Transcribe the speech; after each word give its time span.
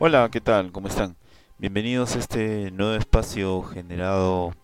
Hola, 0.00 0.28
¿qué 0.30 0.40
tal? 0.40 0.70
¿Cómo 0.70 0.86
están? 0.86 1.16
Bienvenidos 1.58 2.14
a 2.14 2.20
este 2.20 2.70
nuevo 2.70 2.94
espacio 2.94 3.64
generado 3.64 4.54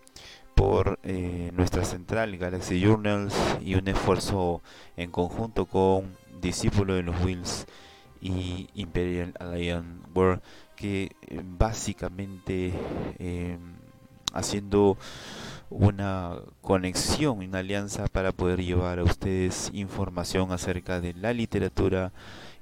por 0.55 1.01
eh, 1.03 1.51
nuestra 1.55 1.85
central 1.85 2.37
Galaxy 2.37 2.81
Journals 2.81 3.35
y 3.61 3.75
un 3.75 3.89
esfuerzo 3.89 4.63
en 4.97 5.11
conjunto 5.11 5.67
con 5.67 6.17
Discípulo 6.41 6.95
de 6.95 7.03
los 7.03 7.21
Wheels 7.21 7.67
y 8.21 8.69
Imperial 8.75 9.35
Alliance 9.41 10.07
World 10.15 10.41
que 10.77 11.11
eh, 11.27 11.41
básicamente 11.43 12.73
eh, 13.19 13.59
haciendo 14.33 14.97
una 15.69 16.37
conexión, 16.61 17.39
una 17.39 17.59
alianza 17.59 18.07
para 18.07 18.31
poder 18.31 18.63
llevar 18.63 19.01
a 19.01 19.03
ustedes 19.03 19.73
información 19.75 20.53
acerca 20.53 21.01
de 21.01 21.13
la 21.15 21.33
literatura 21.33 22.13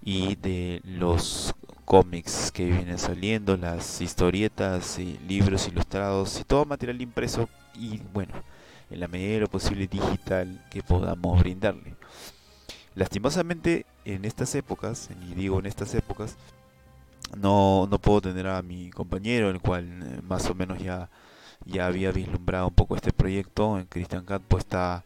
y 0.02 0.36
de 0.36 0.80
los 0.84 1.54
cómics 1.84 2.50
que 2.52 2.64
vienen 2.64 2.98
saliendo, 2.98 3.56
las 3.56 4.00
historietas, 4.00 4.98
y 4.98 5.18
libros 5.28 5.68
ilustrados 5.68 6.40
y 6.40 6.44
todo 6.44 6.64
material 6.64 7.00
impreso 7.00 7.48
y 7.74 8.00
bueno, 8.12 8.32
en 8.90 9.00
la 9.00 9.08
medida 9.08 9.34
de 9.34 9.40
lo 9.40 9.48
posible 9.48 9.86
digital 9.86 10.64
que 10.70 10.82
podamos 10.82 11.40
brindarle. 11.40 11.94
Lastimosamente 12.94 13.86
en 14.04 14.24
estas 14.24 14.54
épocas, 14.54 15.08
y 15.28 15.34
digo 15.34 15.58
en 15.58 15.66
estas 15.66 15.94
épocas, 15.94 16.36
no, 17.36 17.86
no 17.90 17.98
puedo 17.98 18.20
tener 18.20 18.46
a 18.46 18.60
mi 18.62 18.90
compañero, 18.90 19.50
el 19.50 19.60
cual 19.60 19.84
eh, 20.02 20.20
más 20.22 20.48
o 20.50 20.54
menos 20.54 20.78
ya, 20.78 21.08
ya 21.64 21.86
había 21.86 22.12
vislumbrado 22.12 22.68
un 22.68 22.74
poco 22.74 22.96
este 22.96 23.12
proyecto. 23.12 23.78
En 23.78 23.86
Christian 23.86 24.24
Cat 24.24 24.42
pues 24.46 24.64
está 24.64 25.04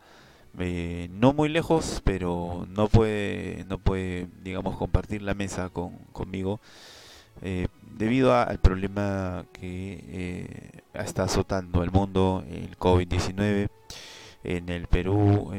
eh, 0.59 1.09
no 1.13 1.33
muy 1.33 1.49
lejos, 1.49 2.01
pero 2.05 2.67
no 2.71 2.89
puede, 2.89 3.65
no 3.69 3.79
puede, 3.79 4.29
digamos, 4.43 4.77
compartir 4.77 5.23
la 5.23 5.35
mesa 5.35 5.69
con, 5.69 5.97
conmigo 6.13 6.61
eh, 7.43 7.69
debido 7.97 8.35
al 8.35 8.59
problema 8.59 9.45
que 9.53 10.05
eh, 10.09 10.81
está 10.95 11.25
azotando 11.25 11.83
el 11.83 11.91
mundo, 11.91 12.45
el 12.49 12.77
COVID-19. 12.79 13.69
En 14.45 14.69
el 14.69 14.87
Perú 14.87 15.51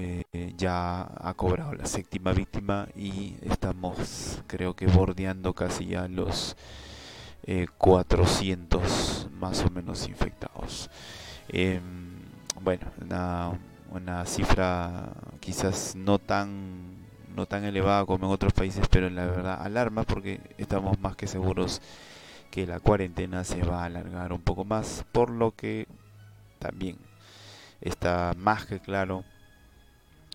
ya 0.56 1.02
ha 1.02 1.34
cobrado 1.34 1.73
la 1.73 1.86
séptima 1.86 2.32
víctima 2.32 2.88
y 2.95 3.36
estamos, 3.42 4.42
creo 4.48 4.78
que, 4.78 4.88
bordeando 4.88 5.54
casi 5.54 5.88
ya 5.88 6.08
los 6.08 6.56
400 7.78 9.28
más 9.34 9.66
o 9.66 9.70
menos 9.72 10.08
infectados. 10.08 10.89
Em, 11.50 11.82
bueno, 12.61 12.88
nada 13.06 13.58
una 13.91 14.25
cifra 14.25 15.11
quizás 15.39 15.95
no 15.95 16.19
tan 16.19 17.07
no 17.35 17.45
tan 17.45 17.63
elevada 17.66 18.05
como 18.05 18.25
en 18.25 18.31
otros 18.31 18.53
países, 18.53 18.88
pero 18.89 19.09
la 19.09 19.25
verdad 19.25 19.61
alarma 19.61 20.03
porque 20.03 20.41
estamos 20.57 20.99
más 20.99 21.16
que 21.16 21.27
seguros 21.27 21.81
que 22.49 22.65
la 22.65 22.80
cuarentena 22.80 23.43
se 23.43 23.61
va 23.63 23.83
a 23.83 23.85
alargar 23.85 24.33
un 24.33 24.41
poco 24.41 24.65
más, 24.65 25.05
por 25.11 25.30
lo 25.30 25.52
que 25.52 25.88
también 26.59 26.97
está 27.81 28.33
más 28.38 28.65
que 28.65 28.80
claro 28.80 29.23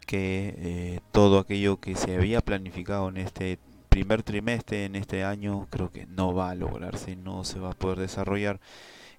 que 0.07 0.55
eh, 0.59 1.01
todo 1.11 1.39
aquello 1.39 1.79
que 1.81 1.97
se 1.97 2.15
había 2.15 2.41
planificado 2.41 3.09
en 3.09 3.17
este 3.17 3.59
primer 3.89 4.23
trimestre, 4.23 4.85
en 4.85 4.97
este 4.97 5.25
año, 5.25 5.67
creo 5.71 5.91
que 5.91 6.07
no 6.07 6.35
va 6.35 6.51
a 6.51 6.55
lograrse, 6.55 7.17
no 7.17 7.45
se 7.45 7.59
va 7.59 7.71
a 7.71 7.75
poder 7.75 7.99
desarrollar 7.99 8.61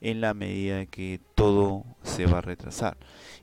en 0.04 0.20
la 0.20 0.34
medida 0.34 0.86
que 0.86 1.22
todo 1.34 1.86
se 2.04 2.26
va 2.26 2.40
a 2.40 2.42
retrasar. 2.42 2.98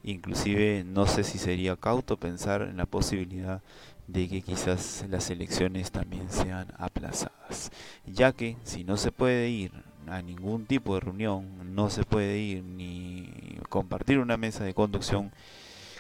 Inclusive 0.05 0.85
no 0.85 1.07
sé 1.07 1.25
si 1.25 1.39
sería 1.39 1.75
cauto 1.77 2.19
pensar 2.19 2.63
en 2.63 2.77
la 2.77 2.85
posibilidad 2.85 3.63
de 4.07 4.29
que 4.29 4.43
quizás 4.43 5.07
las 5.09 5.31
elecciones 5.31 5.91
también 5.91 6.31
sean 6.31 6.69
aplazadas, 6.77 7.73
ya 8.05 8.33
que 8.33 8.57
si 8.65 8.85
no 8.85 8.99
se 8.99 9.11
puede 9.11 9.49
ir 9.49 9.73
a 10.07 10.21
ningún 10.21 10.67
tipo 10.67 10.95
de 10.95 11.01
reunión, 11.01 11.75
no 11.75 11.89
se 11.89 12.05
puede 12.05 12.39
ir 12.39 12.63
ni 12.63 13.59
compartir 13.71 14.19
una 14.19 14.37
mesa 14.37 14.65
de 14.65 14.75
conducción, 14.75 15.33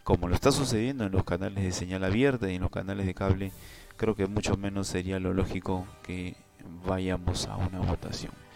como 0.05 0.29
lo 0.29 0.35
está 0.35 0.53
sucediendo 0.53 1.05
en 1.05 1.13
los 1.13 1.25
canales 1.25 1.65
de 1.65 1.73
señal 1.73 2.05
abierta 2.05 2.51
y 2.51 2.57
en 2.57 2.63
los 2.63 2.71
canales 2.71 3.07
de 3.07 3.15
cable, 3.15 3.53
creo 3.97 4.15
que 4.15 4.27
mucho 4.27 4.57
menos 4.57 4.89
sería 4.89 5.21
lo 5.21 5.33
lógico 5.33 5.87
que 6.03 6.35
vayamos 6.85 7.47
a 7.47 7.57
una 7.57 7.79
votación 7.79 8.50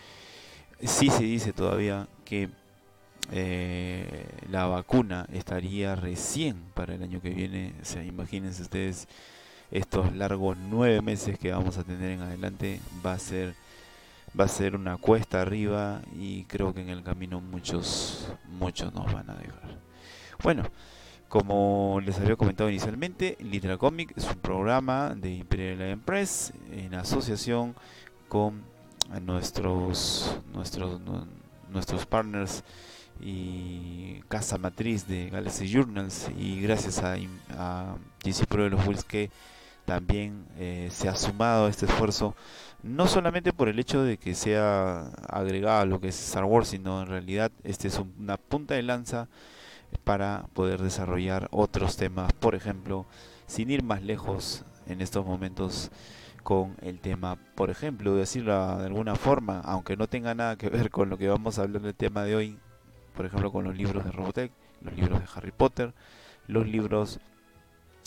sí 0.86 1.10
se 1.10 1.24
dice 1.24 1.52
todavía 1.52 2.08
que 2.24 2.48
eh, 3.32 4.26
la 4.50 4.66
vacuna 4.66 5.26
estaría 5.32 5.94
recién 5.94 6.62
para 6.74 6.94
el 6.94 7.02
año 7.02 7.20
que 7.20 7.30
viene. 7.30 7.74
O 7.80 7.84
sea, 7.84 8.04
imagínense 8.04 8.62
ustedes 8.62 9.08
estos 9.70 10.14
largos 10.14 10.56
nueve 10.58 11.00
meses 11.02 11.38
que 11.38 11.52
vamos 11.52 11.78
a 11.78 11.84
tener 11.84 12.12
en 12.12 12.22
adelante. 12.22 12.80
Va 13.04 13.12
a 13.12 13.18
ser 13.18 13.54
va 14.38 14.44
a 14.44 14.48
ser 14.48 14.74
una 14.74 14.96
cuesta 14.96 15.40
arriba 15.42 16.02
y 16.18 16.44
creo 16.44 16.74
que 16.74 16.80
en 16.82 16.88
el 16.88 17.02
camino 17.02 17.40
muchos 17.40 18.28
muchos 18.48 18.92
nos 18.92 19.12
van 19.12 19.30
a 19.30 19.34
dejar. 19.34 19.78
Bueno, 20.42 20.64
como 21.28 22.00
les 22.04 22.18
había 22.18 22.36
comentado 22.36 22.68
inicialmente, 22.68 23.36
Litera 23.40 23.78
Comic 23.78 24.16
es 24.16 24.24
un 24.24 24.36
programa 24.36 25.14
de 25.14 25.34
Imperial 25.34 25.82
Empress 25.82 26.52
en 26.70 26.94
asociación 26.94 27.74
con 28.28 28.73
nuestros, 29.20 30.38
nuestros, 30.52 31.00
nuestros 31.70 32.06
partners 32.06 32.64
y 33.20 34.20
casa 34.28 34.58
matriz 34.58 35.06
de 35.06 35.30
Galaxy 35.30 35.68
Journals. 35.72 36.30
Y 36.38 36.60
gracias 36.60 36.98
a, 37.02 37.16
a 37.50 37.96
Discípulo 38.22 38.64
de 38.64 38.70
los 38.70 38.86
Wills 38.86 39.04
que 39.04 39.30
también 39.84 40.46
eh, 40.56 40.88
se 40.90 41.08
ha 41.08 41.14
sumado 41.14 41.66
a 41.66 41.68
este 41.68 41.86
esfuerzo 41.86 42.34
no 42.82 43.06
solamente 43.06 43.52
por 43.52 43.68
el 43.68 43.78
hecho 43.78 44.02
de 44.02 44.16
que 44.16 44.34
sea 44.34 45.08
agregado 45.28 45.80
a 45.80 45.84
lo 45.84 46.00
que 46.00 46.08
es 46.08 46.26
Star 46.26 46.44
Wars 46.44 46.68
sino 46.68 47.02
en 47.02 47.08
realidad 47.08 47.52
este 47.64 47.88
es 47.88 47.98
una 47.98 48.36
punta 48.36 48.74
de 48.74 48.82
lanza 48.82 49.28
para 50.04 50.46
poder 50.54 50.82
desarrollar 50.82 51.48
otros 51.50 51.96
temas. 51.96 52.32
Por 52.32 52.54
ejemplo 52.54 53.06
sin 53.46 53.70
ir 53.70 53.82
más 53.82 54.02
lejos 54.02 54.64
en 54.86 55.00
estos 55.00 55.24
momentos 55.24 55.90
con 56.44 56.76
el 56.82 57.00
tema, 57.00 57.36
por 57.56 57.70
ejemplo, 57.70 58.14
decirlo 58.14 58.76
de 58.76 58.84
alguna 58.84 59.16
forma, 59.16 59.60
aunque 59.60 59.96
no 59.96 60.06
tenga 60.06 60.34
nada 60.34 60.56
que 60.56 60.68
ver 60.68 60.90
con 60.90 61.08
lo 61.08 61.18
que 61.18 61.26
vamos 61.26 61.58
a 61.58 61.62
hablar 61.62 61.82
del 61.82 61.94
tema 61.94 62.22
de 62.22 62.36
hoy, 62.36 62.58
por 63.16 63.26
ejemplo, 63.26 63.50
con 63.50 63.64
los 63.64 63.76
libros 63.76 64.04
de 64.04 64.12
Robotech, 64.12 64.52
los 64.82 64.94
libros 64.94 65.20
de 65.20 65.26
Harry 65.34 65.50
Potter, 65.50 65.94
los 66.46 66.68
libros 66.68 67.18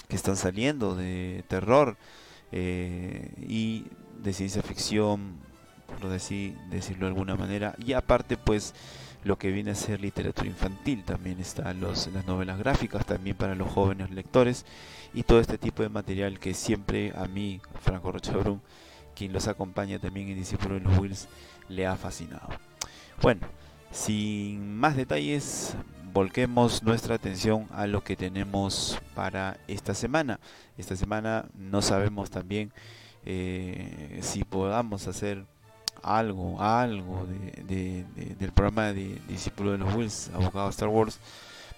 que 0.07 0.15
están 0.15 0.37
saliendo 0.37 0.95
de 0.95 1.43
terror 1.47 1.97
eh, 2.51 3.33
y 3.39 3.85
de 4.21 4.33
ciencia 4.33 4.61
ficción, 4.61 5.37
por 5.87 6.07
decir, 6.09 6.55
decirlo 6.69 7.07
de 7.07 7.13
alguna 7.13 7.35
manera, 7.35 7.75
y 7.79 7.93
aparte 7.93 8.37
pues 8.37 8.75
lo 9.23 9.37
que 9.37 9.51
viene 9.51 9.71
a 9.71 9.75
ser 9.75 9.99
literatura 9.99 10.47
infantil, 10.47 11.03
también 11.03 11.39
están 11.39 11.79
los, 11.79 12.07
las 12.13 12.27
novelas 12.27 12.59
gráficas, 12.59 13.05
también 13.05 13.35
para 13.35 13.55
los 13.55 13.69
jóvenes 13.69 14.11
lectores, 14.11 14.63
y 15.13 15.23
todo 15.23 15.40
este 15.40 15.57
tipo 15.57 15.84
de 15.84 15.90
material 15.90 16.40
que 16.40 16.53
siempre 16.53 17.13
a 17.16 17.25
mí, 17.25 17.62
Franco 17.81 18.12
Rochabrun, 18.12 18.62
quien 19.16 19.34
los 19.34 19.47
acompaña 19.47 20.00
también 20.00 20.29
en 20.29 20.35
Discípulo 20.35 20.75
de 20.75 20.81
los 20.81 20.97
Wills, 20.97 21.28
le 21.69 21.88
ha 21.88 21.95
fascinado. 21.95 22.50
Bueno, 23.22 23.47
sin 23.91 24.76
más 24.78 24.96
detalles, 24.96 25.76
volquemos 26.14 26.84
nuestra 26.84 27.16
atención 27.16 27.67
a 27.72 27.87
lo 27.87 28.03
que 28.03 28.16
tenemos 28.16 28.99
para 29.16 29.58
esta 29.67 29.93
semana. 29.93 30.40
Esta 30.78 30.96
semana 30.96 31.46
no 31.55 31.81
sabemos 31.81 32.29
también 32.29 32.72
eh, 33.26 34.20
si 34.22 34.43
podamos 34.43 35.08
hacer 35.08 35.46
algo, 36.03 36.61
algo 36.61 37.28
de, 37.67 38.05
del 38.40 38.52
programa 38.52 38.93
de 38.93 39.20
Discípulo 39.28 39.72
de 39.72 39.79
los 39.79 39.93
Wills, 39.93 40.31
abogado 40.34 40.70
Star 40.70 40.90
Wars, 40.90 41.20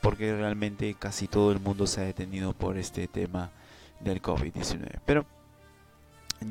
porque 0.02 0.36
realmente 0.36 0.94
casi 0.94 1.28
todo 1.28 1.52
el 1.52 1.60
mundo 1.60 1.88
se 1.88 2.02
ha 2.02 2.04
detenido 2.06 2.54
por 2.54 2.78
este 2.78 3.08
tema 3.08 3.52
del 4.00 4.22
COVID-19. 4.22 5.00
Pero 5.06 5.26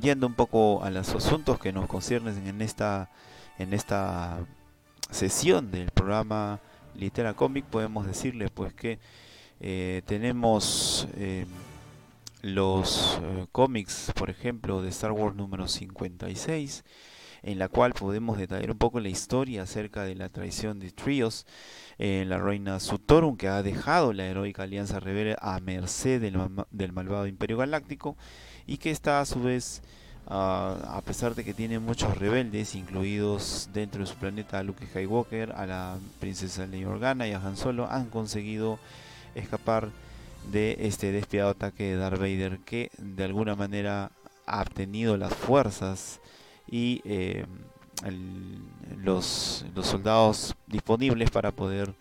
yendo 0.01 0.27
un 0.27 0.35
poco 0.35 0.83
a 0.85 0.91
los 0.91 1.15
asuntos 1.15 1.59
que 1.59 1.73
nos 1.73 1.87
conciernen 1.87 2.47
en 2.47 2.61
esta, 2.61 3.11
en 3.59 3.73
esta 3.73 4.39
sesión 5.11 5.71
del 5.71 5.91
programa 5.91 6.61
Litera 6.95 7.35
Comic, 7.35 7.65
podemos 7.65 8.07
decirles 8.07 8.51
pues 8.51 8.73
que 8.75 8.99
eh, 9.61 10.03
tenemos 10.07 11.09
eh, 11.17 11.47
los 12.43 13.19
eh, 13.23 13.47
cómics, 13.51 14.13
por 14.15 14.31
ejemplo, 14.31 14.83
de 14.83 14.91
Star 14.91 15.13
Wars 15.13 15.35
número 15.35 15.67
56, 15.67 16.85
en 17.43 17.59
la 17.59 17.69
cual 17.69 17.93
podemos 17.93 18.39
detallar 18.39 18.71
un 18.71 18.79
poco 18.79 19.01
la 19.01 19.09
historia 19.09 19.63
acerca 19.63 20.05
de 20.05 20.15
la 20.15 20.29
traición 20.29 20.79
de 20.79 20.91
Trios, 20.91 21.47
eh, 21.99 22.25
la 22.27 22.39
reina 22.39 22.81
Sutorum, 22.81 23.37
que 23.37 23.49
ha 23.49 23.63
dejado 23.63 24.13
la 24.13 24.27
heroica 24.27 24.65
alianza 24.65 25.01
rebelde 25.01 25.37
a 25.41 25.61
merced 25.61 26.21
del, 26.21 26.93
malvado 26.93 27.27
Imperio 27.27 27.59
Galáctico, 27.59 28.17
y 28.67 28.79
que 28.79 28.91
está 28.91 29.21
a 29.21 29.27
su 29.27 29.43
vez, 29.43 29.83
ah, 30.27 30.77
a 30.89 31.01
pesar 31.03 31.35
de 31.35 31.45
que 31.45 31.55
tiene 31.55 31.79
muchos 31.79 32.19
rebeldes, 32.19 32.75
incluidos 32.75 33.71
dentro 33.73 34.01
de 34.01 34.07
su 34.07 34.17
planeta 34.17 34.59
a 34.59 34.63
Luke 34.63 34.87
Skywalker, 34.87 35.53
a 35.53 35.67
la 35.67 35.99
princesa 36.21 36.67
Leia 36.67 36.89
Organa 36.89 37.27
y 37.27 37.33
a 37.33 37.39
Han 37.39 37.57
Solo, 37.57 37.91
han 37.91 38.07
conseguido 38.07 38.79
escapar 39.35 39.91
de 40.51 40.77
este 40.81 41.13
despiadado 41.13 41.53
ataque 41.53 41.85
de 41.85 41.97
Darth 41.97 42.19
Vader 42.19 42.59
que 42.61 42.91
de 42.99 43.25
alguna 43.25 43.55
manera 43.55 44.11
ha 44.47 44.63
obtenido 44.63 45.17
las 45.17 45.35
fuerzas 45.35 46.21
y 46.71 47.01
eh, 47.05 47.45
los, 49.03 49.65
soldados 49.83 50.55
disponibles 50.67 51.31
para 51.31 51.53
poder 51.53 51.95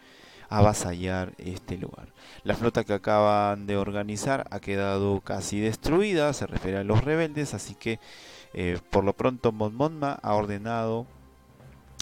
avasallar 0.49 1.33
este 1.37 1.77
lugar. 1.77 2.07
La 2.43 2.55
flota 2.55 2.83
que 2.83 2.93
acaban 2.93 3.67
de 3.67 3.77
organizar 3.77 4.47
ha 4.51 4.59
quedado 4.59 5.19
casi 5.21 5.59
destruida, 5.59 6.31
se 6.33 6.47
refiere 6.47 6.77
a 6.77 6.83
los 6.83 7.03
rebeldes, 7.03 7.53
así 7.53 7.75
que 7.75 7.99
eh, 8.53 8.79
por 8.89 9.03
lo 9.03 9.13
pronto 9.13 9.51
Mon 9.51 9.99
ha 10.03 10.33
ordenado 10.33 11.05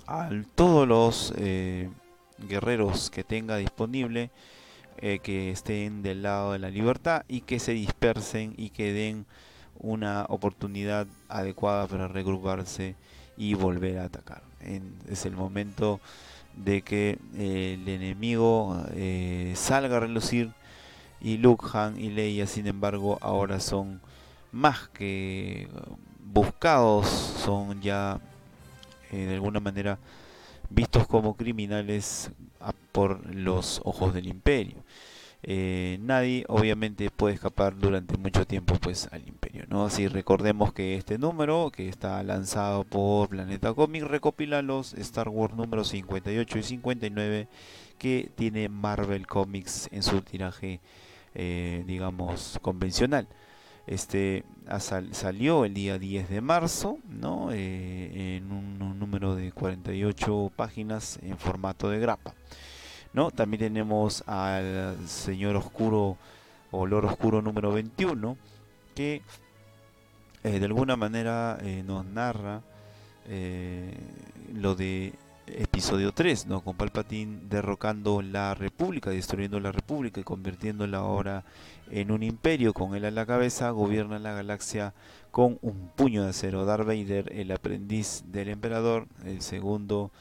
a 0.07 0.29
todos 0.53 0.87
los 0.87 1.33
eh, 1.37 1.89
guerreros 2.37 3.09
que 3.09 3.23
tenga 3.23 3.57
disponible 3.57 4.31
que 4.97 5.51
estén 5.51 6.01
del 6.03 6.23
lado 6.23 6.53
de 6.53 6.59
la 6.59 6.69
libertad 6.69 7.25
y 7.27 7.41
que 7.41 7.59
se 7.59 7.73
dispersen 7.73 8.53
y 8.55 8.69
que 8.69 8.93
den 8.93 9.25
una 9.79 10.25
oportunidad 10.29 11.07
adecuada 11.29 11.87
para 11.87 12.07
regruparse 12.07 12.95
y 13.37 13.53
volver 13.53 13.99
a 13.99 14.05
atacar. 14.05 14.41
es 15.09 15.25
el 15.25 15.35
momento 15.35 15.99
de 16.55 16.81
que 16.81 17.19
eh, 17.35 17.77
el 17.79 17.87
enemigo 17.87 18.81
eh, 18.93 19.53
salga 19.55 19.97
a 19.97 20.01
relucir 20.01 20.51
y 21.21 21.37
Luke, 21.37 21.65
Han 21.73 21.99
y 21.99 22.09
Leia 22.09 22.47
sin 22.47 22.67
embargo 22.67 23.17
ahora 23.21 23.59
son 23.59 24.01
más 24.51 24.87
que 24.89 25.67
buscados, 26.33 27.07
son 27.07 27.81
ya 27.81 28.19
eh, 29.11 29.17
de 29.17 29.33
alguna 29.35 29.59
manera 29.59 29.99
vistos 30.69 31.07
como 31.07 31.35
criminales 31.35 32.31
por 32.91 33.33
los 33.35 33.81
ojos 33.83 34.13
del 34.13 34.27
imperio. 34.27 34.77
Nadie 35.47 36.43
obviamente 36.47 37.11
puede 37.11 37.35
escapar 37.35 37.77
durante 37.77 38.17
mucho 38.17 38.47
tiempo 38.47 38.75
pues 38.81 39.07
al 39.11 39.27
imperio 39.27 39.44
no 39.67 39.85
así 39.85 40.07
recordemos 40.07 40.73
que 40.73 40.95
este 40.95 41.17
número 41.17 41.71
que 41.71 41.89
está 41.89 42.21
lanzado 42.23 42.83
por 42.83 43.29
Planeta 43.29 43.73
Comic 43.73 44.03
recopila 44.03 44.61
los 44.61 44.93
Star 44.95 45.29
Wars 45.29 45.55
números 45.55 45.89
58 45.89 46.59
y 46.59 46.63
59 46.63 47.47
que 47.97 48.31
tiene 48.35 48.69
Marvel 48.69 49.27
Comics 49.27 49.89
en 49.91 50.03
su 50.03 50.21
tiraje 50.21 50.79
eh, 51.33 51.83
digamos 51.87 52.59
convencional 52.61 53.27
este 53.87 54.43
salió 55.11 55.65
el 55.65 55.73
día 55.73 55.99
10 55.99 56.29
de 56.29 56.41
marzo 56.41 56.99
¿no? 57.07 57.49
Eh, 57.51 58.37
en 58.37 58.51
un 58.51 58.99
número 58.99 59.35
de 59.35 59.51
48 59.51 60.51
páginas 60.55 61.19
en 61.21 61.37
formato 61.37 61.89
de 61.89 61.99
grapa 61.99 62.33
¿no? 63.15 63.31
También 63.31 63.59
tenemos 63.59 64.23
al 64.27 64.97
Señor 65.07 65.55
Oscuro 65.55 66.17
o 66.71 66.85
Loro 66.85 67.07
Oscuro 67.07 67.41
número 67.41 67.71
21, 67.71 68.37
que 68.93 69.21
eh, 70.45 70.59
de 70.59 70.65
alguna 70.65 70.95
manera 70.95 71.57
eh, 71.63 71.81
nos 71.83 72.05
narra 72.05 72.61
eh, 73.27 73.97
lo 74.53 74.75
de 74.75 75.13
episodio 75.47 76.11
3, 76.11 76.45
¿no? 76.45 76.61
con 76.61 76.75
Palpatine 76.75 77.39
derrocando 77.49 78.21
la 78.21 78.53
República, 78.53 79.09
destruyendo 79.09 79.59
la 79.59 79.71
República 79.71 80.21
y 80.21 80.23
convirtiéndola 80.23 80.99
ahora 80.99 81.45
en 81.89 82.11
un 82.11 82.21
imperio 82.21 82.73
con 82.73 82.93
él 82.93 83.05
a 83.05 83.11
la 83.11 83.25
cabeza, 83.25 83.71
gobierna 83.71 84.19
la 84.19 84.33
galaxia 84.33 84.93
con 85.31 85.57
un 85.63 85.89
puño 85.95 86.21
de 86.21 86.29
acero. 86.29 86.63
Darth 86.65 86.85
Vader, 86.85 87.33
el 87.33 87.51
aprendiz 87.51 88.23
del 88.27 88.49
emperador, 88.49 89.07
el 89.25 89.41
segundo 89.41 90.11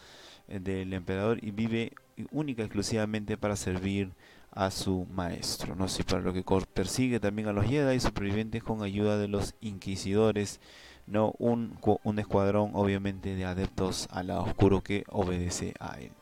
del 0.49 0.95
emperador, 0.95 1.39
y 1.45 1.51
vive 1.51 1.93
única 2.31 2.63
exclusivamente 2.63 3.37
para 3.37 3.57
servir 3.57 4.13
a 4.55 4.71
su 4.71 5.07
maestro, 5.13 5.75
no 5.75 5.89
sé 5.89 6.05
para 6.05 6.23
lo 6.23 6.33
que 6.33 6.45
persigue 6.73 7.19
también 7.19 7.49
a 7.49 7.53
los 7.53 7.67
Jedi 7.67 7.99
supervivientes 7.99 8.63
con 8.63 8.83
ayuda 8.83 9.19
de 9.19 9.27
los 9.27 9.55
inquisidores, 9.61 10.61
no 11.07 11.35
un, 11.39 11.77
escuadrón 12.19 12.71
obviamente 12.75 13.35
de 13.35 13.45
adeptos 13.45 14.09
al 14.11 14.29
lado 14.29 14.45
oscuro 14.45 14.83
que 14.83 15.05
obedece 15.11 15.75
a 15.81 15.99
él. 16.01 16.13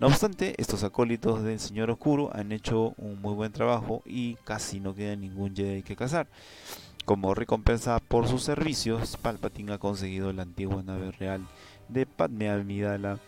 No 0.00 0.06
obstante, 0.06 0.54
estos 0.56 0.82
acólitos 0.84 1.42
del 1.42 1.60
Señor 1.60 1.90
Oscuro 1.90 2.30
han 2.34 2.50
hecho 2.50 2.94
un 2.96 3.20
muy 3.20 3.34
buen 3.34 3.52
trabajo 3.52 4.02
y 4.04 4.34
casi 4.44 4.80
no 4.80 4.94
queda 4.94 5.14
ningún 5.14 5.54
Jedi 5.54 5.82
que 5.82 5.94
cazar. 5.94 6.26
Como 7.04 7.34
recompensa 7.34 8.00
por 8.00 8.26
sus 8.26 8.42
servicios, 8.42 9.16
Palpatine 9.16 9.74
ha 9.74 9.78
conseguido 9.78 10.32
la 10.32 10.42
antigua 10.42 10.82
nave 10.82 11.12
real 11.12 11.46
de 11.88 12.06
Padme 12.06 12.50
Amidala 12.50 13.18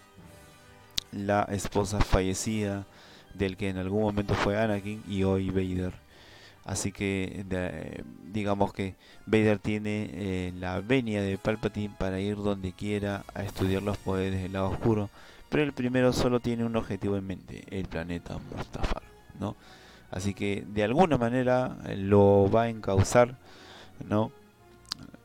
la 1.12 1.42
esposa 1.44 2.00
fallecida 2.00 2.86
del 3.34 3.56
que 3.56 3.68
en 3.68 3.78
algún 3.78 4.02
momento 4.02 4.34
fue 4.34 4.58
Anakin 4.60 5.02
y 5.08 5.24
hoy 5.24 5.50
Vader. 5.50 5.92
Así 6.64 6.92
que 6.92 7.44
digamos 8.32 8.72
que 8.72 8.94
Vader 9.26 9.58
tiene 9.58 10.10
eh, 10.12 10.52
la 10.58 10.80
venia 10.80 11.20
de 11.20 11.36
Palpatine 11.36 11.94
para 11.98 12.20
ir 12.20 12.36
donde 12.36 12.72
quiera 12.72 13.24
a 13.34 13.42
estudiar 13.42 13.82
los 13.82 13.98
poderes 13.98 14.42
del 14.42 14.54
lado 14.54 14.70
oscuro, 14.70 15.10
pero 15.50 15.62
el 15.62 15.72
primero 15.72 16.12
solo 16.12 16.40
tiene 16.40 16.64
un 16.64 16.74
objetivo 16.76 17.16
en 17.16 17.26
mente, 17.26 17.64
el 17.70 17.86
planeta 17.86 18.38
Mustafar, 18.56 19.02
¿no? 19.38 19.56
Así 20.10 20.32
que 20.32 20.64
de 20.66 20.84
alguna 20.84 21.18
manera 21.18 21.76
lo 21.96 22.50
va 22.50 22.62
a 22.62 22.68
encauzar, 22.68 23.36
¿no? 24.08 24.32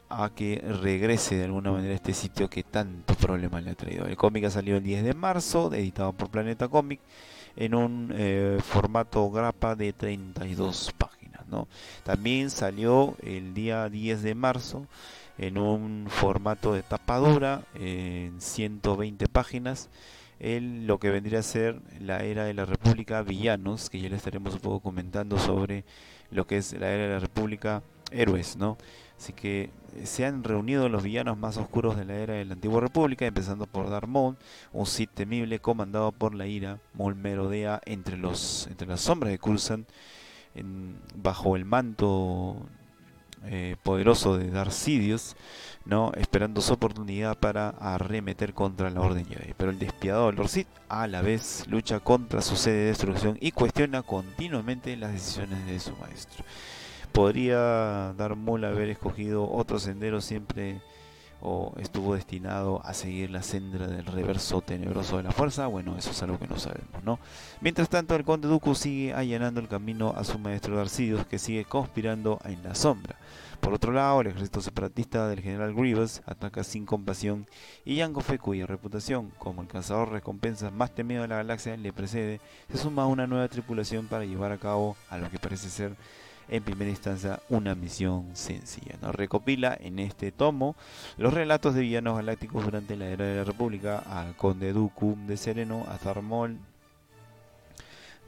a 0.09 0.31
que 0.31 0.61
regrese 0.81 1.35
de 1.35 1.45
alguna 1.45 1.71
manera 1.71 1.93
a 1.93 1.95
este 1.95 2.13
sitio 2.13 2.49
que 2.49 2.63
tantos 2.63 3.15
problemas 3.17 3.63
le 3.63 3.71
ha 3.71 3.75
traído. 3.75 4.07
El 4.07 4.17
cómic 4.17 4.45
ha 4.45 4.49
salido 4.49 4.77
el 4.77 4.83
10 4.83 5.03
de 5.03 5.13
marzo, 5.13 5.71
editado 5.73 6.13
por 6.13 6.29
Planeta 6.29 6.67
Comic, 6.67 6.99
en 7.59 7.75
un 7.75 8.11
eh, 8.15 8.57
formato 8.63 9.29
grapa 9.29 9.75
de 9.75 9.93
32 9.93 10.93
páginas. 10.97 11.45
¿no? 11.47 11.67
También 12.03 12.49
salió 12.49 13.15
el 13.21 13.53
día 13.53 13.87
10 13.89 14.23
de 14.23 14.33
marzo 14.33 14.87
en 15.37 15.57
un 15.57 16.07
formato 16.09 16.73
de 16.73 16.81
tapadura 16.81 17.61
en 17.75 18.41
120 18.41 19.27
páginas 19.27 19.89
el, 20.39 20.87
lo 20.87 20.99
que 20.99 21.09
vendría 21.09 21.39
a 21.39 21.43
ser 21.43 21.81
la 21.99 22.23
era 22.23 22.45
de 22.45 22.53
la 22.53 22.65
República 22.65 23.21
Villanos, 23.21 23.89
que 23.89 23.99
ya 23.99 24.09
le 24.09 24.15
estaremos 24.15 24.53
un 24.53 24.61
poco 24.61 24.79
comentando 24.79 25.37
sobre 25.37 25.83
lo 26.31 26.47
que 26.47 26.57
es 26.57 26.73
la 26.73 26.89
era 26.89 27.03
de 27.03 27.09
la 27.09 27.19
República 27.19 27.83
Héroes, 28.11 28.55
¿no? 28.55 28.77
Así 29.19 29.33
que 29.33 29.69
eh, 29.95 30.05
se 30.05 30.25
han 30.25 30.45
reunido 30.45 30.87
los 30.87 31.03
villanos 31.03 31.37
más 31.37 31.57
oscuros 31.57 31.97
de 31.97 32.05
la 32.05 32.15
era 32.15 32.35
de 32.35 32.45
la 32.45 32.53
antigua 32.53 32.79
república, 32.79 33.25
empezando 33.25 33.67
por 33.67 34.07
Maul, 34.07 34.37
un 34.71 34.85
Sith 34.85 35.11
temible 35.13 35.59
comandado 35.59 36.13
por 36.13 36.33
la 36.33 36.47
ira. 36.47 36.79
Maul 36.93 37.15
merodea 37.15 37.81
entre, 37.85 38.15
los, 38.15 38.67
entre 38.67 38.87
las 38.87 39.01
sombras 39.01 39.31
de 39.31 39.37
Coulson, 39.37 39.85
bajo 41.15 41.57
el 41.57 41.65
manto 41.65 42.65
eh, 43.43 43.75
poderoso 43.83 44.37
de 44.37 44.51
Darth 44.51 44.71
Sidious, 44.71 45.35
¿no? 45.83 46.13
esperando 46.15 46.61
su 46.61 46.73
oportunidad 46.73 47.37
para 47.37 47.69
arremeter 47.69 48.53
contra 48.53 48.89
la 48.89 49.01
Orden 49.01 49.25
Jedi. 49.25 49.53
Pero 49.57 49.71
el 49.71 49.79
despiadado 49.79 50.31
Lord 50.31 50.47
Sith 50.47 50.67
a 50.87 51.07
la 51.07 51.21
vez 51.21 51.65
lucha 51.67 51.99
contra 51.99 52.41
su 52.41 52.55
sede 52.55 52.77
de 52.77 52.85
destrucción 52.85 53.37
y 53.41 53.51
cuestiona 53.51 54.01
continuamente 54.01 54.95
las 54.95 55.11
decisiones 55.11 55.65
de 55.65 55.79
su 55.79 55.95
maestro 55.97 56.45
podría 57.11 58.13
dar 58.13 58.35
mula 58.35 58.69
haber 58.69 58.89
escogido 58.89 59.49
otro 59.49 59.79
sendero 59.79 60.21
siempre 60.21 60.81
o 61.41 61.73
estuvo 61.79 62.15
destinado 62.15 62.81
a 62.83 62.93
seguir 62.93 63.31
la 63.31 63.43
senda 63.43 63.87
del 63.87 64.05
reverso 64.05 64.61
tenebroso 64.61 65.17
de 65.17 65.23
la 65.23 65.31
fuerza, 65.31 65.67
bueno, 65.67 65.97
eso 65.97 66.11
es 66.11 66.21
algo 66.21 66.37
que 66.37 66.47
no 66.47 66.59
sabemos, 66.59 67.03
¿no? 67.03 67.19
Mientras 67.61 67.87
tanto, 67.89 68.15
el 68.15 68.25
conde 68.25 68.47
Dooku 68.47 68.75
sigue 68.75 69.13
allanando 69.13 69.61
el 69.61 69.69
camino 69.69 70.13
a 70.17 70.23
su 70.23 70.37
maestro 70.37 70.75
Darcidius, 70.75 71.25
que 71.27 71.39
sigue 71.39 71.63
conspirando 71.63 72.39
en 72.43 72.61
la 72.63 72.75
sombra. 72.75 73.15
Por 73.61 73.73
otro 73.73 73.91
lado, 73.91 74.21
el 74.21 74.27
ejército 74.27 74.61
separatista 74.61 75.27
del 75.27 75.41
general 75.41 75.73
Grievous 75.73 76.21
ataca 76.25 76.63
sin 76.63 76.85
compasión 76.85 77.45
y 77.83 77.99
Jango 77.99 78.21
Fett, 78.21 78.39
cuya 78.39 78.65
reputación 78.65 79.31
como 79.37 79.61
el 79.61 79.67
cazador 79.67 80.11
recompensa 80.11 80.71
más 80.71 80.95
temido 80.95 81.23
de 81.23 81.27
la 81.27 81.37
galaxia 81.37 81.75
le 81.75 81.91
precede, 81.91 82.39
se 82.71 82.77
suma 82.77 83.03
a 83.03 83.07
una 83.07 83.27
nueva 83.27 83.47
tripulación 83.49 84.07
para 84.07 84.25
llevar 84.25 84.53
a 84.53 84.57
cabo 84.57 84.95
a 85.09 85.17
lo 85.17 85.29
que 85.29 85.39
parece 85.39 85.69
ser 85.69 85.95
en 86.49 86.63
primera 86.63 86.89
instancia 86.89 87.39
una 87.49 87.75
misión 87.75 88.35
sencilla. 88.35 88.95
Nos 89.01 89.15
recopila 89.15 89.77
en 89.79 89.99
este 89.99 90.31
tomo 90.31 90.75
los 91.17 91.33
relatos 91.33 91.75
de 91.75 91.81
villanos 91.81 92.17
galácticos 92.17 92.65
durante 92.65 92.95
la 92.95 93.07
era 93.07 93.25
de 93.25 93.37
la 93.37 93.43
República, 93.43 94.03
a 94.05 94.33
Conde 94.35 94.73
Dooku 94.73 95.17
de 95.27 95.37
Sereno, 95.37 95.85
a 95.87 95.97
Zarmol, 95.97 96.57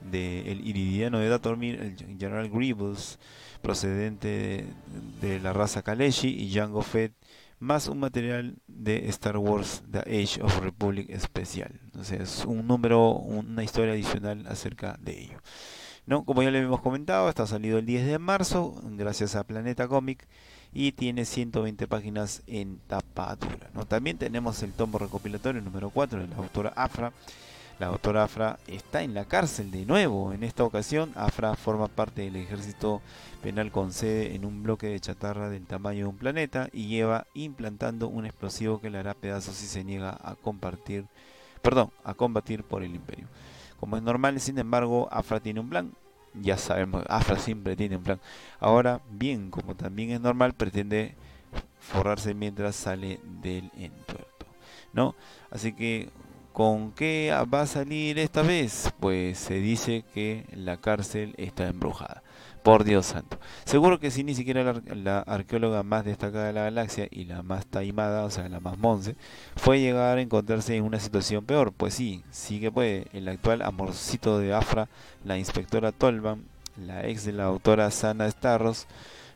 de 0.10 0.52
el 0.52 0.68
Iridiano 0.68 1.20
de 1.20 1.30
Datormir, 1.30 1.80
el 1.80 2.18
General 2.18 2.50
Grievous, 2.50 3.20
procedente 3.62 4.66
de, 5.22 5.40
la 5.40 5.54
raza 5.54 5.84
Kaleshi, 5.84 6.30
y 6.30 6.52
Jango 6.52 6.82
Fett, 6.82 7.14
más 7.60 7.88
un 7.88 8.00
material 8.00 8.56
de 8.68 9.08
Star 9.10 9.38
Wars 9.38 9.84
The 9.92 10.00
Age 10.00 10.42
of 10.42 10.60
Republic 10.62 11.10
especial. 11.10 11.80
Entonces, 11.84 12.44
un 12.46 12.66
número, 12.66 13.12
una 13.12 13.64
historia 13.64 13.94
adicional 13.94 14.48
acerca 14.48 14.98
de 15.00 15.22
ello. 15.22 15.40
¿No? 16.06 16.24
Como 16.26 16.44
ya 16.44 16.52
le 16.52 16.60
hemos 16.60 16.82
comentado, 16.82 17.30
está 17.30 17.48
salido 17.48 17.78
el 17.78 17.86
10 17.86 18.06
de 18.06 18.20
marzo, 18.20 18.76
gracias 18.84 19.36
a 19.36 19.44
Planeta 19.44 19.88
Comic, 19.88 20.28
y 20.74 20.94
tiene 20.94 21.26
120 21.26 21.88
páginas 21.88 22.44
en 22.48 22.80
tapa 22.88 23.36
dura. 23.36 23.70
También 23.88 24.18
tenemos 24.18 24.64
el 24.64 24.72
tomo 24.74 24.98
recopilatorio 24.98 25.62
número 25.62 25.90
4 25.90 26.22
de 26.22 26.28
la 26.28 26.38
autora 26.38 26.74
Afra, 26.76 27.12
la 27.82 27.88
doctora 27.88 28.26
Afra 28.26 28.60
está 28.68 29.02
en 29.02 29.16
la 29.16 29.26
cárcel 29.26 29.72
de 29.72 29.88
nuevo. 29.88 30.34
En 30.34 30.44
esta 30.44 30.64
ocasión, 30.64 31.12
Afra 31.16 31.56
forma 31.56 31.88
parte 31.88 32.22
del 32.22 32.36
ejército 32.36 33.02
penal 33.42 33.72
con 33.72 33.92
sede 33.92 34.36
en 34.36 34.46
un 34.46 34.62
bloque 34.62 34.86
de 34.86 35.00
chatarra 35.00 35.50
del 35.50 35.66
tamaño 35.66 36.02
de 36.02 36.06
un 36.06 36.18
planeta 36.18 36.70
y 36.74 36.90
lleva 36.90 37.26
implantando 37.34 38.08
un 38.08 38.28
explosivo 38.28 38.80
que 38.80 38.92
le 38.92 39.00
hará 39.00 39.16
pedazos 39.16 39.56
si 39.56 39.66
se 39.66 39.84
niega 39.84 40.16
a 40.22 40.36
compartir, 40.36 41.06
perdón, 41.64 41.90
a 42.04 42.14
combatir 42.14 42.64
por 42.64 42.84
el 42.84 42.94
imperio. 42.94 43.26
Como 43.82 43.98
es 43.98 44.04
normal, 44.04 44.40
sin 44.40 44.58
embargo, 44.60 45.10
Afra 45.12 45.42
tiene 45.42 45.60
un 45.60 45.70
plan. 45.70 45.92
Ya 46.36 46.56
sabemos, 46.56 47.04
Afra 47.10 47.38
siempre 47.38 47.76
tiene 47.76 47.98
un 47.98 48.04
plan. 48.04 48.22
Ahora, 48.62 49.02
bien, 49.10 49.52
como 49.52 49.76
también 49.76 50.12
es 50.12 50.22
normal, 50.22 50.54
pretende 50.54 51.16
forrarse 51.80 52.34
mientras 52.34 52.78
sale 52.78 53.20
del 53.42 53.70
entuerto. 53.76 54.46
¿No? 54.94 55.16
Así 55.50 55.74
que 55.74 56.10
¿Con 56.54 56.92
qué 56.92 57.34
va 57.52 57.62
a 57.62 57.66
salir 57.66 58.20
esta 58.20 58.42
vez? 58.42 58.92
Pues 59.00 59.38
se 59.40 59.56
dice 59.56 60.04
que 60.14 60.46
la 60.52 60.76
cárcel 60.76 61.34
está 61.38 61.68
embrujada. 61.68 62.21
Por 62.64 62.84
Dios 62.84 63.08
santo. 63.08 63.40
Seguro 63.66 64.00
que 64.00 64.12
si 64.12 64.24
ni 64.24 64.36
siquiera 64.36 64.74
la, 64.94 65.20
arqueóloga 65.20 65.82
más 65.82 66.06
destacada 66.06 66.46
de 66.46 66.54
la 66.54 66.64
galaxia 66.64 67.08
y 67.10 67.26
la 67.26 67.42
más 67.42 67.66
taimada, 67.66 68.24
o 68.24 68.30
sea, 68.30 68.48
la 68.50 68.60
más 68.60 68.78
monce, 68.78 69.16
fue 69.56 69.80
llegar 69.80 70.18
a 70.18 70.22
encontrarse 70.22 70.76
en 70.76 70.84
una 70.84 71.00
situación 71.00 71.44
peor. 71.44 71.72
Pues 71.72 71.96
sí, 71.96 72.24
sí 72.30 72.60
que 72.60 72.72
puede. 72.72 73.08
El 73.14 73.28
actual 73.28 73.64
amorcito 73.64 74.38
de 74.38 74.54
Afra, 74.54 74.90
la 75.26 75.40
inspectora 75.40 75.92
Tolban, 75.92 76.44
la 76.78 77.08
ex 77.08 77.26
de 77.26 77.34
la 77.34 77.46
autora 77.46 77.90
Sana 77.90 78.30
Starros, 78.30 78.86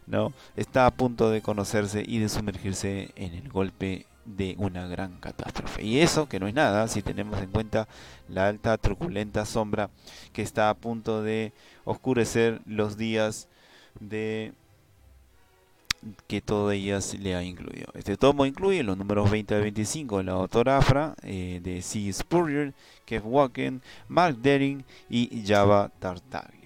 ¿no? 0.08 0.34
está 0.56 0.86
a 0.86 0.92
punto 0.92 1.30
de 1.32 1.42
conocerse 1.42 2.04
y 2.06 2.20
de 2.20 2.30
sumergirse 2.30 3.10
en 3.16 3.34
el 3.34 3.50
golpe 3.50 4.06
de 4.26 4.56
una 4.58 4.88
gran 4.88 5.20
catástrofe. 5.20 5.84
Y 5.84 6.00
eso, 6.00 6.28
que 6.28 6.40
no 6.40 6.48
es 6.48 6.54
nada, 6.54 6.88
si 6.88 7.02
tenemos 7.02 7.42
en 7.42 7.52
cuenta 7.52 7.88
la 8.28 8.48
alta 8.48 8.78
truculenta 8.78 9.46
sombra 9.46 9.90
que 10.34 10.42
está 10.42 10.70
a 10.70 10.74
punto 10.74 11.22
de 11.24 11.54
oscurecer 11.86 12.62
los 12.66 12.98
días 12.98 13.48
de 14.00 14.54
que 16.28 16.42
todo 16.42 16.72
ellas 16.72 17.16
le 17.20 17.36
ha 17.36 17.44
incluido. 17.44 17.88
Este 17.94 18.18
tomo 18.18 18.46
incluye 18.46 18.84
los 18.84 18.98
números 18.98 19.30
20 19.30 19.56
al 19.56 19.62
25 19.62 20.20
de 20.20 20.24
la 20.24 20.34
autora 20.34 20.78
Afra, 20.78 21.16
eh, 21.24 21.60
de 21.64 21.82
C. 21.82 22.12
Spurrier, 22.14 22.74
Kev 23.06 23.26
Walken, 23.26 23.82
Mark 24.08 24.38
Dering 24.38 24.84
y 25.10 25.44
Java 25.46 25.92
Tartaglia. 26.00 26.65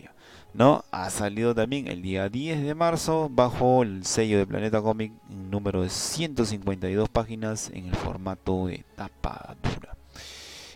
¿No? 0.53 0.83
Ha 0.91 1.09
salido 1.09 1.53
también 1.53 1.87
el 1.87 2.01
día 2.01 2.29
10 2.29 2.63
de 2.63 2.75
marzo 2.75 3.29
bajo 3.31 3.83
el 3.83 4.05
sello 4.05 4.37
de 4.37 4.47
Planeta 4.47 4.81
Comic, 4.81 5.13
número 5.29 5.83
de 5.83 5.89
152 5.89 7.09
páginas 7.09 7.69
en 7.73 7.87
el 7.87 7.95
formato 7.95 8.67
de 8.67 8.83
tapa 8.95 9.55
dura. 9.61 9.95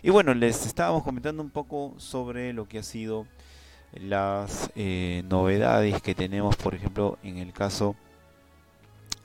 Y 0.02 0.10
bueno, 0.10 0.34
les 0.34 0.66
estábamos 0.66 1.02
comentando 1.02 1.42
un 1.42 1.50
poco 1.50 1.94
sobre 1.98 2.52
lo 2.52 2.68
que 2.68 2.78
ha 2.78 2.82
sido 2.82 3.26
las 3.92 4.70
eh, 4.76 5.22
novedades 5.28 6.02
que 6.02 6.14
tenemos, 6.14 6.56
por 6.56 6.74
ejemplo, 6.74 7.18
en 7.22 7.38
el 7.38 7.52
caso 7.52 7.96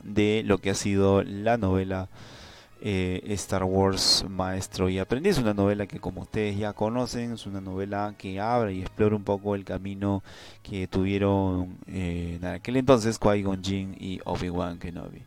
de 0.04 0.44
lo 0.46 0.60
que 0.60 0.70
ha 0.70 0.76
sido 0.76 1.24
la 1.24 1.58
novela 1.58 2.08
eh, 2.82 3.22
Star 3.34 3.64
Wars 3.64 4.26
Maestro 4.30 4.90
y 4.90 5.00
Aprendiz, 5.00 5.38
una 5.38 5.54
novela 5.54 5.86
que 5.86 6.00
como 6.00 6.22
ustedes 6.22 6.58
ya 6.58 6.74
conocen, 6.74 7.34
es 7.34 7.46
una 7.46 7.62
novela 7.62 8.16
que 8.18 8.40
abre 8.40 8.74
y 8.74 8.82
explora 8.82 9.16
un 9.16 9.24
poco 9.24 9.56
el 9.56 9.66
camino 9.66 10.24
que 10.64 10.88
tuvieron 10.88 11.78
eh, 11.88 12.38
en 12.40 12.46
aquel 12.46 12.78
entonces 12.78 13.20
Qui-Gon 13.20 13.62
y 14.00 14.20
Obi-Wan 14.24 14.80
Kenobi, 14.80 15.24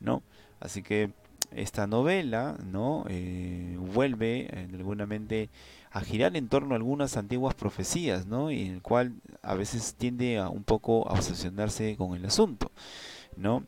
¿no? 0.00 0.22
Así 0.58 0.82
que 0.82 1.10
esta 1.52 1.86
novela, 1.86 2.56
¿no? 2.64 3.04
Eh, 3.08 3.78
vuelve 3.78 4.66
de 4.68 4.76
alguna 4.76 5.06
mente 5.06 5.48
a 5.92 6.00
girar 6.00 6.36
en 6.36 6.48
torno 6.48 6.74
a 6.74 6.76
algunas 6.76 7.16
antiguas 7.16 7.54
profecías, 7.54 8.26
¿no? 8.26 8.50
Y 8.50 8.62
en 8.62 8.74
el 8.74 8.82
cual 8.82 9.14
a 9.42 9.54
veces 9.54 9.94
tiende 9.96 10.38
a 10.38 10.48
un 10.48 10.64
poco 10.64 11.08
a 11.08 11.12
obsesionarse 11.12 11.96
con 11.96 12.16
el 12.16 12.26
asunto, 12.26 12.70
¿no? 13.36 13.64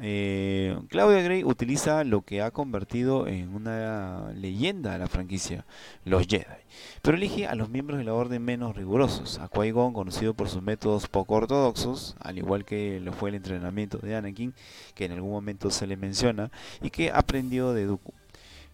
Eh, 0.00 0.78
Claudia 0.88 1.22
Gray 1.22 1.42
utiliza 1.42 2.04
lo 2.04 2.22
que 2.22 2.42
ha 2.42 2.50
convertido 2.50 3.26
en 3.26 3.54
una 3.54 4.30
leyenda 4.34 4.94
a 4.94 4.98
la 4.98 5.06
franquicia, 5.06 5.64
los 6.04 6.26
Jedi, 6.26 6.44
pero 7.00 7.16
elige 7.16 7.46
a 7.46 7.54
los 7.54 7.70
miembros 7.70 7.98
de 7.98 8.04
la 8.04 8.12
orden 8.12 8.44
menos 8.44 8.76
rigurosos, 8.76 9.38
a 9.38 9.48
Qui-Gon 9.48 9.94
conocido 9.94 10.34
por 10.34 10.48
sus 10.48 10.62
métodos 10.62 11.08
poco 11.08 11.36
ortodoxos, 11.36 12.16
al 12.20 12.36
igual 12.36 12.64
que 12.64 13.00
lo 13.00 13.12
fue 13.12 13.30
el 13.30 13.36
entrenamiento 13.36 13.98
de 13.98 14.16
Anakin, 14.16 14.54
que 14.94 15.06
en 15.06 15.12
algún 15.12 15.30
momento 15.30 15.70
se 15.70 15.86
le 15.86 15.96
menciona, 15.96 16.50
y 16.82 16.90
que 16.90 17.10
aprendió 17.10 17.72
de 17.72 17.86
Dooku. 17.86 18.12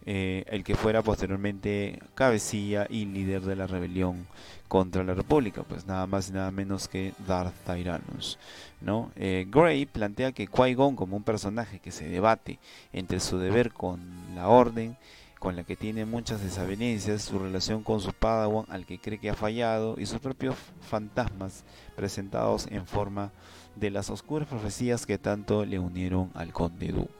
Eh, 0.04 0.44
el 0.48 0.64
que 0.64 0.74
fuera 0.74 1.00
posteriormente 1.02 2.00
cabecilla 2.16 2.88
y 2.90 3.04
líder 3.04 3.42
de 3.42 3.54
la 3.54 3.68
rebelión 3.68 4.26
contra 4.66 5.04
la 5.04 5.14
República, 5.14 5.62
pues 5.62 5.86
nada 5.86 6.06
más 6.08 6.28
y 6.28 6.32
nada 6.32 6.50
menos 6.50 6.88
que 6.88 7.12
Darth 7.26 7.54
Tyrannus. 7.64 8.38
¿no? 8.80 9.12
Eh, 9.14 9.46
Gray 9.48 9.86
plantea 9.86 10.32
que 10.32 10.48
Qui-Gon 10.48 10.96
como 10.96 11.16
un 11.16 11.22
personaje 11.22 11.78
que 11.78 11.92
se 11.92 12.08
debate 12.08 12.58
entre 12.92 13.20
su 13.20 13.38
deber 13.38 13.72
con 13.72 14.00
la 14.34 14.48
Orden, 14.48 14.96
con 15.38 15.56
la 15.56 15.62
que 15.62 15.76
tiene 15.76 16.04
muchas 16.04 16.42
desavenencias, 16.42 17.22
su 17.22 17.38
relación 17.38 17.82
con 17.82 18.00
su 18.00 18.12
Padawan 18.12 18.66
al 18.70 18.86
que 18.86 18.98
cree 18.98 19.18
que 19.18 19.30
ha 19.30 19.34
fallado 19.34 19.96
y 19.98 20.06
sus 20.06 20.20
propios 20.20 20.56
fantasmas 20.80 21.64
presentados 21.94 22.66
en 22.70 22.86
forma 22.86 23.30
de 23.76 23.90
las 23.90 24.10
oscuras 24.10 24.48
profecías 24.48 25.06
que 25.06 25.18
tanto 25.18 25.64
le 25.64 25.78
unieron 25.78 26.30
al 26.34 26.52
Conde 26.52 26.88
Dooku. 26.88 27.10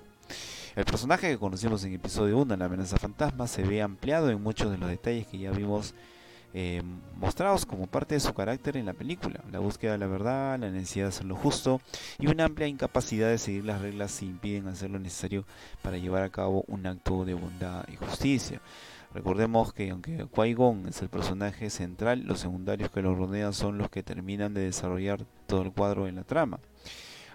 El 0.75 0.87
personaje 0.87 1.29
que 1.29 1.39
conocimos 1.39 1.85
en 1.85 1.93
episodio 1.93 2.39
1, 2.39 2.57
la 2.57 2.65
amenaza 2.65 2.97
fantasma, 2.97 3.47
se 3.47 3.63
ve 3.63 3.83
ampliado 3.83 4.31
en 4.31 4.43
muchos 4.43 4.71
de 4.71 4.79
los 4.79 4.89
detalles 4.89 5.27
que 5.27 5.37
ya 5.37 5.51
vimos 5.51 5.95
eh, 6.55 6.83
mostrados 7.17 7.67
como 7.67 7.87
parte 7.87 8.15
de 8.15 8.21
su 8.21 8.33
carácter 8.33 8.79
en 8.79 8.87
la 8.87 8.95
película. 8.95 9.45
La 9.53 9.59
búsqueda 9.59 9.93
de 9.93 9.99
la 9.99 10.07
verdad, 10.07 10.59
la 10.59 10.71
necesidad 10.71 11.05
de 11.05 11.09
hacer 11.11 11.27
lo 11.27 11.37
justo 11.37 11.83
y 12.19 12.27
una 12.27 12.47
amplia 12.47 12.69
incapacidad 12.69 13.29
de 13.29 13.37
seguir 13.37 13.67
las 13.67 13.83
reglas 13.83 14.13
si 14.13 14.25
impiden 14.25 14.67
hacer 14.67 14.89
lo 14.89 14.99
necesario 14.99 15.45
para 15.83 15.99
llevar 15.99 16.23
a 16.23 16.31
cabo 16.31 16.65
un 16.69 16.87
acto 16.87 17.27
de 17.27 17.35
bondad 17.35 17.85
y 17.93 17.97
justicia. 17.97 18.63
Recordemos 19.13 19.75
que 19.75 19.91
aunque 19.91 20.25
Qui-Gon 20.25 20.89
es 20.89 21.03
el 21.03 21.11
personaje 21.11 21.69
central, 21.69 22.23
los 22.25 22.41
secundarios 22.41 22.91
que 22.91 23.03
lo 23.03 23.15
rodean 23.15 23.53
son 23.53 23.77
los 23.77 23.91
que 23.91 24.03
terminan 24.03 24.55
de 24.55 24.63
desarrollar 24.63 25.27
todo 25.47 25.61
el 25.61 25.73
cuadro 25.73 26.09
en 26.09 26.17
la 26.17 26.25
trama. 26.25 26.61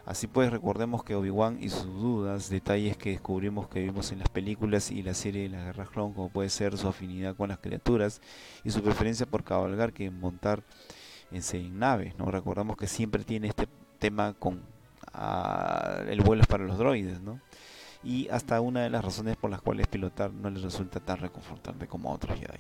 Así 0.07 0.25
pues, 0.25 0.49
recordemos 0.49 1.03
que 1.03 1.15
Obi-Wan 1.15 1.57
y 1.59 1.67
sus 1.67 1.83
dudas, 1.83 2.49
detalles 2.49 2.95
que 2.95 3.09
descubrimos 3.09 3.67
que 3.67 3.81
vimos 3.81 4.13
en 4.13 4.19
las 4.19 4.29
películas 4.29 4.89
y 4.89 5.03
la 5.03 5.13
serie 5.13 5.43
de 5.43 5.49
la 5.49 5.65
Guerra 5.65 5.85
Clon, 5.85 6.13
como 6.13 6.29
puede 6.29 6.49
ser 6.49 6.77
su 6.77 6.87
afinidad 6.87 7.35
con 7.35 7.49
las 7.49 7.57
criaturas 7.57 8.21
y 8.63 8.71
su 8.71 8.81
preferencia 8.81 9.25
por 9.25 9.43
cabalgar 9.43 9.91
que 9.91 10.09
montar 10.09 10.63
en, 11.29 11.77
naves. 11.77 12.17
¿no? 12.17 12.31
Recordamos 12.31 12.77
que 12.77 12.87
siempre 12.87 13.25
tiene 13.25 13.49
este 13.49 13.67
tema 13.99 14.33
con 14.39 14.61
ah, 15.11 15.97
el 16.07 16.21
vuelo 16.21 16.45
para 16.47 16.63
los 16.63 16.77
droides, 16.77 17.19
¿no? 17.19 17.41
Y 18.01 18.29
hasta 18.29 18.61
una 18.61 18.83
de 18.83 18.89
las 18.89 19.03
razones 19.03 19.35
por 19.35 19.51
las 19.51 19.61
cuales 19.61 19.87
pilotar 19.87 20.31
no 20.31 20.49
les 20.49 20.63
resulta 20.63 21.01
tan 21.01 21.17
reconfortante 21.17 21.85
como 21.85 22.09
a 22.09 22.13
otros 22.13 22.39
Jedi. 22.39 22.59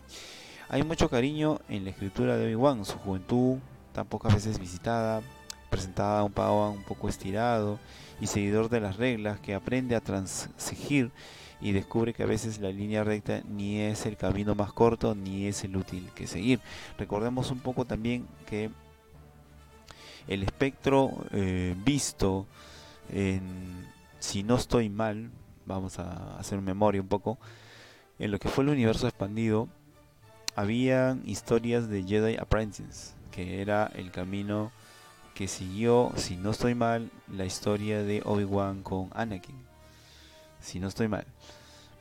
Hay 0.67 0.83
mucho 0.83 1.09
cariño 1.09 1.61
en 1.69 1.85
la 1.85 1.91
escritura 1.91 2.35
de 2.35 2.47
Obi-Wan, 2.47 2.83
su 2.83 2.97
juventud, 2.97 3.59
tan 3.93 4.05
pocas 4.05 4.33
veces 4.33 4.59
visitada, 4.59 5.21
presentada 5.69 6.19
a 6.19 6.23
un 6.23 6.31
Padawan 6.31 6.71
un 6.71 6.83
poco 6.83 7.09
estirado 7.09 7.79
y 8.19 8.27
seguidor 8.27 8.69
de 8.69 8.79
las 8.79 8.97
reglas 8.97 9.39
que 9.39 9.53
aprende 9.53 9.95
a 9.95 10.01
transigir 10.01 11.11
y 11.59 11.71
descubre 11.71 12.13
que 12.13 12.23
a 12.23 12.27
veces 12.27 12.59
la 12.59 12.69
línea 12.69 13.03
recta 13.03 13.41
ni 13.47 13.81
es 13.81 14.05
el 14.05 14.17
camino 14.17 14.55
más 14.55 14.73
corto 14.73 15.15
ni 15.15 15.47
es 15.47 15.63
el 15.63 15.75
útil 15.75 16.09
que 16.15 16.27
seguir. 16.27 16.59
Recordemos 16.97 17.51
un 17.51 17.59
poco 17.59 17.85
también 17.85 18.27
que 18.45 18.69
el 20.27 20.43
espectro 20.43 21.11
eh, 21.31 21.75
visto 21.83 22.45
en, 23.09 23.87
si 24.19 24.43
no 24.43 24.55
estoy 24.55 24.89
mal, 24.89 25.29
vamos 25.65 25.99
a 25.99 26.37
hacer 26.37 26.61
memoria 26.61 27.01
un 27.01 27.07
poco, 27.07 27.37
en 28.19 28.31
lo 28.31 28.39
que 28.39 28.49
fue 28.49 28.63
el 28.63 28.71
universo 28.71 29.07
expandido, 29.07 29.67
había 30.55 31.17
historias 31.25 31.87
de 31.87 32.03
Jedi 32.03 32.35
Apprentices, 32.37 33.15
que 33.31 33.61
era 33.61 33.91
el 33.95 34.11
camino 34.11 34.71
que 35.37 35.47
siguió, 35.47 36.11
si 36.15 36.35
no 36.35 36.49
estoy 36.49 36.73
mal, 36.73 37.11
la 37.31 37.45
historia 37.45 38.01
de 38.01 38.23
Obi-Wan 38.25 38.81
con 38.81 39.09
Anakin. 39.13 39.55
Si 40.59 40.79
no 40.79 40.87
estoy 40.87 41.07
mal. 41.07 41.27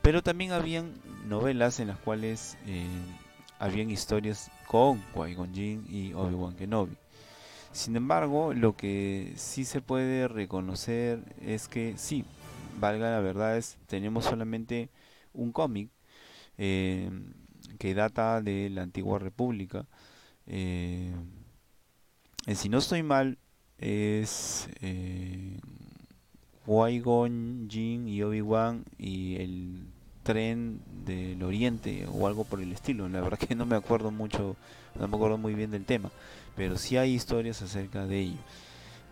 Pero 0.01 0.23
también 0.23 0.53
habían 0.53 0.93
novelas 1.27 1.79
en 1.79 1.89
las 1.89 1.99
cuales 1.99 2.57
eh, 2.65 2.87
habían 3.59 3.91
historias 3.91 4.49
con 4.65 5.03
Qui-Gon 5.13 5.53
Jinn 5.53 5.85
y 5.87 6.13
Obi-Wan 6.13 6.55
Kenobi. 6.55 6.97
Sin 7.73 7.95
embargo, 7.95 8.55
lo 8.55 8.75
que 8.75 9.33
sí 9.35 9.65
se 9.65 9.81
puede 9.81 10.27
reconocer 10.27 11.19
es 11.39 11.67
que 11.67 11.93
sí, 11.95 12.25
valga 12.79 13.11
la 13.11 13.19
verdad, 13.19 13.55
es 13.55 13.77
tenemos 13.85 14.25
solamente 14.25 14.89
un 15.33 15.51
cómic 15.51 15.91
eh, 16.57 17.11
que 17.77 17.93
data 17.93 18.41
de 18.41 18.71
la 18.71 18.81
antigua 18.81 19.19
república. 19.19 19.85
Eh, 20.47 21.13
si 22.55 22.69
no 22.69 22.77
estoy 22.77 23.03
mal, 23.03 23.37
es 23.77 24.69
eh, 24.81 25.59
Jin 26.65 28.07
y 28.07 28.23
Obi-Wan 28.23 28.85
y 28.97 29.35
el 29.35 29.87
tren 30.23 30.81
del 31.05 31.41
oriente 31.43 32.05
o 32.11 32.27
algo 32.27 32.43
por 32.43 32.61
el 32.61 32.71
estilo. 32.73 33.07
La 33.07 33.21
verdad 33.21 33.39
que 33.39 33.55
no 33.55 33.65
me 33.65 33.75
acuerdo 33.75 34.11
mucho, 34.11 34.55
no 34.99 35.07
me 35.07 35.15
acuerdo 35.15 35.37
muy 35.37 35.53
bien 35.53 35.71
del 35.71 35.85
tema, 35.85 36.11
pero 36.55 36.77
sí 36.77 36.97
hay 36.97 37.13
historias 37.13 37.61
acerca 37.61 38.05
de 38.05 38.19
ello. 38.19 38.39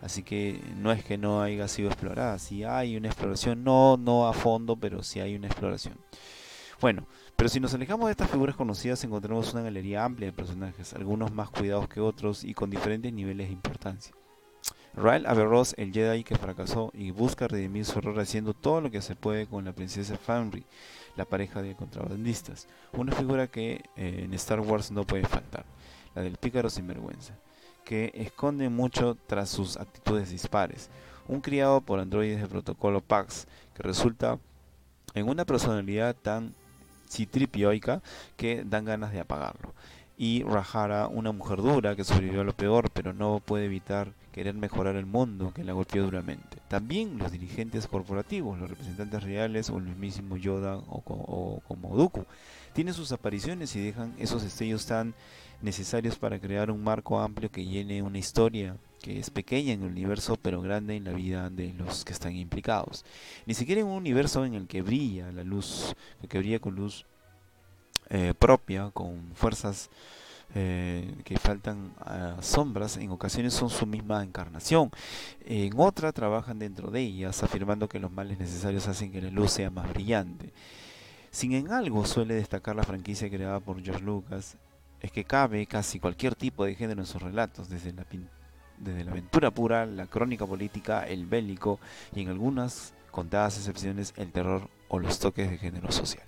Así 0.02 0.22
que 0.22 0.60
no 0.76 0.92
es 0.92 1.02
que 1.04 1.16
no 1.16 1.42
haya 1.42 1.68
sido 1.68 1.88
explorada, 1.88 2.38
sí 2.38 2.64
hay 2.64 2.96
una 2.96 3.08
exploración, 3.08 3.64
no, 3.64 3.96
no 3.96 4.28
a 4.28 4.34
fondo, 4.34 4.76
pero 4.76 5.02
sí 5.02 5.20
hay 5.20 5.34
una 5.34 5.46
exploración. 5.46 5.96
Bueno, 6.80 7.06
pero 7.36 7.50
si 7.50 7.60
nos 7.60 7.74
alejamos 7.74 8.06
de 8.06 8.12
estas 8.12 8.30
figuras 8.30 8.56
conocidas 8.56 9.04
encontramos 9.04 9.52
una 9.52 9.62
galería 9.62 10.04
amplia 10.04 10.28
de 10.28 10.32
personajes, 10.32 10.94
algunos 10.94 11.32
más 11.32 11.50
cuidados 11.50 11.88
que 11.88 12.00
otros 12.00 12.44
y 12.44 12.54
con 12.54 12.70
diferentes 12.70 13.12
niveles 13.12 13.48
de 13.48 13.52
importancia. 13.52 14.14
Ryle 14.94 15.28
Averroes, 15.28 15.74
el 15.76 15.92
Jedi 15.92 16.24
que 16.24 16.36
fracasó 16.36 16.90
y 16.94 17.10
busca 17.10 17.46
redimir 17.46 17.84
su 17.84 17.98
error 17.98 18.18
haciendo 18.18 18.54
todo 18.54 18.80
lo 18.80 18.90
que 18.90 19.02
se 19.02 19.14
puede 19.14 19.46
con 19.46 19.66
la 19.66 19.74
princesa 19.74 20.16
Fanry, 20.16 20.64
la 21.16 21.26
pareja 21.26 21.60
de 21.60 21.76
contrabandistas. 21.76 22.66
Una 22.94 23.12
figura 23.12 23.46
que 23.46 23.84
eh, 23.96 24.22
en 24.24 24.32
Star 24.32 24.60
Wars 24.60 24.90
no 24.90 25.04
puede 25.04 25.26
faltar, 25.26 25.66
la 26.14 26.22
del 26.22 26.38
pícaro 26.38 26.70
sinvergüenza, 26.70 27.34
que 27.84 28.10
esconde 28.14 28.70
mucho 28.70 29.18
tras 29.26 29.50
sus 29.50 29.76
actitudes 29.76 30.30
dispares. 30.30 30.88
Un 31.28 31.42
criado 31.42 31.82
por 31.82 32.00
androides 32.00 32.40
de 32.40 32.48
protocolo 32.48 33.02
PAX 33.02 33.46
que 33.74 33.82
resulta 33.82 34.38
en 35.12 35.28
una 35.28 35.44
personalidad 35.44 36.16
tan 36.16 36.54
citripioica 37.08 38.02
que 38.36 38.64
dan 38.64 38.84
ganas 38.84 39.12
de 39.12 39.20
apagarlo. 39.20 39.72
Y 40.18 40.42
Rahara, 40.44 41.08
una 41.08 41.32
mujer 41.32 41.60
dura 41.60 41.94
que 41.94 42.04
sobrevivió 42.04 42.40
a 42.40 42.44
lo 42.44 42.56
peor, 42.56 42.90
pero 42.90 43.12
no 43.12 43.40
puede 43.44 43.66
evitar 43.66 44.12
querer 44.32 44.54
mejorar 44.54 44.96
el 44.96 45.06
mundo 45.06 45.52
que 45.54 45.64
la 45.64 45.72
golpeó 45.72 46.04
duramente. 46.04 46.58
También 46.68 47.18
los 47.18 47.32
dirigentes 47.32 47.86
corporativos, 47.86 48.58
los 48.58 48.68
representantes 48.68 49.22
reales 49.22 49.70
o 49.70 49.78
el 49.78 49.84
mismísimo 49.84 50.36
Yoda 50.36 50.76
o, 50.76 51.60
como 51.66 51.96
Dooku, 51.96 52.24
tienen 52.72 52.94
sus 52.94 53.12
apariciones 53.12 53.74
y 53.76 53.80
dejan 53.80 54.14
esos 54.18 54.42
destellos 54.42 54.86
tan 54.86 55.14
necesarios 55.62 56.16
para 56.16 56.38
crear 56.38 56.70
un 56.70 56.84
marco 56.84 57.18
amplio 57.18 57.50
que 57.50 57.64
llene 57.64 58.02
una 58.02 58.18
historia 58.18 58.76
que 59.06 59.20
es 59.20 59.30
pequeña 59.30 59.72
en 59.72 59.84
el 59.84 59.90
universo 59.90 60.36
pero 60.36 60.60
grande 60.60 60.96
en 60.96 61.04
la 61.04 61.12
vida 61.12 61.48
de 61.48 61.72
los 61.74 62.04
que 62.04 62.12
están 62.12 62.34
implicados. 62.34 63.04
Ni 63.46 63.54
siquiera 63.54 63.80
en 63.80 63.86
un 63.86 63.92
universo 63.92 64.44
en 64.44 64.54
el 64.54 64.66
que 64.66 64.82
brilla 64.82 65.30
la 65.30 65.44
luz, 65.44 65.94
que 66.28 66.38
brilla 66.38 66.58
con 66.58 66.74
luz 66.74 67.06
eh, 68.10 68.34
propia, 68.36 68.90
con 68.90 69.30
fuerzas 69.36 69.90
eh, 70.56 71.14
que 71.22 71.38
faltan 71.38 71.94
sombras, 72.40 72.96
en 72.96 73.12
ocasiones 73.12 73.54
son 73.54 73.70
su 73.70 73.86
misma 73.86 74.24
encarnación. 74.24 74.90
En 75.44 75.78
otra 75.78 76.10
trabajan 76.10 76.58
dentro 76.58 76.90
de 76.90 77.02
ellas, 77.02 77.44
afirmando 77.44 77.88
que 77.88 78.00
los 78.00 78.10
males 78.10 78.40
necesarios 78.40 78.88
hacen 78.88 79.12
que 79.12 79.22
la 79.22 79.30
luz 79.30 79.52
sea 79.52 79.70
más 79.70 79.88
brillante. 79.88 80.52
Sin 81.30 81.52
en 81.52 81.70
algo 81.70 82.04
suele 82.06 82.34
destacar 82.34 82.74
la 82.74 82.82
franquicia 82.82 83.30
creada 83.30 83.60
por 83.60 83.80
George 83.80 84.02
Lucas, 84.02 84.56
es 85.00 85.12
que 85.12 85.22
cabe 85.22 85.64
casi 85.66 86.00
cualquier 86.00 86.34
tipo 86.34 86.64
de 86.64 86.74
género 86.74 87.02
en 87.02 87.06
sus 87.06 87.22
relatos, 87.22 87.68
desde 87.68 87.92
la, 87.92 88.04
desde 88.78 89.04
la 89.04 89.12
aventura 89.12 89.50
pura, 89.50 89.86
la 89.86 90.06
crónica 90.06 90.46
política, 90.46 91.06
el 91.06 91.26
bélico 91.26 91.78
y 92.14 92.22
en 92.22 92.28
algunas 92.28 92.94
contadas 93.10 93.56
excepciones 93.56 94.12
el 94.16 94.32
terror 94.32 94.68
o 94.88 94.98
los 94.98 95.18
toques 95.18 95.50
de 95.50 95.58
género 95.58 95.90
social. 95.90 96.24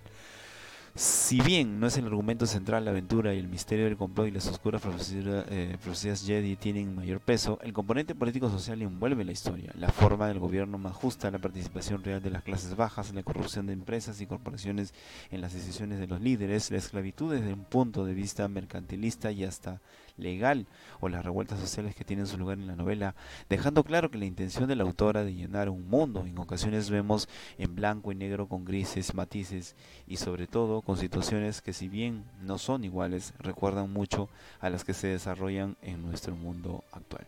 Si 0.98 1.40
bien 1.40 1.78
no 1.78 1.86
es 1.86 1.96
el 1.96 2.06
argumento 2.06 2.44
central 2.44 2.84
la 2.84 2.90
aventura 2.90 3.32
y 3.32 3.38
el 3.38 3.46
misterio 3.46 3.84
del 3.84 3.96
complot 3.96 4.26
y 4.26 4.30
las 4.32 4.48
oscuras 4.48 4.82
eh, 4.84 5.76
profecías, 5.80 6.26
Jedi 6.26 6.56
tienen 6.56 6.96
mayor 6.96 7.20
peso, 7.20 7.60
el 7.62 7.72
componente 7.72 8.16
político-social 8.16 8.82
envuelve 8.82 9.24
la 9.24 9.30
historia, 9.30 9.70
la 9.76 9.92
forma 9.92 10.26
del 10.26 10.40
gobierno 10.40 10.76
más 10.76 10.96
justa, 10.96 11.30
la 11.30 11.38
participación 11.38 12.02
real 12.02 12.20
de 12.20 12.30
las 12.30 12.42
clases 12.42 12.74
bajas, 12.74 13.14
la 13.14 13.22
corrupción 13.22 13.66
de 13.66 13.74
empresas 13.74 14.20
y 14.20 14.26
corporaciones 14.26 14.92
en 15.30 15.40
las 15.40 15.52
decisiones 15.52 16.00
de 16.00 16.08
los 16.08 16.20
líderes, 16.20 16.72
la 16.72 16.78
esclavitud 16.78 17.32
desde 17.32 17.52
un 17.52 17.64
punto 17.64 18.04
de 18.04 18.14
vista 18.14 18.48
mercantilista 18.48 19.30
y 19.30 19.44
hasta 19.44 19.80
legal 20.18 20.66
o 21.00 21.08
las 21.08 21.24
revueltas 21.24 21.60
sociales 21.60 21.94
que 21.94 22.04
tienen 22.04 22.26
su 22.26 22.36
lugar 22.38 22.58
en 22.58 22.66
la 22.66 22.76
novela, 22.76 23.14
dejando 23.48 23.84
claro 23.84 24.10
que 24.10 24.18
la 24.18 24.26
intención 24.26 24.68
de 24.68 24.76
la 24.76 24.84
autora 24.84 25.24
de 25.24 25.34
llenar 25.34 25.68
un 25.68 25.88
mundo, 25.88 26.26
en 26.26 26.38
ocasiones 26.38 26.90
vemos 26.90 27.28
en 27.56 27.74
blanco 27.74 28.12
y 28.12 28.14
negro 28.14 28.48
con 28.48 28.64
grises, 28.64 29.14
matices 29.14 29.76
y 30.06 30.16
sobre 30.16 30.46
todo 30.46 30.82
con 30.82 30.96
situaciones 30.96 31.62
que 31.62 31.72
si 31.72 31.88
bien 31.88 32.24
no 32.42 32.58
son 32.58 32.84
iguales, 32.84 33.32
recuerdan 33.38 33.92
mucho 33.92 34.28
a 34.60 34.70
las 34.70 34.84
que 34.84 34.94
se 34.94 35.08
desarrollan 35.08 35.76
en 35.82 36.02
nuestro 36.02 36.34
mundo 36.34 36.84
actual. 36.92 37.26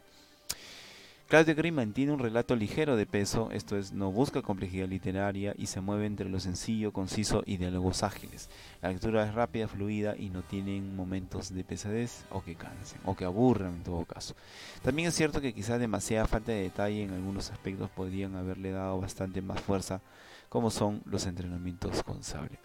Claudio 1.30 1.54
Gray 1.54 1.70
mantiene 1.70 2.10
un 2.10 2.18
relato 2.18 2.56
ligero 2.56 2.96
de 2.96 3.06
peso, 3.06 3.50
esto 3.52 3.78
es, 3.78 3.92
no 3.92 4.10
busca 4.10 4.42
complejidad 4.42 4.88
literaria 4.88 5.54
y 5.56 5.66
se 5.66 5.80
mueve 5.80 6.06
entre 6.06 6.28
lo 6.28 6.40
sencillo, 6.40 6.92
conciso 6.92 7.44
y 7.46 7.56
diálogos 7.56 8.02
ágiles. 8.02 8.50
La 8.82 8.88
lectura 8.88 9.24
es 9.24 9.32
rápida, 9.32 9.68
fluida 9.68 10.16
y 10.18 10.28
no 10.28 10.42
tienen 10.42 10.96
momentos 10.96 11.54
de 11.54 11.62
pesadez 11.62 12.24
o 12.30 12.42
que 12.42 12.56
cansen, 12.56 13.00
o 13.04 13.14
que 13.14 13.26
aburran 13.26 13.76
en 13.76 13.84
todo 13.84 14.04
caso. 14.06 14.34
También 14.82 15.06
es 15.06 15.14
cierto 15.14 15.40
que 15.40 15.52
quizás 15.52 15.78
demasiada 15.78 16.26
falta 16.26 16.50
de 16.50 16.62
detalle 16.62 17.04
en 17.04 17.12
algunos 17.12 17.52
aspectos 17.52 17.88
podrían 17.90 18.34
haberle 18.34 18.72
dado 18.72 19.00
bastante 19.00 19.40
más 19.40 19.60
fuerza, 19.60 20.00
como 20.48 20.68
son 20.72 21.00
los 21.04 21.26
entrenamientos 21.26 22.02
con 22.02 22.24
sable. 22.24 22.58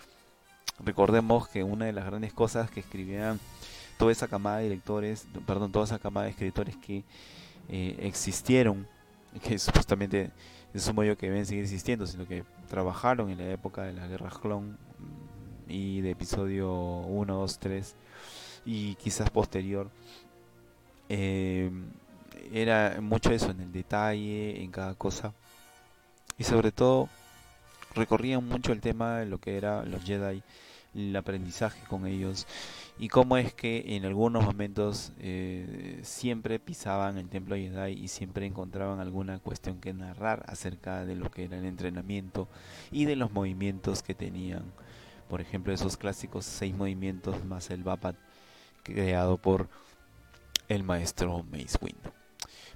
Recordemos 0.83 1.47
que 1.49 1.63
una 1.63 1.85
de 1.85 1.93
las 1.93 2.07
grandes 2.07 2.33
cosas 2.33 2.71
que 2.71 2.79
escribían 2.79 3.39
toda 3.99 4.11
esa 4.11 4.27
camada 4.27 4.57
de 4.57 4.63
directores, 4.63 5.27
perdón, 5.45 5.71
toda 5.71 5.85
esa 5.85 5.99
camada 5.99 6.25
de 6.25 6.31
escritores 6.31 6.75
que 6.77 7.03
eh, 7.69 7.97
existieron, 7.99 8.87
que 9.43 9.57
supuestamente 9.59 10.31
sumo 10.75 11.03
yo 11.03 11.17
que 11.17 11.27
deben 11.27 11.45
seguir 11.45 11.63
existiendo, 11.63 12.05
sino 12.05 12.27
que 12.27 12.43
trabajaron 12.69 13.29
en 13.29 13.37
la 13.37 13.49
época 13.51 13.83
de 13.83 13.93
la 13.93 14.07
guerra 14.07 14.29
clon 14.29 14.71
mm, 14.71 15.71
y 15.71 16.01
de 16.01 16.11
episodio 16.11 16.73
1, 16.73 17.33
2, 17.33 17.59
3 17.59 17.95
y 18.65 18.95
quizás 18.95 19.29
posterior. 19.29 19.89
Eh, 21.09 21.71
era 22.51 22.97
mucho 23.01 23.31
eso 23.31 23.51
en 23.51 23.61
el 23.61 23.71
detalle, 23.71 24.61
en 24.61 24.71
cada 24.71 24.95
cosa. 24.95 25.33
Y 26.37 26.43
sobre 26.43 26.71
todo 26.71 27.09
recorrían 27.93 28.45
mucho 28.45 28.73
el 28.73 28.81
tema 28.81 29.19
de 29.19 29.25
lo 29.25 29.39
que 29.39 29.57
era 29.57 29.85
los 29.85 30.03
Jedi, 30.03 30.43
el 30.93 31.15
aprendizaje 31.15 31.81
con 31.87 32.05
ellos 32.05 32.45
y 32.97 33.09
cómo 33.09 33.37
es 33.37 33.53
que 33.53 33.95
en 33.95 34.05
algunos 34.05 34.45
momentos 34.45 35.11
eh, 35.19 35.99
siempre 36.03 36.59
pisaban 36.59 37.17
el 37.17 37.27
templo 37.27 37.55
Jedi 37.55 37.91
y 37.91 38.07
siempre 38.07 38.45
encontraban 38.45 38.99
alguna 38.99 39.39
cuestión 39.39 39.81
que 39.81 39.93
narrar 39.93 40.45
acerca 40.47 41.05
de 41.05 41.15
lo 41.15 41.29
que 41.29 41.45
era 41.45 41.57
el 41.57 41.65
entrenamiento 41.65 42.47
y 42.91 43.05
de 43.05 43.17
los 43.17 43.31
movimientos 43.31 44.01
que 44.01 44.15
tenían. 44.15 44.63
Por 45.29 45.41
ejemplo, 45.41 45.73
esos 45.73 45.97
clásicos 45.97 46.45
seis 46.45 46.73
movimientos 46.73 47.43
más 47.45 47.69
el 47.69 47.83
Vapat 47.83 48.15
creado 48.83 49.37
por 49.37 49.67
el 50.69 50.83
maestro 50.83 51.43
Mace 51.43 51.77
Windu. 51.81 52.24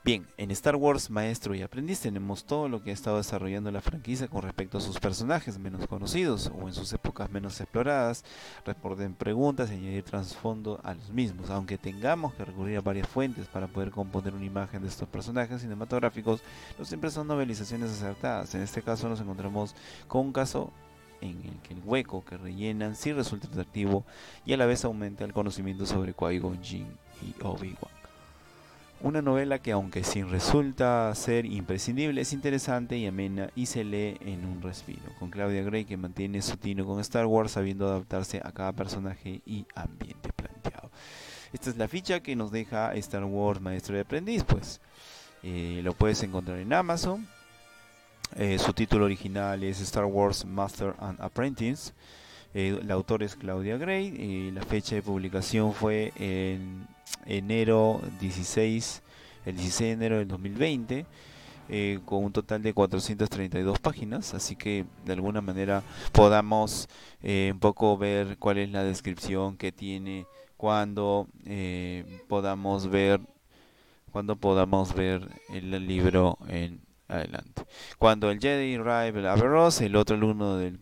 Bien, 0.10 0.26
en 0.38 0.50
Star 0.50 0.76
Wars 0.76 1.12
Maestro 1.12 1.54
y 1.54 1.62
Aprendiz 1.62 2.00
tenemos 2.00 2.44
todo 2.44 2.68
lo 2.68 2.82
que 2.82 2.90
ha 2.90 2.94
estado 2.94 3.18
desarrollando 3.18 3.70
la 3.70 3.80
franquicia 3.80 4.28
con 4.28 4.42
respecto 4.42 4.80
a 4.80 4.82
sus 4.82 5.00
personajes 5.00 5.60
menos 5.60 5.86
conocidos 5.86 6.52
o 6.60 6.68
en 6.68 6.74
sus 6.74 6.92
épocas 6.94 7.30
menos 7.30 7.62
exploradas, 7.62 8.26
responder 8.66 9.12
preguntas 9.12 9.70
y 9.70 9.76
añadir 9.76 10.02
trasfondo 10.02 10.82
a 10.84 10.96
los 10.96 11.12
mismos. 11.12 11.52
Aunque 11.52 11.78
tengamos 11.78 12.34
que 12.34 12.44
recurrir 12.44 12.78
a 12.80 12.82
varias 12.82 13.08
fuentes 13.08 13.46
para 13.46 13.68
poder 13.68 13.92
componer 13.92 14.34
una 14.34 14.46
imagen 14.46 14.82
de 14.82 14.88
estos 14.88 15.08
personajes 15.08 15.62
cinematográficos, 15.62 16.42
no 16.80 16.86
siempre 16.86 17.12
son 17.12 17.28
novelizaciones 17.28 17.92
acertadas. 17.92 18.56
En 18.56 18.62
este 18.62 18.82
caso 18.82 19.10
nos 19.10 19.22
encontramos 19.22 19.76
con 20.08 20.22
un 20.26 20.34
caso 20.34 20.74
en 21.22 21.40
el 21.46 21.60
que 21.62 21.76
el 21.76 21.84
hueco 21.86 22.26
que 22.26 22.36
rellenan 22.36 22.96
sí 22.96 23.14
resulta 23.14 23.48
atractivo 23.48 24.04
y 24.44 24.54
a 24.54 24.58
la 24.58 24.66
vez 24.66 24.84
aumenta 24.86 25.24
el 25.24 25.34
conocimiento 25.34 25.86
sobre 25.86 26.16
Qui-Gon 26.16 26.64
Jinn 26.64 26.88
y 27.22 27.36
Obi-Wan. 27.44 27.99
Una 29.02 29.22
novela 29.22 29.60
que 29.60 29.72
aunque 29.72 30.04
sin 30.04 30.30
resulta 30.30 31.16
ser 31.16 31.46
imprescindible, 31.46 32.20
es 32.20 32.34
interesante 32.34 32.98
y 32.98 33.08
amena 33.08 33.50
y 33.56 33.66
se 33.68 33.86
lee 33.86 34.18
en 34.20 34.44
un 34.44 34.62
respiro, 34.62 35.16
con 35.18 35.30
Claudia 35.30 35.64
Gray 35.64 35.86
que 35.86 35.96
mantiene 35.96 36.42
su 36.42 36.58
tino 36.58 36.86
con 36.86 37.00
Star 37.00 37.26
Wars 37.26 37.54
sabiendo 37.54 37.88
adaptarse 37.88 38.42
a 38.44 38.52
cada 38.52 38.74
personaje 38.74 39.42
y 39.46 39.66
ambiente 39.74 40.34
planteado. 40.34 40.92
Esta 41.54 41.70
es 41.70 41.78
la 41.78 41.88
ficha 41.88 42.20
que 42.20 42.36
nos 42.36 42.52
deja 42.52 42.94
Star 42.96 43.24
Wars 43.24 43.62
Maestro 43.62 43.96
de 43.96 44.02
Aprendiz, 44.02 44.44
pues 44.44 44.82
eh, 45.44 45.80
lo 45.82 45.94
puedes 45.94 46.22
encontrar 46.24 46.60
en 46.60 46.74
Amazon. 46.74 47.26
Eh, 48.36 48.60
su 48.60 48.74
título 48.74 49.06
original 49.06 49.64
es 49.64 49.80
Star 49.80 50.06
Wars 50.06 50.44
Master 50.44 50.94
and 51.00 51.22
Apprentice. 51.22 51.94
Eh, 52.54 52.78
la 52.84 52.96
autora 52.96 53.26
es 53.26 53.36
Claudia 53.36 53.78
Gray 53.78 54.52
la 54.52 54.64
fecha 54.64 54.96
de 54.96 55.04
publicación 55.04 55.72
fue 55.72 56.12
en 56.18 56.88
enero 57.26 58.02
16, 58.20 59.02
el 59.46 59.56
16 59.56 59.80
de 59.80 59.94
enero 59.94 60.18
del 60.18 60.28
2020, 60.28 61.06
eh, 61.70 62.00
con 62.06 62.24
un 62.24 62.32
total 62.32 62.64
de 62.64 62.74
432 62.74 63.80
páginas, 63.80 64.34
así 64.34 64.56
que 64.56 64.86
de 65.06 65.14
alguna 65.14 65.42
manera 65.42 65.84
podamos 66.12 66.88
eh, 67.22 67.52
un 67.54 67.60
poco 67.60 67.98
ver 67.98 68.38
cuál 68.38 68.58
es 68.58 68.72
la 68.72 68.84
descripción 68.84 69.56
que 69.56 69.72
tiene 69.72 70.26
cuando 70.58 71.28
eh, 71.46 72.24
podamos 72.28 72.90
ver 72.90 73.22
cuando 74.12 74.36
podamos 74.36 74.96
ver 74.96 75.30
el 75.50 75.88
libro 75.88 76.40
en 76.48 76.82
adelante. 77.08 77.64
Cuando 77.98 78.32
el 78.32 78.40
Jedi 78.40 78.78
Rival 78.78 79.28
Averroes, 79.28 79.82
el 79.82 79.96
otro 79.96 80.16
alumno 80.16 80.58
del, 80.58 80.80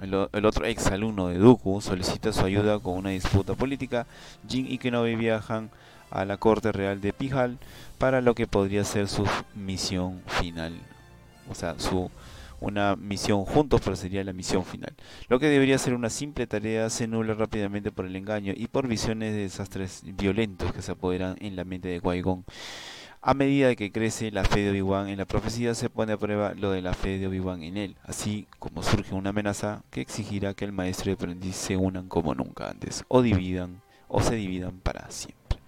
el, 0.00 0.44
otro 0.44 0.64
ex 0.66 0.86
alumno 0.88 1.28
de 1.28 1.38
Dooku, 1.38 1.80
solicita 1.80 2.32
su 2.32 2.44
ayuda 2.44 2.78
con 2.78 2.94
una 2.94 3.10
disputa 3.10 3.54
política. 3.54 4.06
Jin 4.48 4.70
y 4.70 4.78
Kenobi 4.78 5.16
viajan 5.16 5.70
a 6.10 6.24
la 6.24 6.36
corte 6.36 6.72
real 6.72 7.00
de 7.00 7.12
Pijal 7.12 7.58
para 7.98 8.20
lo 8.20 8.34
que 8.34 8.46
podría 8.46 8.84
ser 8.84 9.08
su 9.08 9.26
misión 9.54 10.22
final. 10.26 10.74
O 11.50 11.54
sea, 11.54 11.78
su 11.78 12.10
una 12.60 12.96
misión 12.96 13.44
juntos, 13.44 13.80
pero 13.84 13.96
sería 13.96 14.24
la 14.24 14.32
misión 14.32 14.64
final. 14.64 14.94
Lo 15.28 15.38
que 15.38 15.46
debería 15.46 15.78
ser 15.78 15.94
una 15.94 16.10
simple 16.10 16.46
tarea 16.46 16.90
se 16.90 17.06
nula 17.06 17.34
rápidamente 17.34 17.92
por 17.92 18.06
el 18.06 18.16
engaño 18.16 18.52
y 18.56 18.66
por 18.68 18.88
visiones 18.88 19.34
de 19.34 19.42
desastres 19.42 20.02
violentos 20.04 20.72
que 20.72 20.82
se 20.82 20.92
apoderan 20.92 21.36
en 21.40 21.56
la 21.56 21.64
mente 21.64 21.88
de 21.88 22.02
Qui-Gon. 22.02 22.44
A 23.20 23.34
medida 23.34 23.74
que 23.74 23.90
crece 23.90 24.30
la 24.30 24.44
fe 24.44 24.60
de 24.60 24.70
Obi-Wan 24.70 25.08
en 25.08 25.18
la 25.18 25.24
profecía, 25.24 25.74
se 25.74 25.90
pone 25.90 26.12
a 26.12 26.16
prueba 26.16 26.54
lo 26.54 26.70
de 26.70 26.82
la 26.82 26.94
fe 26.94 27.18
de 27.18 27.26
Obi-Wan 27.26 27.64
en 27.64 27.76
él, 27.76 27.96
así 28.04 28.46
como 28.60 28.84
surge 28.84 29.12
una 29.12 29.30
amenaza 29.30 29.82
que 29.90 30.00
exigirá 30.00 30.54
que 30.54 30.64
el 30.64 30.70
maestro 30.70 31.10
y 31.10 31.12
el 31.12 31.16
aprendiz 31.16 31.56
se 31.56 31.76
unan 31.76 32.08
como 32.08 32.36
nunca 32.36 32.70
antes, 32.70 33.04
o 33.08 33.20
dividan, 33.20 33.82
o 34.06 34.22
se 34.22 34.36
dividan 34.36 34.78
para 34.78 35.10
siempre. 35.10 35.58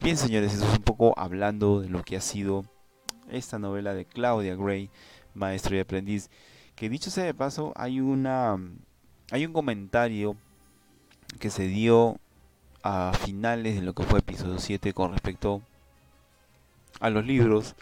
Bien, 0.00 0.16
señores, 0.16 0.54
eso 0.54 0.66
es 0.66 0.76
un 0.76 0.82
poco 0.82 1.14
hablando 1.16 1.80
de 1.80 1.88
lo 1.88 2.02
que 2.02 2.16
ha 2.16 2.20
sido 2.20 2.64
esta 3.30 3.60
novela 3.60 3.94
de 3.94 4.04
Claudia 4.04 4.56
Gray, 4.56 4.90
maestro 5.34 5.76
y 5.76 5.80
aprendiz. 5.80 6.30
Que 6.74 6.88
dicho 6.88 7.10
sea 7.10 7.24
de 7.24 7.34
paso, 7.34 7.72
hay 7.76 8.00
una 8.00 8.58
hay 9.30 9.46
un 9.46 9.52
comentario 9.52 10.36
que 11.38 11.48
se 11.48 11.68
dio 11.68 12.18
a 12.82 13.12
finales 13.24 13.76
de 13.76 13.82
lo 13.82 13.94
que 13.94 14.02
fue 14.02 14.18
episodio 14.18 14.58
7 14.58 14.92
con 14.92 15.12
respecto 15.12 15.62
a 17.02 17.10
los 17.10 17.26
libros 17.26 17.74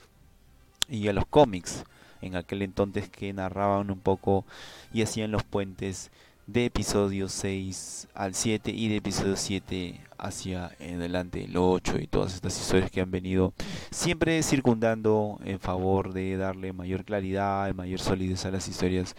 y 0.89 1.07
a 1.09 1.13
los 1.13 1.27
cómics 1.27 1.85
en 2.23 2.37
aquel 2.37 2.63
entonces 2.63 3.09
que 3.11 3.33
narraban 3.35 3.91
un 3.91 4.01
poco 4.01 4.47
y 4.95 5.03
hacían 5.03 5.31
los 5.31 5.45
puentes 5.45 6.11
de 6.47 6.65
episodio 6.65 7.29
6 7.29 8.09
al 8.15 8.35
7 8.35 8.71
y 8.71 8.89
de 8.89 8.97
episodio 8.97 9.37
7 9.37 10.01
hacia 10.17 10.73
adelante 10.81 11.45
el 11.45 11.57
8 11.57 11.99
y 11.99 12.07
todas 12.07 12.35
estas 12.35 12.59
historias 12.59 12.91
que 12.91 13.03
han 13.03 13.11
venido 13.11 13.53
siempre 13.91 14.43
circundando 14.43 15.39
en 15.45 15.61
favor 15.61 16.15
de 16.15 16.39
darle 16.39 16.73
mayor 16.73 17.05
claridad 17.05 17.73
mayor 17.75 18.01
solidez 18.01 18.47
a 18.47 18.51
las 18.51 18.69
historias 18.69 19.15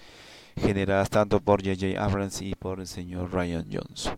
generadas 0.58 1.12
tanto 1.12 1.42
por 1.42 1.64
J.J. 1.64 2.04
Abrams 2.04 2.42
y 2.42 2.56
por 2.56 2.80
el 2.80 2.88
señor 2.88 3.32
Ryan 3.32 3.68
Jones. 3.72 4.12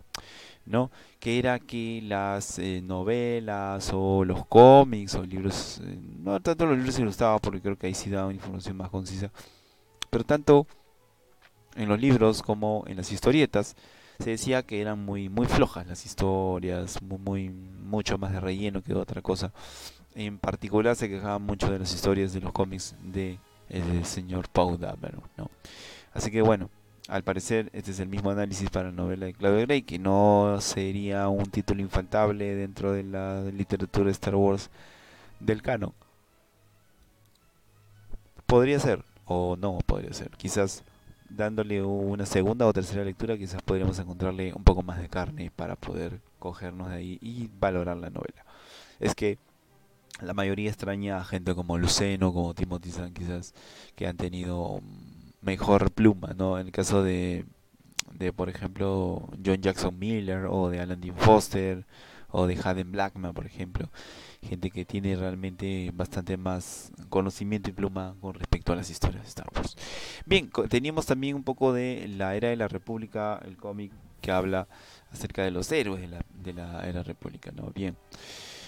¿no? 0.66 0.90
Que 1.24 1.38
era 1.38 1.58
que 1.58 2.02
las 2.02 2.58
eh, 2.58 2.82
novelas 2.82 3.90
o 3.94 4.26
los 4.26 4.44
cómics 4.44 5.14
o 5.14 5.22
libros, 5.22 5.80
eh, 5.82 5.98
no 6.18 6.38
tanto 6.40 6.66
los 6.66 6.76
libros 6.76 6.98
ilustrados 6.98 7.40
porque 7.40 7.62
creo 7.62 7.78
que 7.78 7.86
ahí 7.86 7.94
sí 7.94 8.10
daban 8.10 8.34
información 8.34 8.76
más 8.76 8.90
concisa, 8.90 9.30
pero 10.10 10.24
tanto 10.24 10.66
en 11.76 11.88
los 11.88 11.98
libros 11.98 12.42
como 12.42 12.84
en 12.86 12.98
las 12.98 13.10
historietas 13.10 13.74
se 14.18 14.30
decía 14.30 14.64
que 14.64 14.82
eran 14.82 15.02
muy 15.02 15.30
muy 15.30 15.46
flojas 15.46 15.86
las 15.86 16.04
historias, 16.04 17.00
muy, 17.00 17.48
mucho 17.48 18.18
más 18.18 18.32
de 18.32 18.40
relleno 18.40 18.82
que 18.82 18.94
otra 18.94 19.22
cosa. 19.22 19.50
En 20.14 20.38
particular 20.38 20.94
se 20.94 21.08
quejaban 21.08 21.40
mucho 21.40 21.72
de 21.72 21.78
las 21.78 21.94
historias 21.94 22.34
de 22.34 22.40
los 22.42 22.52
cómics 22.52 22.96
de 23.02 23.38
el 23.70 24.04
señor 24.04 24.50
Paul 24.50 24.78
Dameron, 24.78 25.22
¿no? 25.38 25.50
Así 26.12 26.30
que 26.30 26.42
bueno, 26.42 26.68
al 27.08 27.22
parecer 27.22 27.70
este 27.72 27.90
es 27.90 28.00
el 28.00 28.08
mismo 28.08 28.30
análisis 28.30 28.70
para 28.70 28.90
la 28.90 28.96
novela 28.96 29.26
de 29.26 29.34
Claudia 29.34 29.66
Gray, 29.66 29.82
que 29.82 29.98
no 29.98 30.58
sería 30.60 31.28
un 31.28 31.44
título 31.46 31.82
infaltable 31.82 32.54
dentro 32.54 32.92
de 32.92 33.04
la 33.04 33.42
literatura 33.42 34.06
de 34.06 34.12
Star 34.12 34.34
Wars 34.34 34.70
del 35.40 35.62
canon. 35.62 35.92
Podría 38.46 38.78
ser, 38.78 39.04
o 39.26 39.56
no 39.56 39.78
podría 39.86 40.12
ser. 40.12 40.30
Quizás 40.30 40.84
dándole 41.28 41.82
una 41.82 42.26
segunda 42.26 42.66
o 42.66 42.72
tercera 42.72 43.04
lectura, 43.04 43.36
quizás 43.36 43.62
podríamos 43.62 43.98
encontrarle 43.98 44.52
un 44.54 44.64
poco 44.64 44.82
más 44.82 45.00
de 45.00 45.08
carne 45.08 45.50
para 45.54 45.76
poder 45.76 46.20
cogernos 46.38 46.90
de 46.90 46.96
ahí 46.96 47.18
y 47.20 47.50
valorar 47.58 47.96
la 47.96 48.10
novela. 48.10 48.44
Es 49.00 49.14
que 49.14 49.38
la 50.20 50.32
mayoría 50.32 50.70
extraña 50.70 51.18
a 51.18 51.24
gente 51.24 51.54
como 51.54 51.76
Luceno, 51.76 52.32
como 52.32 52.54
Timothy 52.54 52.90
Zahn, 52.90 53.12
quizás, 53.12 53.52
que 53.96 54.06
han 54.06 54.16
tenido 54.16 54.80
mejor 55.44 55.90
pluma, 55.92 56.34
¿no? 56.36 56.58
En 56.58 56.66
el 56.66 56.72
caso 56.72 57.02
de, 57.02 57.44
de 58.12 58.32
por 58.32 58.48
ejemplo, 58.48 59.28
John 59.44 59.60
Jackson 59.60 59.98
Miller 59.98 60.46
o 60.48 60.70
de 60.70 60.80
Alan 60.80 61.00
Dean 61.00 61.16
Foster 61.16 61.86
o 62.30 62.46
de 62.46 62.56
Haden 62.56 62.92
Blackman, 62.92 63.34
por 63.34 63.46
ejemplo 63.46 63.90
gente 64.44 64.70
que 64.70 64.84
tiene 64.84 65.16
realmente 65.16 65.90
bastante 65.94 66.36
más 66.36 66.92
conocimiento 67.08 67.70
y 67.70 67.72
pluma 67.72 68.14
con 68.20 68.34
respecto 68.34 68.72
a 68.72 68.76
las 68.76 68.90
historias 68.90 69.22
de 69.22 69.28
Star 69.28 69.48
Wars. 69.54 69.76
Bien, 70.26 70.50
teníamos 70.68 71.06
también 71.06 71.34
un 71.34 71.42
poco 71.42 71.72
de 71.72 72.06
la 72.08 72.36
era 72.36 72.48
de 72.48 72.56
la 72.56 72.68
República, 72.68 73.40
el 73.44 73.56
cómic 73.56 73.92
que 74.20 74.30
habla 74.30 74.68
acerca 75.10 75.42
de 75.42 75.50
los 75.50 75.70
héroes 75.72 76.02
de 76.02 76.08
la, 76.08 76.24
de 76.42 76.52
la 76.52 76.88
era 76.88 77.02
República, 77.02 77.52
¿no? 77.52 77.70
Bien. 77.74 77.96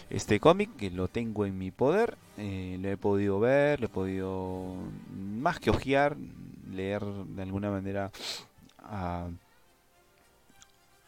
Este 0.08 0.38
cómic 0.38 0.76
que 0.76 0.90
lo 0.90 1.08
tengo 1.08 1.46
en 1.46 1.58
mi 1.58 1.72
poder, 1.72 2.16
eh, 2.36 2.78
lo 2.80 2.88
he 2.88 2.96
podido 2.96 3.40
ver, 3.40 3.80
lo 3.80 3.86
he 3.86 3.90
podido 3.90 4.76
más 5.12 5.58
que 5.58 5.70
ojear, 5.70 6.16
leer 6.70 7.02
de 7.04 7.42
alguna 7.42 7.70
manera 7.70 8.10
a 8.78 9.28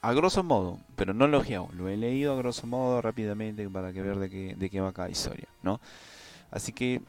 a 0.00 0.12
grosso 0.12 0.44
modo, 0.44 0.78
pero 0.96 1.12
no 1.12 1.26
lo 1.26 1.42
lo 1.76 1.88
he 1.88 1.96
leído 1.96 2.32
a 2.32 2.36
grosso 2.36 2.66
modo 2.66 3.02
rápidamente 3.02 3.68
para 3.68 3.92
que 3.92 4.02
ver 4.02 4.18
de 4.18 4.30
qué, 4.30 4.54
de 4.56 4.70
qué 4.70 4.80
va 4.80 4.92
cada 4.92 5.10
historia, 5.10 5.48
¿no? 5.62 5.80
Así 6.50 6.72
que 6.72 7.02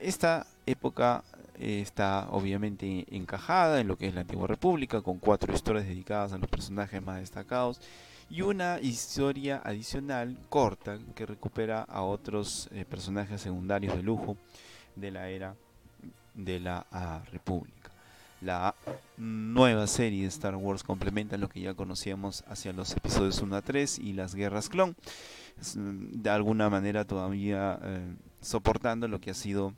esta 0.00 0.46
época 0.66 1.22
está 1.58 2.26
obviamente 2.30 3.06
encajada 3.10 3.80
en 3.80 3.88
lo 3.88 3.96
que 3.96 4.08
es 4.08 4.14
la 4.14 4.22
antigua 4.22 4.48
república, 4.48 5.00
con 5.00 5.18
cuatro 5.18 5.54
historias 5.54 5.86
dedicadas 5.86 6.32
a 6.32 6.38
los 6.38 6.50
personajes 6.50 7.02
más 7.02 7.20
destacados 7.20 7.80
y 8.28 8.42
una 8.42 8.80
historia 8.80 9.60
adicional 9.64 10.36
corta 10.48 10.98
que 11.14 11.26
recupera 11.26 11.82
a 11.82 12.02
otros 12.02 12.68
eh, 12.72 12.84
personajes 12.84 13.40
secundarios 13.40 13.94
de 13.94 14.02
lujo 14.02 14.36
de 14.96 15.10
la 15.10 15.28
era 15.28 15.54
de 16.34 16.60
la 16.60 16.86
república. 17.30 17.82
La 18.42 18.74
nueva 19.16 19.86
serie 19.86 20.22
de 20.22 20.28
Star 20.28 20.56
Wars 20.56 20.82
complementa 20.82 21.36
lo 21.36 21.48
que 21.48 21.60
ya 21.60 21.74
conocíamos 21.74 22.42
hacia 22.48 22.72
los 22.72 22.90
episodios 22.96 23.40
1 23.40 23.54
a 23.54 23.62
3 23.62 24.00
y 24.00 24.14
las 24.14 24.34
guerras 24.34 24.68
clon, 24.68 24.96
de 25.76 26.28
alguna 26.28 26.68
manera 26.68 27.04
todavía 27.04 27.78
eh, 27.84 28.16
soportando 28.40 29.06
lo 29.06 29.20
que 29.20 29.30
ha 29.30 29.34
sido 29.34 29.74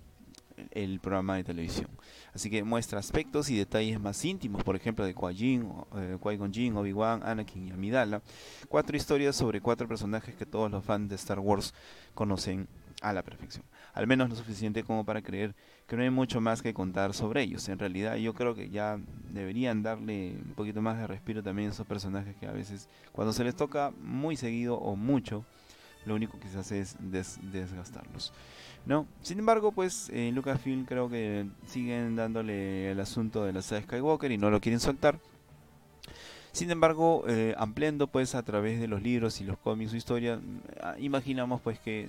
el 0.71 0.99
programa 1.01 1.37
de 1.37 1.45
televisión. 1.45 1.88
Así 2.33 2.49
que 2.49 2.64
muestra 2.64 2.99
aspectos 2.99 3.51
y 3.51 3.57
detalles 3.59 4.01
más 4.01 4.25
íntimos, 4.25 4.64
por 4.64 4.77
ejemplo, 4.77 5.05
de 5.05 5.11
eh, 5.11 5.14
Qui-Gon 5.14 6.53
Jinn, 6.53 6.77
Obi-Wan, 6.77 7.23
Anakin 7.23 7.69
y 7.69 7.71
Amidala. 7.71 8.23
Cuatro 8.69 8.97
historias 8.97 9.37
sobre 9.37 9.61
cuatro 9.61 9.87
personajes 9.87 10.35
que 10.35 10.47
todos 10.47 10.71
los 10.71 10.83
fans 10.83 11.11
de 11.11 11.17
Star 11.17 11.38
Wars 11.38 11.75
conocen 12.14 12.67
a 13.09 13.12
la 13.12 13.23
perfección. 13.23 13.64
Al 13.93 14.07
menos 14.07 14.29
lo 14.31 14.37
suficiente 14.37 14.83
como 14.83 15.05
para 15.05 15.23
creer 15.23 15.55
que 15.87 15.97
no 15.97 16.03
hay 16.03 16.11
mucho 16.11 16.40
más 16.40 16.62
que 16.62 16.75
contar 16.75 17.14
sobre 17.14 17.43
ellos. 17.43 17.69
En 17.69 17.79
realidad 17.79 18.17
yo 18.17 18.35
creo 18.35 18.55
que 18.55 18.71
ya 18.71 18.99
deberían 19.31 19.83
darle 19.83 20.37
un 20.45 20.55
poquito 20.55 20.81
más 20.83 20.99
de 20.99 21.07
respiro 21.07 21.43
también 21.43 21.69
a 21.69 21.73
esos 21.73 21.87
personajes 21.87 22.35
que 22.37 22.47
a 22.47 22.53
veces 22.53 22.88
cuando 23.12 23.33
se 23.33 23.45
les 23.45 23.55
toca 23.55 23.93
muy 24.01 24.37
seguido 24.37 24.77
o 24.77 24.97
mucho, 24.97 25.45
lo 26.07 26.14
único 26.14 26.38
que 26.40 26.49
se 26.49 26.59
hace 26.59 26.81
es 26.81 26.97
desgastarlos. 27.01 28.33
¿no? 28.87 29.07
Sin 29.23 29.38
embargo, 29.38 29.73
pues 29.73 30.09
en 30.11 30.35
Lucasfilm 30.35 30.85
creo 30.85 31.09
que 31.09 31.47
siguen 31.67 32.17
dándole 32.17 32.90
el 32.90 33.01
asunto 33.01 33.45
de 33.45 33.53
la 33.53 33.62
saga 33.62 33.83
Skywalker 33.83 34.31
y 34.33 34.38
no 34.38 34.51
lo 34.51 34.61
quieren 34.61 34.81
soltar. 34.81 35.19
Sin 36.55 36.71
embargo, 36.71 37.25
eh, 37.27 37.53
ampliando 37.59 38.07
pues 38.07 38.37
a 38.37 38.45
través 38.45 38.79
de 38.79 38.87
los 38.87 39.03
libros 39.03 39.40
y 39.40 39.45
los 39.45 39.59
cómics 39.59 39.90
su 39.90 39.97
historia, 39.97 40.37
mm, 40.37 41.03
imaginamos 41.03 41.61
pues 41.61 41.81
que 41.81 42.09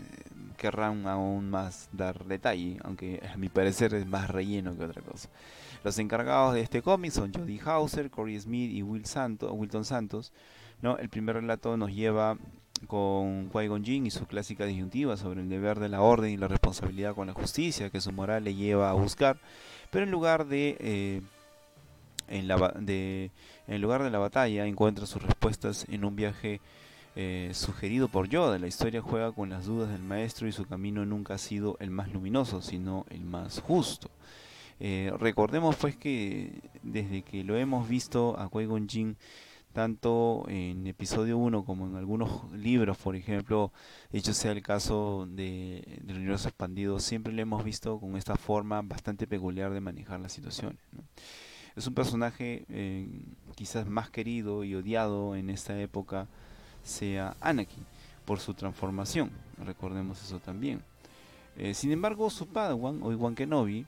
querrán 0.56 1.08
aún 1.08 1.50
más 1.50 1.90
dar 1.92 2.24
detalle, 2.26 2.78
aunque 2.84 3.24
a 3.34 3.38
mi 3.38 3.50
parecer 3.50 3.96
es 3.96 4.06
más 4.06 4.30
relleno 4.30 4.78
que 4.78 4.84
otra 4.84 5.02
cosa. 5.02 5.30
Los 5.84 5.98
encargados 5.98 6.54
de 6.54 6.62
este 6.62 6.84
cómic 6.84 7.12
son 7.12 7.34
Jody 7.34 7.60
Hauser, 7.66 8.12
Corey 8.12 8.40
Smith 8.40 8.72
y 8.72 8.84
Will 8.84 9.08
Santos, 9.08 9.50
Wilton 9.52 9.84
Santos. 9.84 10.32
¿no? 10.80 10.96
El 11.00 11.10
primer 11.10 11.38
relato 11.38 11.76
nos 11.76 11.92
lleva 11.92 12.38
con 12.86 13.50
Qui-Gon 13.50 13.84
Jinn 13.84 14.06
y 14.06 14.12
su 14.12 14.28
clásica 14.28 14.68
disyuntiva 14.68 15.18
sobre 15.18 15.42
el 15.42 15.50
deber 15.50 15.80
de 15.80 15.90
la 15.90 16.02
orden 16.02 16.30
y 16.30 16.38
la 16.38 16.48
responsabilidad 16.48 17.16
con 17.16 17.26
la 17.26 17.34
justicia 17.34 17.90
que 17.90 18.00
su 18.00 18.12
moral 18.12 18.44
le 18.44 18.54
lleva 18.54 18.92
a 18.92 18.94
buscar, 18.94 19.40
pero 19.90 20.06
en 20.06 20.12
lugar 20.12 20.46
de 20.46 20.78
eh, 20.80 21.22
en, 22.28 22.48
la, 22.48 22.74
de, 22.80 23.32
en 23.68 23.82
lugar 23.82 24.04
de 24.04 24.10
la 24.10 24.20
batalla 24.20 24.66
encuentra 24.66 25.06
sus 25.06 25.22
respuestas 25.22 25.86
en 25.90 26.06
un 26.06 26.16
viaje 26.16 26.62
eh, 27.16 27.52
sugerido 27.54 28.08
por 28.08 28.28
Yoda. 28.28 28.60
La 28.60 28.68
historia 28.68 29.02
juega 29.02 29.32
con 29.32 29.50
las 29.50 29.66
dudas 29.66 29.90
del 29.90 30.04
maestro 30.04 30.48
y 30.48 30.52
su 30.52 30.66
camino 30.66 31.06
nunca 31.06 31.36
ha 31.36 31.38
sido 31.38 31.78
el 31.80 31.90
más 31.90 32.12
luminoso, 32.12 32.62
sino 32.62 33.06
el 33.10 33.22
más 33.22 33.62
justo. 33.62 34.10
Eh, 34.80 35.12
recordemos 35.18 35.78
pues 35.78 35.96
que 35.96 36.62
desde 36.84 37.22
que 37.22 37.44
lo 37.46 37.56
hemos 37.56 37.88
visto 37.88 38.38
a 38.38 38.50
Qui-Gon 38.50 38.90
Jinn 38.90 39.18
tanto 39.72 40.46
en 40.48 40.88
episodio 40.88 41.38
1 41.38 41.66
como 41.66 41.86
en 41.86 41.96
algunos 41.96 42.50
libros, 42.54 42.98
por 42.98 43.16
ejemplo, 43.16 43.74
hecho 44.12 44.34
sea 44.34 44.54
el 44.54 44.62
caso 44.62 45.28
de, 45.30 46.00
del 46.02 46.18
universo 46.18 46.48
expandido, 46.48 47.00
siempre 47.00 47.34
lo 47.34 47.42
hemos 47.42 47.64
visto 47.64 48.00
con 48.00 48.16
esta 48.16 48.38
forma 48.38 48.82
bastante 48.82 49.28
peculiar 49.28 49.74
de 49.74 49.82
manejar 49.82 50.22
las 50.22 50.32
situaciones. 50.32 50.80
Es 51.76 51.88
un 51.88 51.94
personaje 51.94 52.66
eh, 52.70 53.08
quizás 53.56 53.88
más 53.88 54.10
querido 54.10 54.64
y 54.64 54.76
odiado 54.76 55.36
en 55.36 55.50
esta 55.50 55.80
época 55.80 56.28
sea 56.84 57.36
Anakin 57.42 57.86
por 58.26 58.40
su 58.40 58.54
transformación, 58.54 59.32
recordemos 59.64 60.22
eso 60.24 60.40
también. 60.40 60.82
Eh, 61.58 61.74
sin 61.74 61.92
embargo, 61.92 62.30
su 62.30 62.48
Padawan, 62.48 63.02
Obi-Wan 63.02 63.36
Kenobi, 63.36 63.86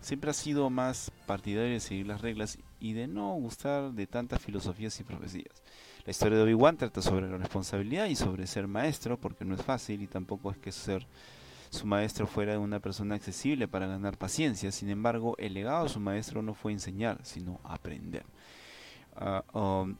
siempre 0.00 0.30
ha 0.30 0.34
sido 0.34 0.70
más 0.70 1.10
partidario 1.26 1.72
de 1.72 1.80
seguir 1.80 2.06
las 2.06 2.20
reglas 2.20 2.58
y 2.80 2.92
de 2.92 3.08
no 3.08 3.32
gustar 3.34 3.92
de 3.92 4.06
tantas 4.06 4.40
filosofías 4.40 4.98
y 5.00 5.04
profecías. 5.04 5.62
La 6.04 6.12
historia 6.12 6.38
de 6.38 6.44
Obi-Wan 6.44 6.76
trata 6.76 7.02
sobre 7.02 7.28
la 7.28 7.36
responsabilidad 7.36 8.06
y 8.06 8.14
sobre 8.14 8.46
ser 8.46 8.68
maestro, 8.68 9.18
porque 9.18 9.44
no 9.44 9.54
es 9.54 9.62
fácil 9.62 10.02
y 10.02 10.06
tampoco 10.06 10.50
es 10.50 10.58
que 10.58 10.72
ser 10.72 11.06
su 11.70 11.86
maestro 11.86 12.26
fuera 12.26 12.58
una 12.58 12.80
persona 12.80 13.14
accesible 13.14 13.68
para 13.68 13.86
ganar 13.86 14.16
paciencia. 14.18 14.72
Sin 14.72 14.90
embargo, 14.90 15.36
el 15.38 15.54
legado 15.54 15.84
de 15.84 15.90
su 15.90 16.00
maestro 16.00 16.42
no 16.42 16.54
fue 16.54 16.72
enseñar, 16.72 17.18
sino 17.22 17.60
aprender. 17.64 18.24
Ah, 19.16 19.44
um, 19.52 19.96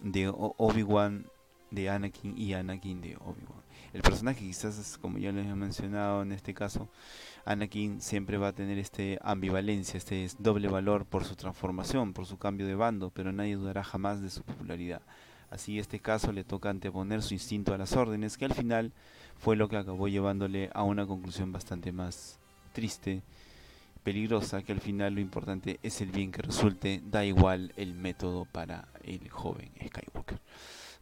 de 0.00 0.28
Obi-Wan 0.28 1.26
de 1.70 1.88
Anakin 1.88 2.36
y 2.36 2.54
Anakin 2.54 3.00
de 3.00 3.16
Obi-Wan. 3.16 3.62
El 3.92 4.02
personaje 4.02 4.40
quizás, 4.40 4.98
como 4.98 5.18
ya 5.18 5.32
les 5.32 5.46
he 5.46 5.54
mencionado 5.54 6.22
en 6.22 6.32
este 6.32 6.54
caso, 6.54 6.88
Anakin 7.44 8.00
siempre 8.00 8.38
va 8.38 8.48
a 8.48 8.52
tener 8.52 8.78
este 8.78 9.18
ambivalencia, 9.22 9.98
este 9.98 10.28
doble 10.38 10.68
valor 10.68 11.04
por 11.04 11.24
su 11.24 11.34
transformación, 11.34 12.12
por 12.12 12.26
su 12.26 12.38
cambio 12.38 12.66
de 12.66 12.74
bando, 12.74 13.10
pero 13.10 13.32
nadie 13.32 13.56
dudará 13.56 13.84
jamás 13.84 14.22
de 14.22 14.30
su 14.30 14.42
popularidad. 14.42 15.02
Así 15.50 15.78
este 15.78 16.00
caso 16.00 16.32
le 16.32 16.44
toca 16.44 16.70
anteponer 16.70 17.22
su 17.22 17.34
instinto 17.34 17.74
a 17.74 17.78
las 17.78 17.94
órdenes, 17.94 18.38
que 18.38 18.46
al 18.46 18.54
final 18.54 18.92
fue 19.42 19.56
lo 19.56 19.68
que 19.68 19.76
acabó 19.76 20.06
llevándole 20.06 20.70
a 20.72 20.84
una 20.84 21.04
conclusión 21.04 21.50
bastante 21.50 21.90
más 21.90 22.38
triste, 22.72 23.22
peligrosa, 24.04 24.62
que 24.62 24.70
al 24.70 24.80
final 24.80 25.14
lo 25.14 25.20
importante 25.20 25.80
es 25.82 26.00
el 26.00 26.12
bien 26.12 26.30
que 26.30 26.42
resulte, 26.42 27.02
da 27.04 27.24
igual 27.24 27.72
el 27.76 27.94
método 27.94 28.44
para 28.44 28.86
el 29.02 29.28
joven 29.30 29.68
Skywalker. 29.84 30.38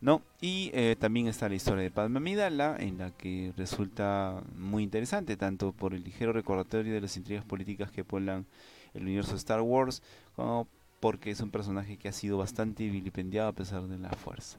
¿no? 0.00 0.22
Y 0.40 0.70
eh, 0.72 0.96
también 0.98 1.29
está 1.29 1.50
la 1.50 1.57
historia 1.57 1.83
de 1.83 1.90
Padma 1.90 2.16
Amidala, 2.16 2.79
en 2.81 2.96
la 2.96 3.11
que 3.11 3.53
resulta 3.59 4.42
muy 4.57 4.85
interesante, 4.85 5.37
tanto 5.37 5.72
por 5.72 5.92
el 5.92 6.03
ligero 6.03 6.33
recordatorio 6.33 6.94
de 6.94 7.03
las 7.03 7.18
intrigas 7.18 7.44
políticas 7.44 7.90
que 7.90 8.05
pueblan 8.05 8.46
el 8.94 9.03
universo 9.03 9.33
de 9.33 9.37
Star 9.37 9.61
Wars, 9.61 10.03
como 10.35 10.66
porque 10.98 11.31
es 11.31 11.40
un 11.40 11.50
personaje 11.50 11.98
que 11.98 12.09
ha 12.09 12.12
sido 12.12 12.38
bastante 12.38 12.88
vilipendiado 12.88 13.50
a 13.50 13.55
pesar 13.55 13.83
de 13.83 13.98
la 13.98 14.11
fuerza, 14.11 14.59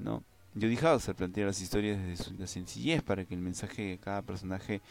¿no? 0.00 0.24
Dije 0.54 1.00
se 1.00 1.14
plantea 1.14 1.46
las 1.46 1.62
historias 1.62 1.98
desde 1.98 2.24
su, 2.24 2.34
la 2.34 2.46
sencillez 2.46 3.02
para 3.02 3.24
que 3.24 3.34
el 3.34 3.40
mensaje 3.40 3.82
de 3.82 3.98
cada 3.98 4.20
personaje 4.20 4.82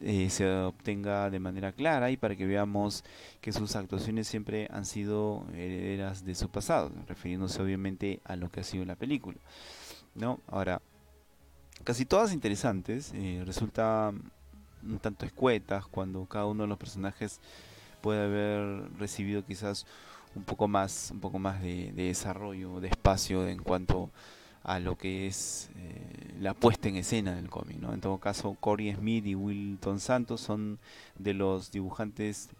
eh, 0.00 0.30
se 0.30 0.48
obtenga 0.48 1.28
de 1.30 1.40
manera 1.40 1.72
clara 1.72 2.12
y 2.12 2.16
para 2.16 2.36
que 2.36 2.46
veamos 2.46 3.02
que 3.40 3.52
sus 3.52 3.74
actuaciones 3.74 4.28
siempre 4.28 4.68
han 4.70 4.84
sido 4.84 5.44
herederas 5.52 6.24
de 6.24 6.36
su 6.36 6.48
pasado, 6.48 6.92
refiriéndose 7.08 7.60
obviamente 7.60 8.20
a 8.24 8.36
lo 8.36 8.50
que 8.50 8.60
ha 8.60 8.64
sido 8.64 8.84
la 8.84 8.94
película. 8.94 9.38
¿no? 10.14 10.38
Ahora, 10.46 10.80
casi 11.82 12.04
todas 12.04 12.32
interesantes, 12.32 13.12
eh, 13.14 13.42
resulta 13.44 14.12
un 14.82 14.98
tanto 15.00 15.26
escuetas 15.26 15.86
cuando 15.86 16.24
cada 16.26 16.46
uno 16.46 16.62
de 16.62 16.68
los 16.68 16.78
personajes 16.78 17.40
puede 18.00 18.24
haber 18.24 18.90
recibido 18.98 19.44
quizás 19.44 19.86
un 20.36 20.44
poco 20.44 20.68
más, 20.68 21.10
un 21.10 21.18
poco 21.18 21.40
más 21.40 21.60
de, 21.60 21.92
de 21.92 22.04
desarrollo, 22.04 22.78
de 22.78 22.88
espacio 22.88 23.48
en 23.48 23.62
cuanto 23.62 24.04
a 24.04 24.39
lo 24.80 24.96
que 24.96 25.26
es 25.26 25.70
eh, 25.76 26.34
la 26.40 26.54
puesta 26.54 26.88
en 26.88 26.96
escena 26.96 27.34
del 27.34 27.50
cómic. 27.50 27.82
En 27.82 28.00
todo 28.00 28.18
caso, 28.18 28.56
Corey 28.60 28.94
Smith 28.94 29.26
y 29.26 29.34
Wilton 29.34 30.00
Santos 30.00 30.40
son 30.40 30.78
de 31.18 31.34
los 31.34 31.70
dibujantes 31.70 32.50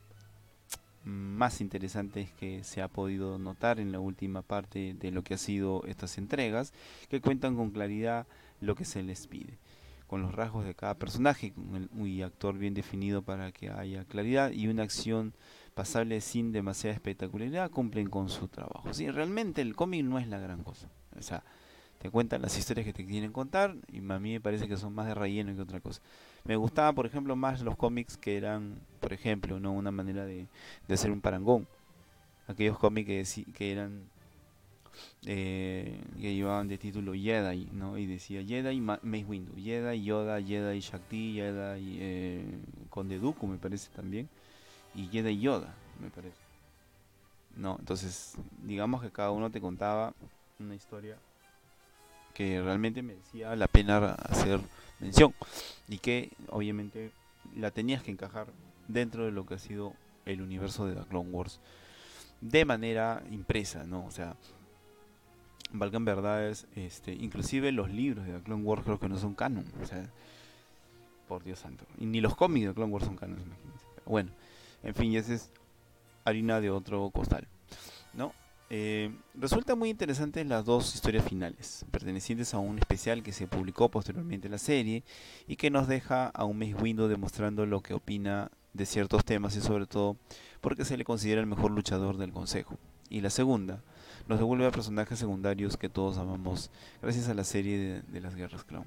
más 1.04 1.60
interesantes 1.60 2.30
que 2.32 2.62
se 2.62 2.82
ha 2.82 2.88
podido 2.88 3.38
notar 3.38 3.80
en 3.80 3.92
la 3.92 4.00
última 4.00 4.42
parte 4.42 4.94
de 4.94 5.10
lo 5.10 5.22
que 5.22 5.34
ha 5.34 5.38
sido 5.38 5.82
estas 5.86 6.18
entregas, 6.18 6.72
que 7.08 7.20
cuentan 7.20 7.56
con 7.56 7.70
claridad 7.70 8.26
lo 8.60 8.74
que 8.74 8.84
se 8.84 9.02
les 9.02 9.26
pide, 9.26 9.58
con 10.06 10.20
los 10.20 10.34
rasgos 10.34 10.64
de 10.64 10.74
cada 10.74 10.94
personaje, 10.94 11.54
muy 11.56 12.22
actor 12.22 12.58
bien 12.58 12.74
definido 12.74 13.22
para 13.22 13.50
que 13.52 13.70
haya 13.70 14.04
claridad 14.04 14.50
y 14.50 14.68
una 14.68 14.82
acción 14.82 15.32
pasable 15.74 16.20
sin 16.20 16.52
demasiada 16.52 16.94
espectacularidad, 16.94 17.70
cumplen 17.70 18.10
con 18.10 18.28
su 18.28 18.48
trabajo. 18.48 18.92
Sí, 18.92 19.10
realmente 19.10 19.62
el 19.62 19.74
cómic 19.74 20.04
no 20.04 20.18
es 20.18 20.28
la 20.28 20.38
gran 20.38 20.62
cosa. 20.62 20.90
O 21.18 21.22
sea, 21.22 21.42
te 22.00 22.10
cuentan 22.10 22.40
las 22.40 22.56
historias 22.56 22.86
que 22.86 22.94
te 22.94 23.04
quieren 23.04 23.30
contar 23.30 23.76
y 23.92 23.98
a 23.98 24.18
mí 24.18 24.32
me 24.32 24.40
parece 24.40 24.66
que 24.66 24.78
son 24.78 24.94
más 24.94 25.06
de 25.06 25.14
relleno 25.14 25.54
que 25.54 25.60
otra 25.60 25.80
cosa. 25.80 26.00
Me 26.44 26.56
gustaban, 26.56 26.94
por 26.94 27.04
ejemplo, 27.04 27.36
más 27.36 27.60
los 27.60 27.76
cómics 27.76 28.16
que 28.16 28.38
eran, 28.38 28.80
por 29.00 29.12
ejemplo, 29.12 29.60
no 29.60 29.72
una 29.72 29.90
manera 29.90 30.24
de, 30.24 30.46
hacer 30.88 31.10
un 31.10 31.20
parangón. 31.20 31.68
Aquellos 32.48 32.78
cómics 32.78 33.06
que, 33.06 33.52
que 33.52 33.72
eran 33.72 34.08
eh, 35.26 36.00
que 36.18 36.34
llevaban 36.34 36.68
de 36.68 36.78
título 36.78 37.12
Jedi, 37.12 37.68
¿no? 37.72 37.98
Y 37.98 38.06
decía 38.06 38.42
Jedi 38.42 38.80
Mace 38.80 39.24
Windu, 39.26 39.54
Jedi 39.56 40.02
Yoda, 40.02 40.40
Jedi 40.40 40.80
Shakti, 40.80 41.34
Jedi 41.34 41.98
eh, 42.00 42.44
Conde 42.88 43.18
Dooku, 43.18 43.46
me 43.46 43.58
parece 43.58 43.90
también, 43.94 44.26
y 44.94 45.06
Jedi 45.08 45.38
Yoda, 45.38 45.74
me 46.00 46.08
parece. 46.08 46.40
No, 47.56 47.76
entonces, 47.78 48.36
digamos 48.62 49.02
que 49.02 49.10
cada 49.10 49.32
uno 49.32 49.50
te 49.50 49.60
contaba 49.60 50.14
una 50.58 50.74
historia 50.74 51.18
que 52.34 52.60
realmente 52.62 53.02
merecía 53.02 53.54
la 53.56 53.68
pena 53.68 54.14
hacer 54.14 54.60
mención 55.00 55.34
y 55.88 55.98
que 55.98 56.30
obviamente 56.48 57.10
la 57.56 57.70
tenías 57.70 58.02
que 58.02 58.10
encajar 58.10 58.46
dentro 58.88 59.24
de 59.24 59.32
lo 59.32 59.46
que 59.46 59.54
ha 59.54 59.58
sido 59.58 59.94
el 60.26 60.42
universo 60.42 60.86
de 60.86 60.94
The 60.94 61.06
Clone 61.08 61.30
Wars 61.30 61.60
de 62.40 62.64
manera 62.64 63.22
impresa, 63.30 63.84
¿no? 63.84 64.04
O 64.06 64.10
sea, 64.10 64.36
valgan 65.72 66.04
verdades, 66.04 66.66
este, 66.74 67.12
inclusive 67.12 67.72
los 67.72 67.90
libros 67.90 68.26
de 68.26 68.32
The 68.32 68.42
Clone 68.42 68.64
Wars 68.64 68.82
creo 68.84 68.98
que 68.98 69.08
no 69.08 69.18
son 69.18 69.34
canon, 69.34 69.66
o 69.82 69.86
sea, 69.86 70.08
por 71.28 71.44
Dios 71.44 71.58
santo, 71.58 71.84
y 71.98 72.06
ni 72.06 72.20
los 72.20 72.34
cómics 72.34 72.66
de 72.66 72.70
The 72.70 72.74
Clone 72.74 72.92
Wars 72.92 73.04
son 73.04 73.16
canon, 73.16 73.40
imagínense. 73.40 73.86
bueno, 74.06 74.30
en 74.82 74.94
fin, 74.94 75.14
esa 75.14 75.34
es 75.34 75.50
harina 76.24 76.60
de 76.60 76.70
otro 76.70 77.10
costal, 77.10 77.46
¿no? 78.14 78.32
Eh, 78.72 79.10
resulta 79.34 79.74
muy 79.74 79.90
interesante 79.90 80.44
las 80.44 80.64
dos 80.64 80.94
historias 80.94 81.24
finales, 81.24 81.84
pertenecientes 81.90 82.54
a 82.54 82.58
un 82.58 82.78
especial 82.78 83.24
que 83.24 83.32
se 83.32 83.48
publicó 83.48 83.88
posteriormente 83.88 84.46
en 84.46 84.52
la 84.52 84.58
serie 84.58 85.02
y 85.48 85.56
que 85.56 85.70
nos 85.70 85.88
deja 85.88 86.28
a 86.28 86.44
un 86.44 86.56
Mace 86.56 86.74
Windu 86.74 87.08
demostrando 87.08 87.66
lo 87.66 87.80
que 87.80 87.94
opina 87.94 88.48
de 88.72 88.86
ciertos 88.86 89.24
temas 89.24 89.56
y 89.56 89.60
sobre 89.60 89.86
todo 89.86 90.16
porque 90.60 90.84
se 90.84 90.96
le 90.96 91.04
considera 91.04 91.40
el 91.40 91.48
mejor 91.48 91.72
luchador 91.72 92.16
del 92.16 92.30
consejo. 92.30 92.78
Y 93.08 93.22
la 93.22 93.30
segunda, 93.30 93.82
nos 94.28 94.38
devuelve 94.38 94.66
a 94.66 94.70
personajes 94.70 95.18
secundarios 95.18 95.76
que 95.76 95.88
todos 95.88 96.16
amamos 96.16 96.70
gracias 97.02 97.28
a 97.28 97.34
la 97.34 97.42
serie 97.42 97.76
de, 97.76 98.02
de 98.02 98.20
las 98.20 98.36
guerras 98.36 98.62
clown. 98.62 98.86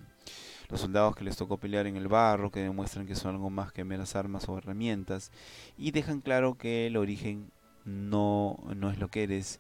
Los 0.70 0.80
soldados 0.80 1.14
que 1.14 1.26
les 1.26 1.36
tocó 1.36 1.58
pelear 1.58 1.88
en 1.88 1.98
el 1.98 2.08
barro, 2.08 2.52
que 2.52 2.62
demuestran 2.62 3.06
que 3.06 3.16
son 3.16 3.36
algo 3.36 3.50
más 3.50 3.74
que 3.74 3.84
meras 3.84 4.16
armas 4.16 4.48
o 4.48 4.58
herramientas, 4.58 5.30
y 5.78 5.92
dejan 5.92 6.22
claro 6.22 6.58
que 6.58 6.88
el 6.88 6.96
origen 6.96 7.52
no, 7.86 8.60
no 8.76 8.92
es 8.92 9.00
lo 9.00 9.10
que 9.10 9.24
eres, 9.24 9.60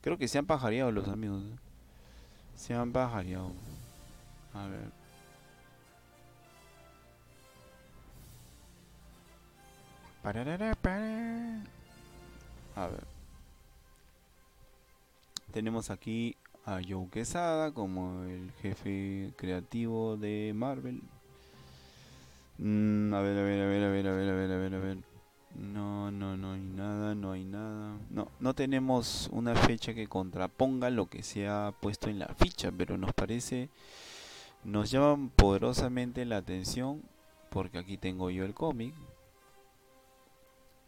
Creo 0.00 0.16
que 0.16 0.28
se 0.28 0.38
han 0.38 0.46
pajareado 0.46 0.92
los 0.92 1.08
amigos. 1.08 1.42
¿eh? 1.44 1.56
Se 2.54 2.74
han 2.74 2.92
pajareado. 2.92 3.52
A 4.54 4.66
ver. 4.66 4.92
Pararara, 10.22 10.74
para. 10.76 11.64
A 12.74 12.86
ver. 12.86 13.04
Tenemos 15.52 15.90
aquí 15.90 16.36
a 16.64 16.80
Joe 16.86 17.08
Quesada 17.10 17.72
como 17.72 18.24
el 18.24 18.50
jefe 18.62 19.32
creativo 19.36 20.16
de 20.16 20.52
Marvel. 20.54 21.02
Mm, 22.58 23.12
a 23.12 23.20
ver, 23.20 23.38
a 23.38 23.42
ver, 23.42 23.60
a 23.62 23.66
ver, 23.66 23.84
a 23.84 23.88
ver, 23.90 24.06
a 24.06 24.12
ver, 24.12 24.28
a 24.30 24.34
ver, 24.34 24.52
a 24.52 24.56
ver, 24.56 24.74
a 24.74 24.78
ver. 24.78 24.98
No, 25.54 26.10
no, 26.10 26.36
no 26.36 26.52
hay 26.52 26.60
nada, 26.60 27.14
no 27.14 27.32
hay 27.32 27.44
nada. 27.44 27.98
No, 28.10 28.28
no 28.40 28.54
tenemos 28.54 29.28
una 29.32 29.54
fecha 29.54 29.92
que 29.92 30.06
contraponga 30.06 30.88
lo 30.88 31.06
que 31.06 31.22
se 31.22 31.48
ha 31.48 31.74
puesto 31.80 32.08
en 32.08 32.18
la 32.18 32.28
ficha, 32.28 32.72
pero 32.72 32.96
nos 32.96 33.12
parece, 33.12 33.68
nos 34.64 34.90
llama 34.90 35.28
poderosamente 35.36 36.24
la 36.24 36.38
atención 36.38 37.02
porque 37.50 37.78
aquí 37.78 37.98
tengo 37.98 38.30
yo 38.30 38.46
el 38.46 38.54
cómic 38.54 38.94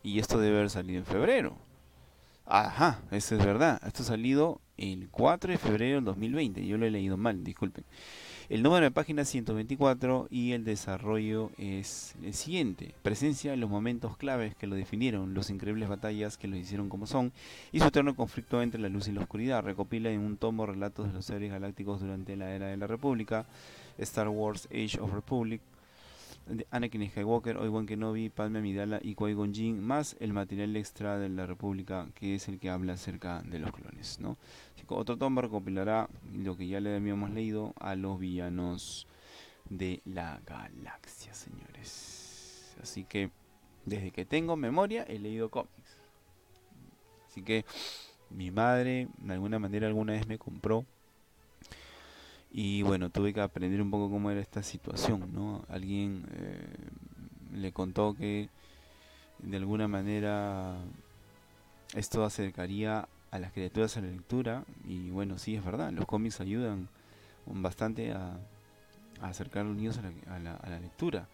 y 0.03 0.19
esto 0.19 0.39
debe 0.39 0.59
haber 0.59 0.71
salido 0.71 1.01
en 1.01 1.07
febrero. 1.07 1.57
Ajá, 2.47 3.01
eso 3.11 3.37
es 3.37 3.45
verdad. 3.45 3.81
Esto 3.87 4.03
ha 4.03 4.07
salido 4.07 4.61
el 4.77 5.09
4 5.11 5.53
de 5.53 5.59
febrero 5.59 5.97
del 5.97 6.05
2020. 6.05 6.67
Yo 6.67 6.77
lo 6.77 6.85
he 6.85 6.91
leído 6.91 7.17
mal, 7.17 7.43
disculpen. 7.43 7.85
El 8.51 8.63
número 8.63 8.85
de 8.85 8.91
página 8.91 9.25
124 9.25 10.27
y 10.29 10.53
el 10.53 10.65
desarrollo 10.65 11.51
es 11.57 12.15
el 12.23 12.35
siguiente. 12.35 12.95
Presencia 13.03 13.55
en 13.55 13.61
los 13.61 13.71
momentos 13.71 14.19
claves 14.19 14.55
que 14.55 14.67
lo 14.67 14.77
definieron, 14.77 15.33
los 15.33 15.49
increíbles 15.49 15.89
batallas 15.89 16.37
que 16.37 16.47
lo 16.47 16.57
hicieron 16.57 16.91
como 16.91 17.07
son 17.07 17.33
y 17.73 17.81
su 17.81 17.87
eterno 17.87 18.15
conflicto 18.15 18.61
entre 18.61 18.81
la 18.81 18.91
luz 18.91 19.09
y 19.09 19.13
la 19.13 19.23
oscuridad. 19.23 19.63
Recopila 19.63 20.11
en 20.11 20.21
un 20.21 20.37
tomo 20.37 20.67
relatos 20.67 21.07
de 21.07 21.15
los 21.15 21.25
seres 21.25 21.51
galácticos 21.51 22.01
durante 22.01 22.37
la 22.37 22.51
era 22.55 22.67
de 22.67 22.77
la 22.77 22.87
República, 22.87 23.47
Star 23.97 24.29
Wars 24.29 24.69
Age 24.71 25.01
of 25.01 25.15
Republic, 25.15 25.63
Anakin 26.71 27.09
Skywalker, 27.11 27.57
Obi-Wan 27.57 27.87
Kenobi, 27.87 28.29
Padme 28.29 28.59
Amidala 28.59 29.01
y 29.03 29.15
Qui-Gon 29.15 29.81
más 29.81 30.17
el 30.21 30.33
material 30.33 30.77
extra 30.77 31.19
de 31.19 31.31
la 31.31 31.47
República, 31.47 32.09
que 32.15 32.35
es 32.35 32.49
el 32.49 32.59
que 32.59 32.69
habla 32.69 32.95
acerca 32.95 33.43
de 33.43 33.59
los 33.59 33.73
clones, 33.73 34.21
¿no? 34.21 34.37
otro 34.89 35.17
tomo 35.17 35.41
recopilará 35.41 36.11
lo 36.35 36.57
que 36.57 36.67
ya 36.67 36.81
le 36.81 36.95
habíamos 36.95 37.31
leído 37.31 37.73
a 37.81 37.95
los 37.95 38.19
villanos 38.19 39.07
de 39.71 40.03
la 40.05 40.41
galaxia, 40.47 41.33
señores. 41.33 42.77
Así 42.83 43.05
que, 43.05 43.31
desde 43.87 44.11
que 44.11 44.27
tengo 44.27 44.57
memoria, 44.57 45.05
he 45.05 45.19
leído 45.19 45.49
cómics. 45.49 45.97
Así 47.29 47.43
que, 47.43 47.65
mi 48.29 48.51
madre, 48.51 49.09
de 49.19 49.33
alguna 49.33 49.59
manera, 49.59 49.87
alguna 49.87 50.13
vez 50.13 50.27
me 50.27 50.39
compró 50.39 50.85
y 52.57 52.83
bueno, 52.83 53.11
tuve 53.11 53.35
que 53.35 53.41
aprender 53.41 53.83
un 53.83 53.91
poco 53.91 54.09
cómo 54.09 54.31
era 54.31 54.41
esta 54.41 54.63
situación, 54.63 55.29
¿no? 55.35 55.65
Alguien 55.69 56.25
eh, 56.37 56.77
le 57.53 57.73
contó 57.73 58.15
que 58.15 58.49
de 59.41 59.57
alguna 59.57 59.89
manera 59.89 60.77
esto 61.97 62.25
acercaría 62.25 63.09
a 63.33 63.39
las 63.41 63.51
criaturas 63.51 63.97
a 63.97 64.03
la 64.03 64.07
lectura 64.07 64.63
y 64.87 65.11
bueno, 65.11 65.37
sí 65.37 65.57
es 65.57 65.65
verdad, 65.65 65.91
los 65.91 66.07
cómics 66.07 66.41
ayudan 66.41 66.89
bastante 67.45 68.13
a, 68.13 68.39
acercar 69.21 69.63
a 69.63 69.69
los 69.69 69.77
niños 69.77 69.99
a 70.29 70.39
la, 70.39 70.79
lectura. 70.79 71.27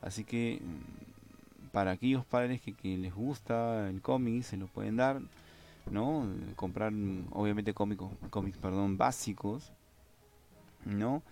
Así 0.00 0.24
que 0.24 0.62
mm, 0.62 1.72
para 1.72 1.90
aquellos 1.90 2.24
padres 2.24 2.62
que, 2.62 2.96
les 2.96 3.14
gusta 3.14 3.90
el 3.90 4.00
cómic, 4.00 4.44
se 4.44 4.56
lo 4.56 4.66
pueden 4.68 4.96
dar, 4.96 5.20
¿no? 5.90 6.26
Comprar 6.56 6.90
obviamente 7.32 7.74
cómicos, 7.74 8.10
cómics 8.30 8.56
perdón, 8.56 8.96
básicos 8.96 9.70
¿no? 10.84 11.22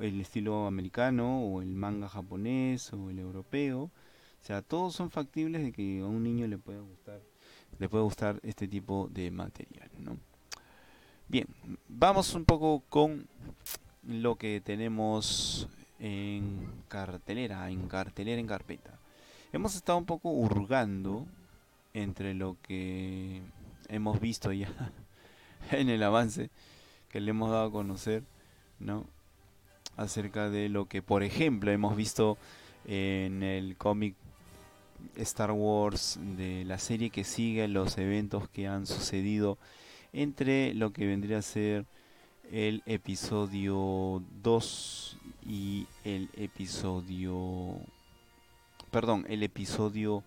El 0.00 0.20
estilo 0.20 0.66
americano 0.66 1.42
o 1.42 1.62
el 1.62 1.74
manga 1.74 2.08
japonés 2.08 2.92
o 2.92 3.10
el 3.10 3.18
europeo. 3.18 3.82
O 3.82 4.44
sea, 4.44 4.62
todos 4.62 4.94
son 4.94 5.10
factibles 5.10 5.62
de 5.62 5.72
que 5.72 6.00
a 6.00 6.06
un 6.06 6.22
niño 6.22 6.46
le 6.46 6.58
pueda 6.58 6.80
gustar, 6.80 7.20
le 7.78 7.88
puede 7.88 8.04
gustar 8.04 8.40
este 8.42 8.68
tipo 8.68 9.08
de 9.12 9.30
material, 9.30 9.90
¿no? 9.98 10.16
Bien, 11.28 11.46
vamos 11.88 12.34
un 12.34 12.44
poco 12.44 12.82
con 12.88 13.28
lo 14.02 14.36
que 14.36 14.60
tenemos 14.60 15.68
en 16.00 16.68
cartelera, 16.88 17.70
en 17.70 17.86
cartelera, 17.86 18.40
en 18.40 18.46
carpeta. 18.46 18.98
Hemos 19.52 19.76
estado 19.76 19.98
un 19.98 20.06
poco 20.06 20.30
hurgando 20.30 21.26
entre 21.92 22.34
lo 22.34 22.56
que 22.62 23.42
hemos 23.88 24.20
visto 24.20 24.52
ya 24.52 24.72
en 25.70 25.88
el 25.88 26.02
avance 26.02 26.50
que 27.08 27.20
le 27.20 27.30
hemos 27.30 27.50
dado 27.50 27.68
a 27.68 27.72
conocer 27.72 28.24
¿no? 28.80 29.06
Acerca 29.96 30.50
de 30.50 30.68
lo 30.68 30.86
que, 30.86 31.02
por 31.02 31.22
ejemplo, 31.22 31.70
hemos 31.70 31.94
visto 31.94 32.38
en 32.86 33.42
el 33.42 33.76
cómic 33.76 34.14
Star 35.16 35.52
Wars 35.52 36.18
de 36.36 36.64
la 36.64 36.78
serie 36.78 37.10
que 37.10 37.24
sigue 37.24 37.68
los 37.68 37.98
eventos 37.98 38.48
que 38.48 38.66
han 38.66 38.86
sucedido 38.86 39.58
entre 40.12 40.74
lo 40.74 40.92
que 40.92 41.06
vendría 41.06 41.38
a 41.38 41.42
ser 41.42 41.86
el 42.50 42.82
episodio 42.86 44.22
2 44.42 45.16
y 45.46 45.86
el 46.04 46.28
episodio 46.36 47.76
perdón 48.90 49.24
el 49.28 49.42
episodio 49.42 50.24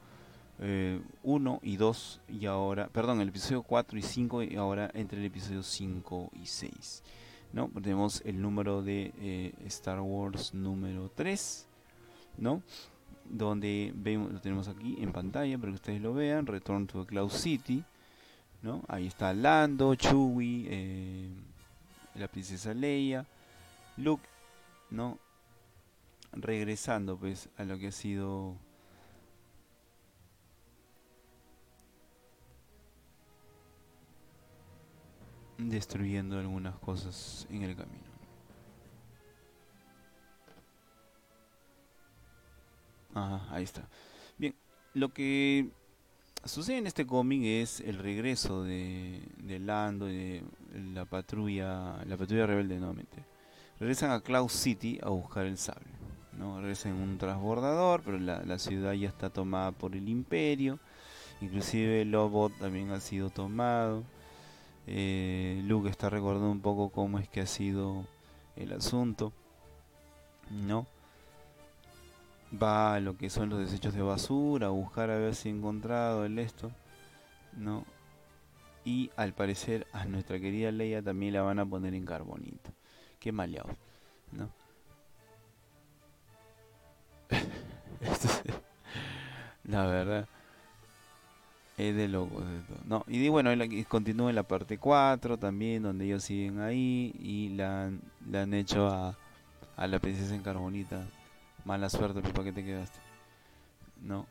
1 0.59 0.59
eh, 0.59 1.59
y 1.63 1.75
2 1.75 2.21
y 2.29 2.45
ahora 2.45 2.87
perdón 2.87 3.19
el 3.19 3.29
episodio 3.29 3.63
4 3.63 3.99
y 3.99 4.01
5 4.01 4.43
y 4.43 4.55
ahora 4.55 4.89
entre 4.93 5.19
el 5.19 5.25
episodio 5.25 5.63
5 5.63 6.31
y 6.41 6.45
6 6.45 7.03
¿no? 7.53 7.69
Tenemos 7.81 8.21
el 8.25 8.41
número 8.41 8.81
de 8.81 9.13
eh, 9.19 9.53
Star 9.65 10.01
Wars 10.01 10.53
número 10.53 11.09
3, 11.15 11.67
¿no? 12.39 12.63
Donde 13.29 13.93
vemos, 13.95 14.33
lo 14.33 14.41
tenemos 14.41 14.67
aquí 14.67 14.97
en 14.99 15.11
pantalla 15.11 15.57
para 15.57 15.71
que 15.71 15.75
ustedes 15.75 16.01
lo 16.01 16.13
vean, 16.13 16.47
Return 16.47 16.87
to 16.87 17.01
the 17.01 17.07
Cloud 17.07 17.29
City, 17.29 17.83
¿no? 18.63 18.83
Ahí 18.87 19.07
está 19.07 19.33
Lando, 19.33 19.95
Chewie, 19.95 20.67
eh, 20.69 21.29
la 22.15 22.27
princesa 22.27 22.73
Leia, 22.73 23.25
Luke, 23.97 24.27
¿no? 24.89 25.19
Regresando 26.31 27.17
pues 27.17 27.49
a 27.57 27.63
lo 27.63 27.77
que 27.77 27.87
ha 27.87 27.91
sido 27.91 28.57
destruyendo 35.57 36.39
algunas 36.39 36.75
cosas 36.75 37.47
en 37.49 37.63
el 37.63 37.75
camino. 37.75 38.03
Ajá, 43.13 43.47
ahí 43.53 43.63
está. 43.63 43.87
Bien, 44.37 44.55
lo 44.93 45.13
que 45.13 45.69
sucede 46.43 46.77
en 46.77 46.87
este 46.87 47.05
cómic 47.05 47.41
es 47.43 47.79
el 47.79 47.99
regreso 47.99 48.63
de, 48.63 49.21
de 49.37 49.59
Lando 49.59 50.09
y 50.09 50.13
de 50.15 50.43
la 50.93 51.05
patrulla, 51.05 52.03
la 52.05 52.17
patrulla 52.17 52.47
rebelde 52.47 52.79
nuevamente. 52.79 53.23
Regresan 53.79 54.11
a 54.11 54.21
Cloud 54.21 54.49
City 54.49 54.99
a 55.03 55.09
buscar 55.09 55.45
el 55.45 55.57
sable. 55.57 55.87
¿no? 56.37 56.59
Regresan 56.59 56.95
en 56.95 57.01
un 57.01 57.17
transbordador, 57.17 58.01
pero 58.03 58.17
la, 58.17 58.43
la 58.43 58.57
ciudad 58.57 58.93
ya 58.93 59.09
está 59.09 59.29
tomada 59.29 59.71
por 59.71 59.95
el 59.95 60.09
imperio. 60.09 60.79
Inclusive 61.41 62.05
Lobot 62.05 62.57
también 62.57 62.91
ha 62.91 62.99
sido 62.99 63.29
tomado. 63.29 64.03
Eh, 64.87 65.61
Luke 65.65 65.89
está 65.89 66.09
recordando 66.09 66.51
un 66.51 66.61
poco 66.61 66.89
cómo 66.89 67.19
es 67.19 67.29
que 67.29 67.41
ha 67.41 67.45
sido 67.45 68.05
el 68.55 68.73
asunto. 68.73 69.33
¿No? 70.49 70.85
Va 72.61 72.95
a 72.95 72.99
lo 72.99 73.17
que 73.17 73.29
son 73.29 73.49
los 73.49 73.59
desechos 73.59 73.93
de 73.93 74.01
basura, 74.01 74.67
a 74.67 74.71
buscar 74.71 75.09
a 75.09 75.17
ver 75.17 75.35
si 75.35 75.49
ha 75.49 75.51
encontrado 75.51 76.25
el 76.25 76.37
esto. 76.39 76.71
¿No? 77.57 77.85
Y 78.85 79.11
al 79.15 79.33
parecer 79.33 79.87
a 79.93 80.05
nuestra 80.05 80.39
querida 80.39 80.71
Leia 80.71 81.01
también 81.01 81.33
la 81.33 81.41
van 81.41 81.59
a 81.59 81.65
poner 81.65 81.93
en 81.93 82.05
carbonito. 82.05 82.71
Qué 83.19 83.31
maleado. 83.31 83.69
¿No? 84.31 84.49
la 89.63 89.85
verdad. 89.85 90.27
Es 91.75 91.95
de 91.95 92.07
locos 92.07 92.43
No, 92.85 93.03
y 93.07 93.27
bueno, 93.29 93.49
continúa 93.87 94.29
en 94.29 94.35
la 94.35 94.43
parte 94.43 94.77
4 94.77 95.37
también, 95.37 95.81
donde 95.81 96.05
ellos 96.05 96.23
siguen 96.23 96.59
ahí 96.59 97.15
y 97.19 97.49
la, 97.49 97.85
han 97.85 98.53
hecho 98.53 98.87
a, 98.87 99.17
a 99.75 99.87
la 99.87 99.99
princesa 99.99 100.35
en 100.35 100.43
carbonita. 100.43 101.07
Mala 101.65 101.89
suerte, 101.89 102.21
¿para 102.21 102.43
qué 102.43 102.51
te 102.51 102.63
quedaste? 102.63 102.99
No. 104.01 104.27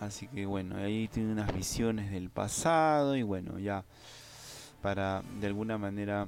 Así 0.00 0.26
que 0.28 0.46
bueno, 0.46 0.76
ahí 0.76 1.08
tiene 1.08 1.30
unas 1.30 1.54
visiones 1.54 2.10
del 2.10 2.30
pasado 2.30 3.16
y 3.16 3.22
bueno, 3.22 3.58
ya 3.58 3.84
para 4.80 5.22
de 5.40 5.46
alguna 5.46 5.76
manera 5.76 6.26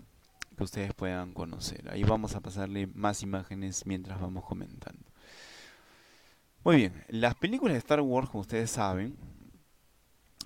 que 0.56 0.62
ustedes 0.62 0.94
puedan 0.94 1.32
conocer. 1.32 1.90
Ahí 1.90 2.04
vamos 2.04 2.36
a 2.36 2.40
pasarle 2.40 2.86
más 2.86 3.22
imágenes 3.22 3.86
mientras 3.86 4.20
vamos 4.20 4.44
comentando. 4.44 5.02
Muy 6.64 6.76
bien, 6.76 7.04
las 7.08 7.34
películas 7.34 7.72
de 7.72 7.78
Star 7.78 8.02
Wars, 8.02 8.28
como 8.28 8.42
ustedes 8.42 8.70
saben, 8.70 9.16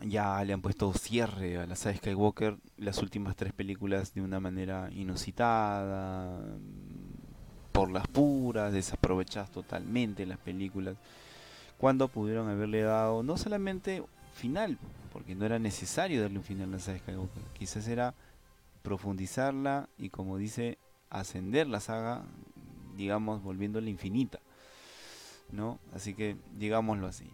ya 0.03 0.42
le 0.44 0.53
han 0.53 0.62
puesto 0.62 0.92
cierre 0.92 1.59
a 1.59 1.66
la 1.66 1.76
saga 1.76 1.97
Skywalker 1.97 2.59
las 2.76 2.99
últimas 2.99 3.36
tres 3.36 3.53
películas 3.53 4.14
de 4.14 4.22
una 4.22 4.40
manera 4.40 4.90
inusitada, 4.92 6.38
por 7.72 7.90
las 7.90 8.07
puras, 8.09 8.72
desaprovechadas 8.72 9.51
totalmente 9.51 10.26
las 10.26 10.38
películas, 10.38 10.97
cuando 11.78 12.09
pudieron 12.09 12.49
haberle 12.49 12.82
dado 12.82 13.22
no 13.22 13.36
solamente 13.36 14.03
final, 14.34 14.78
porque 15.12 15.34
no 15.34 15.44
era 15.44 15.59
necesario 15.59 16.22
darle 16.22 16.38
un 16.38 16.44
final 16.44 16.68
a 16.70 16.72
la 16.72 16.78
saga 16.78 16.99
Skywalker, 16.99 17.42
quizás 17.59 17.88
era 17.88 18.14
profundizarla 18.82 19.88
y 19.99 20.11
como 20.11 20.36
dice, 20.38 20.78
ascender 21.11 21.66
la 21.66 21.80
saga, 21.80 22.22
digamos, 22.97 23.42
volviéndola 23.42 23.90
infinita. 23.90 24.40
¿No? 25.53 25.78
Así 25.92 26.14
que 26.14 26.36
digámoslo 26.57 27.07
así. 27.07 27.30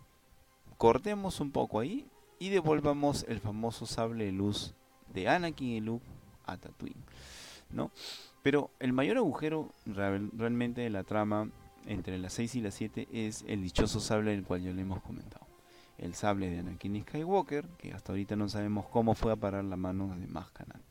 Cortemos 0.76 1.40
un 1.40 1.50
poco 1.50 1.80
ahí 1.80 2.06
y 2.42 2.48
devolvamos 2.48 3.24
el 3.28 3.38
famoso 3.38 3.86
sable 3.86 4.24
de 4.24 4.32
luz 4.32 4.74
de 5.14 5.28
Anakin 5.28 5.68
y 5.68 5.80
Luke 5.80 6.04
a 6.44 6.56
Tatooine. 6.56 7.04
¿No? 7.70 7.92
Pero 8.42 8.72
el 8.80 8.92
mayor 8.92 9.18
agujero 9.18 9.72
realmente 9.86 10.80
de 10.80 10.90
la 10.90 11.04
trama 11.04 11.48
entre 11.86 12.18
las 12.18 12.32
6 12.32 12.56
y 12.56 12.60
las 12.60 12.74
7 12.74 13.06
es 13.12 13.44
el 13.46 13.62
dichoso 13.62 14.00
sable 14.00 14.32
del 14.32 14.42
cual 14.42 14.60
ya 14.60 14.72
le 14.72 14.82
hemos 14.82 15.00
comentado. 15.02 15.46
El 15.98 16.14
sable 16.14 16.50
de 16.50 16.58
Anakin 16.58 17.02
Skywalker, 17.02 17.64
que 17.78 17.92
hasta 17.92 18.10
ahorita 18.10 18.34
no 18.34 18.48
sabemos 18.48 18.86
cómo 18.86 19.14
fue 19.14 19.30
a 19.30 19.36
parar 19.36 19.62
la 19.62 19.76
mano 19.76 20.08
de 20.18 20.26
Maskanat. 20.26 20.82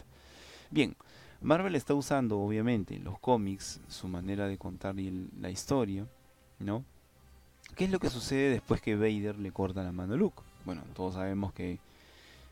Bien, 0.70 0.96
Marvel 1.42 1.76
está 1.76 1.94
usando 1.94 2.40
obviamente 2.40 2.98
los 2.98 3.20
cómics, 3.20 3.82
su 3.90 4.08
manera 4.08 4.48
de 4.48 4.58
contar 4.58 4.96
la 4.96 5.50
historia, 5.50 6.08
¿no? 6.60 6.86
¿Qué 7.76 7.84
es 7.84 7.92
lo 7.92 8.00
que 8.00 8.10
sucede 8.10 8.52
después 8.52 8.82
que 8.82 8.96
Vader 8.96 9.38
le 9.38 9.52
corta 9.52 9.84
la 9.84 9.92
mano 9.92 10.14
a 10.14 10.18
Luke? 10.18 10.44
Bueno, 10.66 10.84
todos 10.94 11.16
sabemos 11.16 11.54
que 11.54 11.80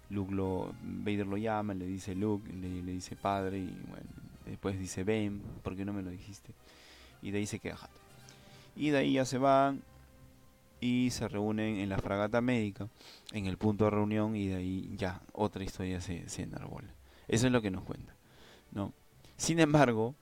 Luke 0.09 0.33
lo, 0.33 0.73
Vader 0.81 1.27
lo 1.27 1.37
llama, 1.37 1.73
le 1.73 1.85
dice 1.85 2.15
Luke, 2.15 2.51
le, 2.51 2.81
dice 2.91 3.15
padre 3.15 3.59
y 3.59 3.77
bueno, 3.87 4.07
después 4.45 4.79
dice 4.79 5.03
Ben, 5.03 5.41
¿por 5.63 5.75
qué 5.75 5.85
no 5.85 5.93
me 5.93 6.01
lo 6.01 6.09
dijiste? 6.09 6.53
Y 7.21 7.31
de 7.31 7.39
ahí 7.39 7.45
se 7.45 7.59
queda 7.59 7.77
Y 8.75 8.89
de 8.89 8.97
ahí 8.97 9.13
ya 9.13 9.25
se 9.25 9.37
van 9.37 9.81
y 10.81 11.09
se 11.11 11.27
reúnen 11.27 11.77
en 11.77 11.89
la 11.89 11.97
fragata 11.97 12.41
médica, 12.41 12.87
en 13.33 13.45
el 13.45 13.57
punto 13.57 13.85
de 13.85 13.91
reunión 13.91 14.35
y 14.35 14.47
de 14.47 14.55
ahí 14.55 14.95
ya 14.97 15.21
otra 15.33 15.63
historia 15.63 16.01
se, 16.01 16.27
se 16.29 16.43
enarbola. 16.43 16.87
Eso 17.27 17.47
es 17.47 17.51
lo 17.51 17.61
que 17.61 17.69
nos 17.69 17.83
cuenta. 17.83 18.13
¿no? 18.71 18.93
Sin 19.37 19.59
embargo, 19.59 20.15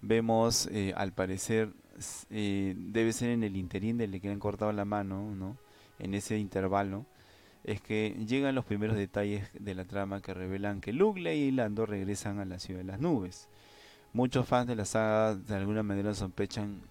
vemos 0.00 0.66
eh, 0.70 0.92
al 0.96 1.12
parecer 1.12 1.72
eh, 2.30 2.74
debe 2.76 3.12
ser 3.12 3.30
en 3.30 3.44
el 3.44 3.56
interín 3.56 3.98
de 3.98 4.06
le 4.06 4.20
que 4.20 4.30
han 4.30 4.38
cortado 4.38 4.72
la 4.72 4.84
mano, 4.84 5.34
¿no? 5.34 5.56
En 5.98 6.14
ese 6.14 6.38
intervalo 6.38 7.06
es 7.64 7.80
que 7.80 8.14
llegan 8.26 8.54
los 8.54 8.64
primeros 8.64 8.96
detalles 8.96 9.48
de 9.58 9.74
la 9.74 9.86
trama 9.86 10.20
que 10.20 10.34
revelan 10.34 10.80
que 10.80 10.92
Luke, 10.92 11.20
Leia 11.20 11.46
y 11.46 11.50
Lando 11.50 11.86
regresan 11.86 12.38
a 12.38 12.44
la 12.44 12.58
ciudad 12.58 12.80
de 12.80 12.84
las 12.84 13.00
nubes. 13.00 13.48
Muchos 14.12 14.46
fans 14.46 14.68
de 14.68 14.76
la 14.76 14.84
saga 14.84 15.34
de 15.34 15.56
alguna 15.56 15.82
manera 15.82 16.14
sospechan, 16.14 16.82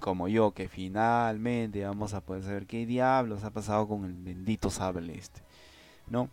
como 0.00 0.28
yo, 0.28 0.52
que 0.52 0.68
finalmente 0.68 1.84
vamos 1.84 2.14
a 2.14 2.20
poder 2.20 2.44
saber 2.44 2.66
qué 2.66 2.86
diablos 2.86 3.44
ha 3.44 3.50
pasado 3.50 3.88
con 3.88 4.04
el 4.04 4.14
bendito 4.14 4.70
sable 4.70 5.16
este, 5.16 5.42
¿no? 6.08 6.30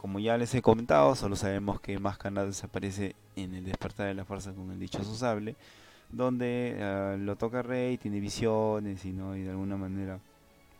Como 0.00 0.20
ya 0.20 0.38
les 0.38 0.54
he 0.54 0.62
comentado, 0.62 1.16
solo 1.16 1.34
sabemos 1.34 1.80
que 1.80 1.98
Mascanada 1.98 2.46
desaparece 2.46 3.16
en 3.34 3.54
el 3.54 3.64
despertar 3.64 4.06
de 4.06 4.14
la 4.14 4.24
fuerza 4.24 4.52
con 4.52 4.70
el 4.70 4.78
dichoso 4.78 5.14
sable, 5.16 5.56
donde 6.10 6.78
ah, 6.80 7.16
lo 7.18 7.34
toca 7.36 7.62
Rey, 7.62 7.98
tiene 7.98 8.20
visiones 8.20 9.04
y, 9.04 9.12
¿no? 9.12 9.36
y 9.36 9.42
de 9.42 9.50
alguna 9.50 9.76
manera 9.76 10.20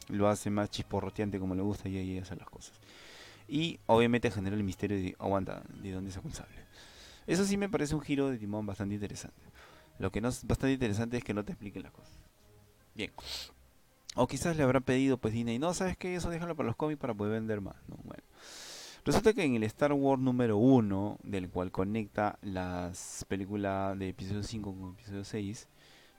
lo 0.08 0.28
hace 0.28 0.50
más 0.50 0.70
chisporroteante 0.70 1.38
como 1.38 1.54
le 1.54 1.62
gusta 1.62 1.88
y 1.88 1.96
ahí 1.96 2.18
hace 2.18 2.36
las 2.36 2.48
cosas. 2.48 2.78
Y 3.46 3.80
obviamente 3.86 4.30
genera 4.30 4.56
el 4.56 4.62
misterio 4.62 4.96
de, 4.96 5.16
aguanta, 5.18 5.62
¿de 5.82 5.92
dónde 5.92 6.10
sacó 6.10 6.28
un 6.28 6.34
sable? 6.34 6.56
Eso 7.26 7.44
sí 7.44 7.56
me 7.56 7.68
parece 7.68 7.94
un 7.94 8.00
giro 8.00 8.28
de 8.30 8.38
timón 8.38 8.66
bastante 8.66 8.94
interesante. 8.94 9.40
Lo 9.98 10.12
que 10.12 10.20
no 10.20 10.28
es 10.28 10.46
bastante 10.46 10.74
interesante 10.74 11.16
es 11.16 11.24
que 11.24 11.34
no 11.34 11.44
te 11.44 11.52
expliquen 11.52 11.82
las 11.82 11.92
cosas. 11.92 12.12
Bien. 12.94 13.12
O 14.14 14.26
quizás 14.26 14.56
le 14.56 14.62
habrán 14.62 14.82
pedido 14.82 15.18
pues 15.18 15.34
Disney, 15.34 15.58
no, 15.58 15.74
¿sabes 15.74 15.96
qué? 15.96 16.14
Eso 16.14 16.30
déjalo 16.30 16.56
para 16.56 16.68
los 16.68 16.76
cómics 16.76 17.00
para 17.00 17.14
poder 17.14 17.34
vender 17.34 17.60
más. 17.60 17.76
¿no? 17.88 17.96
Bueno. 18.04 18.22
Resulta 19.04 19.32
que 19.32 19.44
en 19.44 19.54
el 19.54 19.62
Star 19.62 19.92
Wars 19.92 20.20
número 20.20 20.58
1, 20.58 21.18
del 21.22 21.48
cual 21.48 21.70
conecta 21.70 22.38
las 22.42 23.24
películas 23.28 23.98
de 23.98 24.10
episodio 24.10 24.42
5 24.42 24.74
con 24.74 24.90
episodio 24.90 25.24
6, 25.24 25.68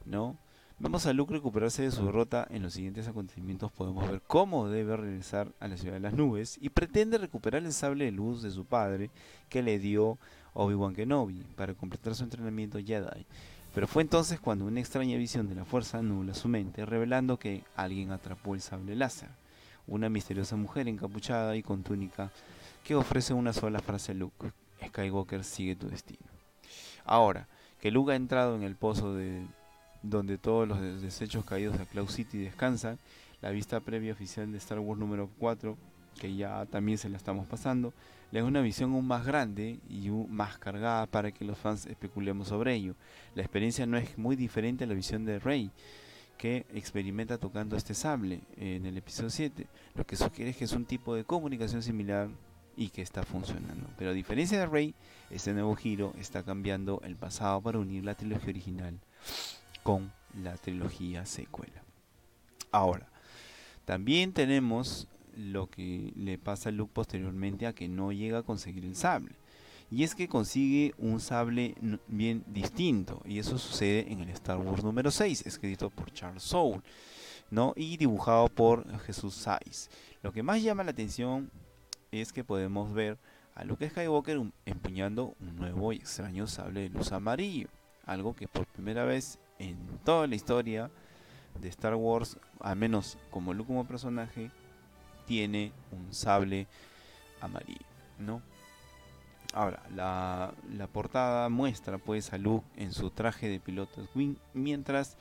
¿no? 0.06 0.38
Vamos 0.82 1.06
a 1.06 1.12
Luke 1.12 1.34
recuperarse 1.34 1.82
de 1.82 1.92
su 1.92 2.06
derrota 2.06 2.48
en 2.50 2.64
los 2.64 2.72
siguientes 2.72 3.06
acontecimientos. 3.06 3.70
Podemos 3.70 4.10
ver 4.10 4.22
cómo 4.26 4.70
debe 4.70 4.96
regresar 4.96 5.52
a 5.60 5.68
la 5.68 5.76
ciudad 5.76 5.96
de 5.96 6.00
las 6.00 6.14
nubes 6.14 6.58
y 6.62 6.70
pretende 6.70 7.18
recuperar 7.18 7.66
el 7.66 7.74
sable 7.74 8.06
de 8.06 8.14
luz 8.14 8.42
de 8.42 8.50
su 8.50 8.64
padre 8.64 9.10
que 9.50 9.62
le 9.62 9.78
dio 9.78 10.18
Obi-Wan 10.54 10.96
Kenobi 10.96 11.44
para 11.58 11.74
completar 11.74 12.16
su 12.16 12.24
entrenamiento 12.24 12.80
Jedi. 12.80 13.26
Pero 13.76 13.88
fue 13.88 14.04
entonces 14.04 14.40
cuando 14.40 14.64
una 14.64 14.80
extraña 14.80 15.18
visión 15.18 15.50
de 15.50 15.56
la 15.56 15.66
fuerza 15.66 16.02
nubla 16.02 16.34
su 16.34 16.48
mente, 16.48 16.86
revelando 16.86 17.38
que 17.38 17.66
alguien 17.76 18.12
atrapó 18.12 18.56
el 18.56 18.62
sable 18.62 18.96
láser. 18.96 19.30
Una 19.86 20.08
misteriosa 20.08 20.56
mujer 20.56 20.88
encapuchada 20.88 21.58
y 21.58 21.62
con 21.62 21.84
túnica 21.84 22.32
que 22.86 22.96
ofrece 22.96 23.34
una 23.34 23.52
sola 23.52 23.80
frase 23.80 24.14
a 24.14 24.16
Luke. 24.16 24.54
Skywalker 24.88 25.44
sigue 25.44 25.76
tu 25.76 25.90
destino. 25.90 26.26
Ahora, 27.04 27.50
que 27.82 27.92
Luke 27.92 28.14
ha 28.14 28.16
entrado 28.16 28.56
en 28.56 28.64
el 28.64 28.78
pozo 28.78 29.14
de 29.14 29.46
donde 30.02 30.38
todos 30.38 30.68
los 30.68 30.80
desechos 31.02 31.45
caídos 31.45 31.78
de 31.78 31.86
Cloud 31.86 32.10
City 32.10 32.38
descansan, 32.38 33.00
la 33.41 33.52
vista 33.52 33.80
previa 33.80 34.14
oficial 34.14 34.52
de 34.52 34.58
Star 34.58 34.80
Wars 34.80 35.00
número 35.00 35.30
4, 35.39 35.78
que 36.20 36.36
ya 36.36 36.66
también 36.66 36.97
se 36.97 37.10
la 37.10 37.18
estamos 37.18 37.47
pasando, 37.47 37.93
le 38.32 38.41
da 38.41 38.45
una 38.45 38.62
visión 38.62 38.91
aún 38.91 39.08
más 39.08 39.26
grande 39.26 39.80
y 39.89 40.10
más 40.10 40.58
cargada 40.58 41.06
para 41.08 41.32
que 41.32 41.45
los 41.45 41.58
fans 41.58 41.86
especulemos 41.86 42.50
sobre 42.50 42.76
ello. 42.76 42.95
La 43.36 43.41
experiencia 43.41 43.86
no 43.86 43.97
es 43.97 44.18
muy 44.18 44.36
diferente 44.36 44.84
a 44.84 44.88
la 44.88 44.93
visión 44.93 45.26
de 45.26 45.39
Rey, 45.39 45.72
que 46.38 46.66
experimenta 46.74 47.38
tocando 47.38 47.76
este 47.76 47.93
sable 47.93 48.41
en 48.58 48.86
el 48.86 48.97
episodio 48.97 49.30
7, 49.30 49.68
lo 49.95 50.06
que 50.06 50.16
sugiere 50.16 50.54
que 50.54 50.66
es 50.66 50.72
un 50.72 50.86
tipo 50.86 51.16
de 51.16 51.26
comunicación 51.26 51.84
similar 51.84 52.30
y 52.78 52.89
que 52.89 53.02
está 53.02 53.24
funcionando. 53.24 53.89
Pero 53.97 54.12
a 54.12 54.14
diferencia 54.14 54.60
de 54.60 54.66
Rey, 54.66 54.95
este 55.30 55.54
nuevo 55.54 55.76
giro 55.76 56.14
está 56.18 56.43
cambiando 56.43 57.02
el 57.04 57.18
pasado 57.18 57.62
para 57.62 57.80
unir 57.80 58.06
la 58.06 58.16
trilogía 58.16 58.50
original 58.50 59.00
con 59.84 60.12
la 60.34 60.56
trilogía 60.58 61.26
secuela. 61.26 61.84
Ahora, 62.72 63.10
también 63.86 64.34
tenemos 64.34 65.08
lo 65.36 65.68
que 65.68 66.14
le 66.16 66.38
pasa 66.38 66.70
a 66.70 66.72
Luke 66.72 66.92
posteriormente 66.94 67.66
a 67.66 67.74
que 67.74 67.88
no 67.88 68.12
llega 68.12 68.40
a 68.40 68.44
conseguir 68.44 68.86
el 68.86 68.96
sable. 68.96 69.36
Y 69.92 70.04
es 70.04 70.14
que 70.14 70.28
consigue 70.28 70.94
un 71.00 71.20
sable 71.20 71.76
bien 72.08 72.44
distinto. 72.48 73.22
Y 73.26 73.40
eso 73.40 73.58
sucede 73.58 74.12
en 74.12 74.20
el 74.20 74.30
Star 74.30 74.58
Wars 74.58 74.84
número 74.84 75.10
6, 75.10 75.48
escrito 75.48 75.90
por 75.90 76.12
Charles 76.14 76.44
Soule, 76.44 76.82
¿no? 77.50 77.74
y 77.76 77.98
dibujado 77.98 78.50
por 78.50 79.00
Jesús 79.00 79.34
Saiz. 79.34 79.90
Lo 80.22 80.32
que 80.32 80.44
más 80.44 80.62
llama 80.62 80.84
la 80.84 80.92
atención 80.92 81.50
es 82.12 82.32
que 82.32 82.44
podemos 82.44 82.94
ver 82.94 83.18
a 83.56 83.64
Luke 83.64 83.90
Skywalker 83.90 84.40
empuñando 84.66 85.36
un 85.40 85.56
nuevo 85.56 85.92
y 85.92 85.98
extraño 85.98 86.46
sable 86.48 86.82
de 86.82 86.90
luz 86.90 87.12
amarillo, 87.12 87.70
algo 88.06 88.36
que 88.36 88.48
por 88.48 88.68
primera 88.68 89.06
vez 89.06 89.40
en 89.60 89.78
toda 90.03 90.28
la 90.28 90.36
historia 90.36 90.89
de 91.60 91.70
Star 91.70 91.95
Wars, 91.95 92.38
al 92.60 92.78
menos 92.78 93.18
como 93.30 93.53
Luke 93.53 93.68
como 93.68 93.86
personaje, 93.86 94.51
tiene 95.26 95.72
un 95.91 96.14
sable 96.14 96.68
amarillo, 97.41 97.86
¿no? 98.18 98.41
Ahora, 99.53 99.82
la, 99.95 100.53
la, 100.76 100.88
portada 100.88 101.49
muestra 101.49 101.97
pues 101.97 102.34
a 102.34 102.38
Luke 102.38 102.68
en 102.76 102.93
su 102.93 103.10
traje 103.10 103.49
de 103.49 103.60
piloto 103.60 104.07
Wing 104.14 104.36
mientras 104.53 105.18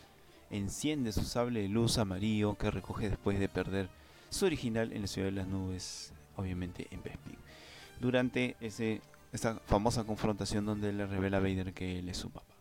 enciende 0.50 1.12
su 1.12 1.24
sable 1.24 1.62
de 1.62 1.68
luz 1.68 1.96
amarillo 1.96 2.54
que 2.56 2.70
recoge 2.70 3.08
después 3.08 3.38
de 3.38 3.48
perder 3.48 3.88
su 4.28 4.44
original 4.44 4.92
en 4.92 5.02
la 5.02 5.06
ciudad 5.06 5.28
de 5.28 5.32
las 5.32 5.46
nubes 5.46 6.12
obviamente 6.36 6.86
en 6.90 7.02
Bespin. 7.02 7.36
Durante 8.00 8.56
ese, 8.60 9.00
esa 9.32 9.56
famosa 9.66 10.04
confrontación 10.04 10.64
donde 10.64 10.92
le 10.92 11.06
revela 11.06 11.38
a 11.38 11.40
Vader 11.40 11.72
que 11.72 11.98
él 11.98 12.08
es 12.08 12.16
su 12.16 12.30
papá. 12.30 12.57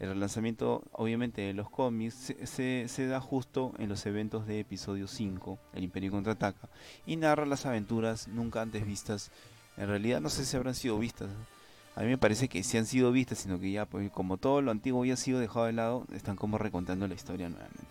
El 0.00 0.08
relanzamiento, 0.08 0.82
obviamente, 0.92 1.42
de 1.42 1.54
los 1.54 1.70
cómics 1.70 2.34
se, 2.42 2.88
se, 2.88 3.06
da 3.06 3.20
justo 3.20 3.72
en 3.78 3.88
los 3.88 4.04
eventos 4.06 4.46
de 4.46 4.60
episodio 4.60 5.06
5, 5.06 5.58
El 5.72 5.84
Imperio 5.84 6.10
contraataca, 6.10 6.68
y 7.06 7.16
narra 7.16 7.46
las 7.46 7.64
aventuras 7.64 8.26
nunca 8.28 8.60
antes 8.60 8.84
vistas. 8.84 9.30
En 9.76 9.86
realidad, 9.86 10.20
no 10.20 10.30
sé 10.30 10.44
si 10.44 10.56
habrán 10.56 10.74
sido 10.74 10.98
vistas. 10.98 11.30
A 11.96 12.00
mí 12.00 12.08
me 12.08 12.18
parece 12.18 12.48
que 12.48 12.64
sí 12.64 12.76
han 12.76 12.86
sido 12.86 13.12
vistas, 13.12 13.38
sino 13.38 13.60
que 13.60 13.70
ya, 13.70 13.86
pues, 13.86 14.10
como 14.10 14.36
todo 14.36 14.62
lo 14.62 14.72
antiguo 14.72 15.04
ya 15.04 15.14
ha 15.14 15.16
sido 15.16 15.38
dejado 15.38 15.66
de 15.66 15.72
lado, 15.72 16.06
están 16.12 16.34
como 16.36 16.58
recontando 16.58 17.06
la 17.06 17.14
historia 17.14 17.48
nuevamente. 17.48 17.84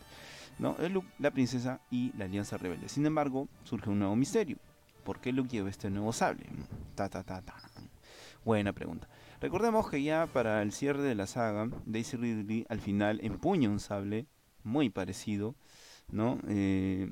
¿No? 0.59 0.75
la 1.17 1.31
princesa 1.31 1.79
y 1.89 2.11
la 2.15 2.25
alianza 2.25 2.57
rebelde. 2.57 2.87
Sin 2.87 3.05
embargo, 3.05 3.47
surge 3.63 3.89
un 3.89 3.99
nuevo 3.99 4.15
misterio. 4.15 4.57
¿Por 5.03 5.19
qué 5.19 5.31
Luke 5.31 5.49
lleva 5.49 5.69
este 5.69 5.89
nuevo 5.89 6.13
sable? 6.13 6.45
Ta, 6.95 7.09
ta, 7.09 7.23
ta, 7.23 7.41
ta. 7.41 7.55
Buena 8.45 8.73
pregunta. 8.73 9.07
Recordemos 9.43 9.89
que 9.89 10.01
ya 10.01 10.25
para 10.27 10.61
el 10.61 10.71
cierre 10.71 11.01
de 11.01 11.15
la 11.15 11.27
saga, 11.27 11.67
Daisy 11.85 12.15
Ridley 12.15 12.65
al 12.69 12.79
final 12.79 13.19
empuña 13.21 13.67
un 13.67 13.81
sable 13.81 14.25
muy 14.63 14.89
parecido, 14.89 15.53
¿no? 16.09 16.39
Eh, 16.47 17.11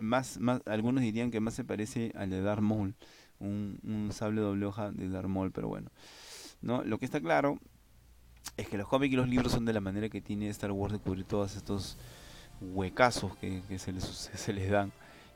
más, 0.00 0.40
más, 0.40 0.62
algunos 0.64 1.02
dirían 1.02 1.30
que 1.30 1.40
más 1.40 1.52
se 1.52 1.62
parece 1.62 2.10
al 2.14 2.30
de 2.30 2.40
Darth 2.40 2.62
Maul, 2.62 2.94
un, 3.38 3.78
un 3.84 4.12
sable 4.12 4.40
doble 4.40 4.64
hoja 4.64 4.90
de 4.92 5.10
Darth 5.10 5.28
Maul, 5.28 5.52
pero 5.52 5.68
bueno. 5.68 5.90
¿no? 6.62 6.82
Lo 6.84 6.96
que 6.96 7.04
está 7.04 7.20
claro 7.20 7.58
es 8.56 8.66
que 8.66 8.78
los 8.78 8.88
cómics 8.88 9.12
y 9.12 9.16
los 9.16 9.28
libros 9.28 9.52
son 9.52 9.66
de 9.66 9.74
la 9.74 9.82
manera 9.82 10.08
que 10.08 10.22
tiene 10.22 10.48
Star 10.48 10.72
Wars 10.72 10.94
de 10.94 11.00
cubrir 11.00 11.26
todos 11.26 11.54
estos 11.54 11.98
huecazos 12.62 13.36
que, 13.36 13.60
se, 13.78 13.92
les, 13.92 14.04
se 14.34 14.52
les 14.54 14.70
dan. 14.70 14.90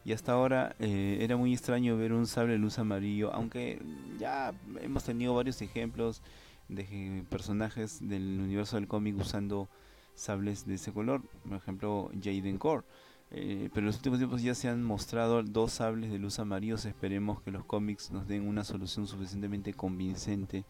Y 0.05 0.13
hasta 0.13 0.33
ahora 0.33 0.75
eh, 0.79 1.19
era 1.21 1.37
muy 1.37 1.53
extraño 1.53 1.97
ver 1.97 2.13
un 2.13 2.27
sable 2.27 2.53
de 2.53 2.59
luz 2.59 2.79
amarillo, 2.79 3.33
aunque 3.35 3.83
ya 4.19 4.55
hemos 4.81 5.05
tenido 5.05 5.35
varios 5.35 5.61
ejemplos 5.61 6.23
de 6.69 7.25
personajes 7.29 8.07
del 8.07 8.41
universo 8.41 8.77
del 8.77 8.89
cómic 8.89 9.19
usando 9.19 9.69
sables 10.15 10.67
de 10.67 10.75
ese 10.75 10.93
color, 10.93 11.23
por 11.47 11.57
ejemplo 11.57 12.11
Jaden 12.23 12.59
Core. 12.59 12.85
Eh, 13.33 13.69
pero 13.73 13.81
en 13.81 13.87
los 13.87 13.97
últimos 13.97 14.19
tiempos 14.19 14.43
ya 14.43 14.55
se 14.55 14.69
han 14.69 14.83
mostrado 14.83 15.43
dos 15.43 15.73
sables 15.73 16.11
de 16.11 16.19
luz 16.19 16.39
amarillos. 16.39 16.85
Esperemos 16.85 17.41
que 17.43 17.53
los 17.53 17.65
cómics 17.65 18.11
nos 18.11 18.27
den 18.27 18.47
una 18.47 18.65
solución 18.65 19.07
suficientemente 19.07 19.73
convincente 19.73 20.65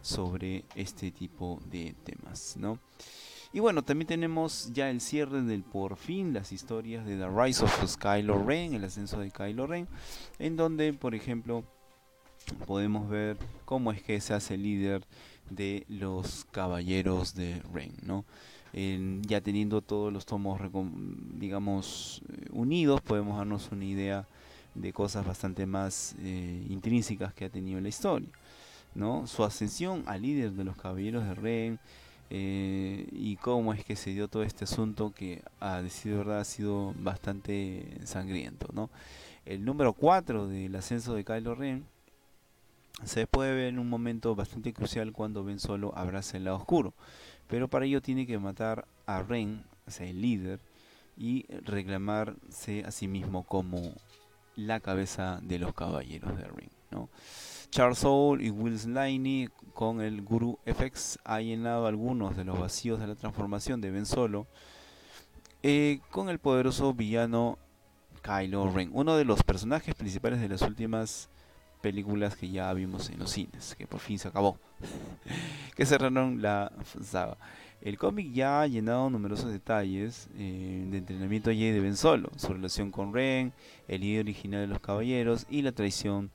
sobre 0.00 0.64
este 0.76 1.10
tipo 1.10 1.60
de 1.70 1.94
temas, 2.04 2.56
¿no? 2.56 2.78
Y 3.54 3.60
bueno, 3.60 3.84
también 3.84 4.08
tenemos 4.08 4.72
ya 4.72 4.90
el 4.90 5.00
cierre 5.00 5.40
del 5.42 5.62
por 5.62 5.96
fin 5.96 6.34
las 6.34 6.50
historias 6.50 7.06
de 7.06 7.16
The 7.16 7.28
Rise 7.28 7.62
of 7.62 7.96
Kylo 7.98 8.42
Ren, 8.44 8.74
el 8.74 8.82
ascenso 8.82 9.20
de 9.20 9.30
Kylo 9.30 9.68
Ren, 9.68 9.86
en 10.40 10.56
donde, 10.56 10.92
por 10.92 11.14
ejemplo, 11.14 11.62
podemos 12.66 13.08
ver 13.08 13.36
cómo 13.64 13.92
es 13.92 14.02
que 14.02 14.20
se 14.20 14.34
hace 14.34 14.56
líder 14.56 15.04
de 15.50 15.86
los 15.88 16.46
caballeros 16.50 17.36
de 17.36 17.62
Ren, 17.72 17.92
¿no? 18.02 18.24
ya 19.22 19.40
teniendo 19.40 19.82
todos 19.82 20.12
los 20.12 20.26
tomos, 20.26 20.60
digamos, 21.38 22.22
eh, 22.28 22.48
unidos, 22.50 23.02
podemos 23.02 23.38
darnos 23.38 23.70
una 23.70 23.84
idea 23.84 24.26
de 24.74 24.92
cosas 24.92 25.24
bastante 25.24 25.64
más 25.64 26.16
eh, 26.18 26.66
intrínsecas 26.68 27.32
que 27.32 27.44
ha 27.44 27.50
tenido 27.50 27.80
la 27.80 27.88
historia. 27.88 28.30
¿no? 28.96 29.28
Su 29.28 29.44
ascensión 29.44 30.02
al 30.06 30.22
líder 30.22 30.54
de 30.54 30.64
los 30.64 30.76
caballeros 30.76 31.24
de 31.24 31.34
Ren 31.34 31.80
eh, 32.30 33.06
y 33.12 33.36
cómo 33.36 33.72
es 33.72 33.84
que 33.84 33.96
se 33.96 34.10
dio 34.10 34.28
todo 34.28 34.42
este 34.42 34.64
asunto 34.64 35.12
que 35.12 35.42
a 35.60 35.82
decir 35.82 36.14
verdad 36.14 36.40
ha 36.40 36.44
sido 36.44 36.94
bastante 36.98 37.98
sangriento. 38.04 38.68
¿no? 38.72 38.90
El 39.44 39.64
número 39.64 39.92
4 39.92 40.48
del 40.48 40.74
ascenso 40.76 41.14
de 41.14 41.24
Kylo 41.24 41.54
Ren 41.54 41.84
se 43.02 43.26
puede 43.26 43.54
ver 43.54 43.66
en 43.66 43.78
un 43.78 43.88
momento 43.88 44.34
bastante 44.34 44.72
crucial 44.72 45.12
cuando 45.12 45.44
Ben 45.44 45.58
Solo 45.58 45.92
abraza 45.96 46.36
el 46.36 46.44
lado 46.44 46.56
oscuro. 46.56 46.94
Pero 47.48 47.68
para 47.68 47.84
ello 47.84 48.00
tiene 48.00 48.26
que 48.26 48.38
matar 48.38 48.86
a 49.06 49.22
Ren, 49.22 49.64
o 49.86 49.90
sea, 49.90 50.06
el 50.06 50.22
líder, 50.22 50.60
y 51.16 51.46
reclamarse 51.64 52.84
a 52.84 52.90
sí 52.90 53.06
mismo 53.06 53.42
como 53.44 53.94
la 54.56 54.80
cabeza 54.80 55.40
de 55.42 55.58
los 55.58 55.74
caballeros 55.74 56.36
de 56.36 56.44
Ren. 56.44 56.70
¿no? 56.90 57.08
Charles 57.74 57.98
Soule 57.98 58.44
y 58.44 58.50
Will 58.50 58.78
Slaney 58.78 59.48
con 59.72 60.00
el 60.00 60.22
Guru 60.22 60.60
FX 60.64 61.18
ha 61.24 61.40
llenado 61.40 61.88
algunos 61.88 62.36
de 62.36 62.44
los 62.44 62.56
vacíos 62.56 63.00
de 63.00 63.08
la 63.08 63.16
transformación 63.16 63.80
de 63.80 63.90
Ben 63.90 64.06
Solo 64.06 64.46
eh, 65.64 65.98
con 66.12 66.28
el 66.28 66.38
poderoso 66.38 66.94
villano 66.94 67.58
Kylo 68.22 68.70
Ren, 68.70 68.90
uno 68.92 69.16
de 69.16 69.24
los 69.24 69.42
personajes 69.42 69.92
principales 69.96 70.40
de 70.40 70.48
las 70.48 70.62
últimas 70.62 71.28
películas 71.82 72.36
que 72.36 72.48
ya 72.48 72.72
vimos 72.74 73.10
en 73.10 73.18
los 73.18 73.30
cines, 73.32 73.74
que 73.76 73.88
por 73.88 73.98
fin 73.98 74.20
se 74.20 74.28
acabó, 74.28 74.56
que 75.74 75.84
cerraron 75.84 76.40
la 76.40 76.70
saga. 77.02 77.38
El 77.80 77.98
cómic 77.98 78.32
ya 78.32 78.62
ha 78.62 78.68
llenado 78.68 79.10
numerosos 79.10 79.50
detalles 79.50 80.28
eh, 80.38 80.86
de 80.92 80.98
entrenamiento 80.98 81.50
Jedi 81.50 81.72
de 81.72 81.80
Ben 81.80 81.96
Solo, 81.96 82.30
su 82.36 82.52
relación 82.52 82.92
con 82.92 83.12
Ren, 83.12 83.52
el 83.88 84.02
líder 84.02 84.26
original 84.26 84.60
de 84.60 84.68
los 84.68 84.78
caballeros 84.78 85.44
y 85.50 85.62
la 85.62 85.72
traición 85.72 86.30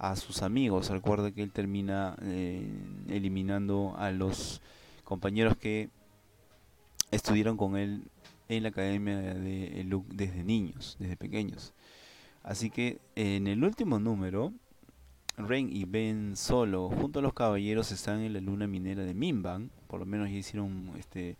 a 0.00 0.16
sus 0.16 0.42
amigos. 0.42 0.88
Recuerda 0.88 1.30
que 1.30 1.42
él 1.42 1.52
termina 1.52 2.16
eh, 2.22 2.66
eliminando 3.08 3.94
a 3.98 4.10
los 4.10 4.62
compañeros 5.04 5.56
que 5.56 5.90
estuvieron 7.10 7.56
con 7.56 7.76
él 7.76 8.02
en 8.48 8.62
la 8.62 8.70
academia 8.70 9.18
de 9.18 9.84
Luke 9.84 10.08
desde 10.12 10.42
niños, 10.42 10.96
desde 10.98 11.16
pequeños. 11.16 11.74
Así 12.42 12.70
que 12.70 12.98
en 13.14 13.46
el 13.46 13.62
último 13.62 13.98
número 13.98 14.52
Ren 15.36 15.68
y 15.70 15.84
Ben 15.84 16.34
Solo, 16.34 16.88
junto 16.88 17.18
a 17.18 17.22
los 17.22 17.34
caballeros, 17.34 17.92
están 17.92 18.20
en 18.20 18.32
la 18.32 18.40
luna 18.40 18.66
minera 18.66 19.04
de 19.04 19.14
Mimban, 19.14 19.70
por 19.86 20.00
lo 20.00 20.06
menos 20.06 20.30
ya 20.30 20.36
hicieron 20.36 20.90
este 20.98 21.36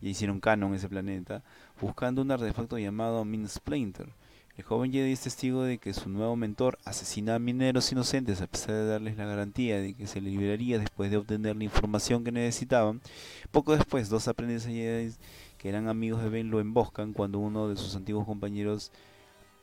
ya 0.00 0.10
hicieron 0.10 0.40
canon 0.40 0.74
ese 0.74 0.88
planeta, 0.88 1.42
buscando 1.80 2.22
un 2.22 2.30
artefacto 2.30 2.78
llamado 2.78 3.24
Min 3.24 3.48
Splinter. 3.48 4.08
El 4.56 4.64
joven 4.64 4.90
Jedi 4.90 5.12
es 5.12 5.20
testigo 5.20 5.64
de 5.64 5.76
que 5.76 5.92
su 5.92 6.08
nuevo 6.08 6.34
mentor 6.34 6.78
asesina 6.86 7.34
a 7.34 7.38
mineros 7.38 7.92
inocentes 7.92 8.40
a 8.40 8.46
pesar 8.46 8.74
de 8.74 8.86
darles 8.86 9.18
la 9.18 9.26
garantía 9.26 9.78
de 9.78 9.92
que 9.92 10.06
se 10.06 10.22
liberaría 10.22 10.78
después 10.78 11.10
de 11.10 11.18
obtener 11.18 11.56
la 11.56 11.64
información 11.64 12.24
que 12.24 12.32
necesitaban. 12.32 13.02
Poco 13.50 13.76
después, 13.76 14.08
dos 14.08 14.28
aprendices 14.28 14.72
Jedi 14.72 15.12
que 15.58 15.68
eran 15.68 15.88
amigos 15.88 16.22
de 16.22 16.30
Ben 16.30 16.50
lo 16.50 16.60
emboscan 16.60 17.12
cuando 17.12 17.38
uno 17.38 17.68
de 17.68 17.76
sus 17.76 17.96
antiguos 17.96 18.24
compañeros 18.24 18.92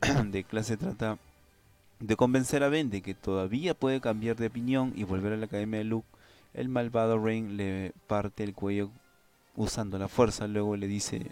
de 0.25 0.43
clase 0.43 0.77
trata 0.77 1.17
de 1.99 2.15
convencer 2.15 2.63
a 2.63 2.69
Ben 2.69 2.91
de 2.91 3.01
que 3.01 3.15
todavía 3.15 3.73
puede 3.73 3.99
cambiar 3.99 4.35
de 4.35 4.47
opinión 4.47 4.93
y 4.95 5.05
volver 5.05 5.33
a 5.33 5.37
la 5.37 5.45
academia 5.45 5.79
de 5.79 5.85
Luke, 5.85 6.07
el 6.53 6.69
malvado 6.69 7.17
Rain 7.17 7.57
le 7.57 7.93
parte 8.05 8.43
el 8.43 8.53
cuello 8.53 8.91
usando 9.55 9.97
la 9.97 10.07
fuerza, 10.07 10.47
luego 10.47 10.75
le 10.75 10.87
dice 10.87 11.31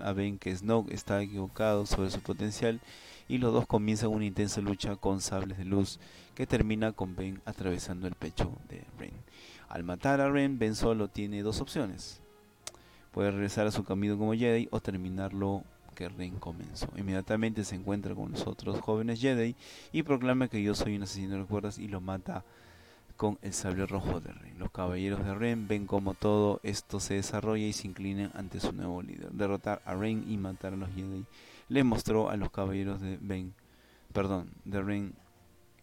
a 0.00 0.12
Ben 0.12 0.38
que 0.38 0.54
Snoke 0.54 0.92
está 0.92 1.22
equivocado 1.22 1.86
sobre 1.86 2.10
su 2.10 2.20
potencial 2.20 2.80
y 3.28 3.38
los 3.38 3.52
dos 3.52 3.66
comienzan 3.66 4.10
una 4.10 4.24
intensa 4.24 4.60
lucha 4.60 4.96
con 4.96 5.20
sables 5.20 5.58
de 5.58 5.64
luz 5.64 5.98
que 6.34 6.46
termina 6.46 6.92
con 6.92 7.16
Ben 7.16 7.40
atravesando 7.44 8.06
el 8.06 8.14
pecho 8.14 8.58
de 8.68 8.84
Rain. 8.98 9.14
Al 9.68 9.84
matar 9.84 10.20
a 10.20 10.30
Ren, 10.30 10.58
Ben 10.58 10.74
solo 10.74 11.08
tiene 11.08 11.42
dos 11.42 11.60
opciones. 11.60 12.20
Puede 13.12 13.30
regresar 13.30 13.66
a 13.66 13.70
su 13.70 13.84
camino 13.84 14.18
como 14.18 14.34
Jedi 14.34 14.68
o 14.70 14.80
terminarlo 14.80 15.64
que 15.94 16.08
Ren 16.08 16.38
comenzó. 16.38 16.88
Inmediatamente 16.96 17.64
se 17.64 17.76
encuentra 17.76 18.14
con 18.14 18.32
los 18.32 18.46
otros 18.46 18.80
jóvenes 18.80 19.20
Jedi 19.20 19.54
y 19.92 20.02
proclama 20.02 20.48
que 20.48 20.62
yo 20.62 20.74
soy 20.74 20.96
un 20.96 21.02
asesino 21.02 21.36
de 21.36 21.44
cuerdas 21.44 21.78
y 21.78 21.88
lo 21.88 22.00
mata 22.00 22.44
con 23.12 23.38
el 23.42 23.52
sable 23.52 23.86
rojo 23.86 24.20
de 24.20 24.32
Ren. 24.32 24.58
Los 24.58 24.70
caballeros 24.70 25.24
de 25.24 25.34
Ren 25.34 25.68
ven 25.68 25.86
como 25.86 26.14
todo 26.14 26.60
esto 26.62 27.00
se 27.00 27.14
desarrolla 27.14 27.66
y 27.66 27.72
se 27.72 27.88
inclinan 27.88 28.30
ante 28.34 28.60
su 28.60 28.72
nuevo 28.72 29.02
líder. 29.02 29.30
Derrotar 29.32 29.82
a 29.84 29.94
Ren 29.94 30.24
y 30.28 30.36
matar 30.36 30.74
a 30.74 30.76
los 30.76 30.90
Jedi 30.94 31.24
le 31.68 31.84
mostró 31.84 32.30
a 32.30 32.36
los 32.36 32.50
caballeros 32.50 33.00
de 33.00 33.18
Ben, 33.20 33.54
perdón, 34.12 34.50
de 34.64 34.82
Ren 34.82 35.14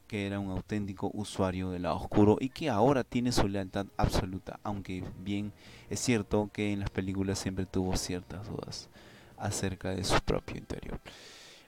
que 0.09 0.25
era 0.25 0.39
un 0.39 0.49
auténtico 0.49 1.11
usuario 1.13 1.69
del 1.69 1.83
lado 1.83 1.97
oscuro 1.97 2.37
y 2.39 2.49
que 2.49 2.67
ahora 2.67 3.03
tiene 3.03 3.31
su 3.31 3.47
lealtad 3.47 3.85
absoluta, 3.95 4.59
aunque 4.63 5.03
bien 5.19 5.53
es 5.87 5.99
cierto 5.99 6.49
que 6.51 6.73
en 6.73 6.79
las 6.79 6.89
películas 6.89 7.37
siempre 7.37 7.67
tuvo 7.67 7.95
ciertas 7.95 8.47
dudas 8.47 8.89
acerca 9.37 9.91
de 9.91 10.03
su 10.03 10.19
propio 10.21 10.57
interior. 10.57 10.99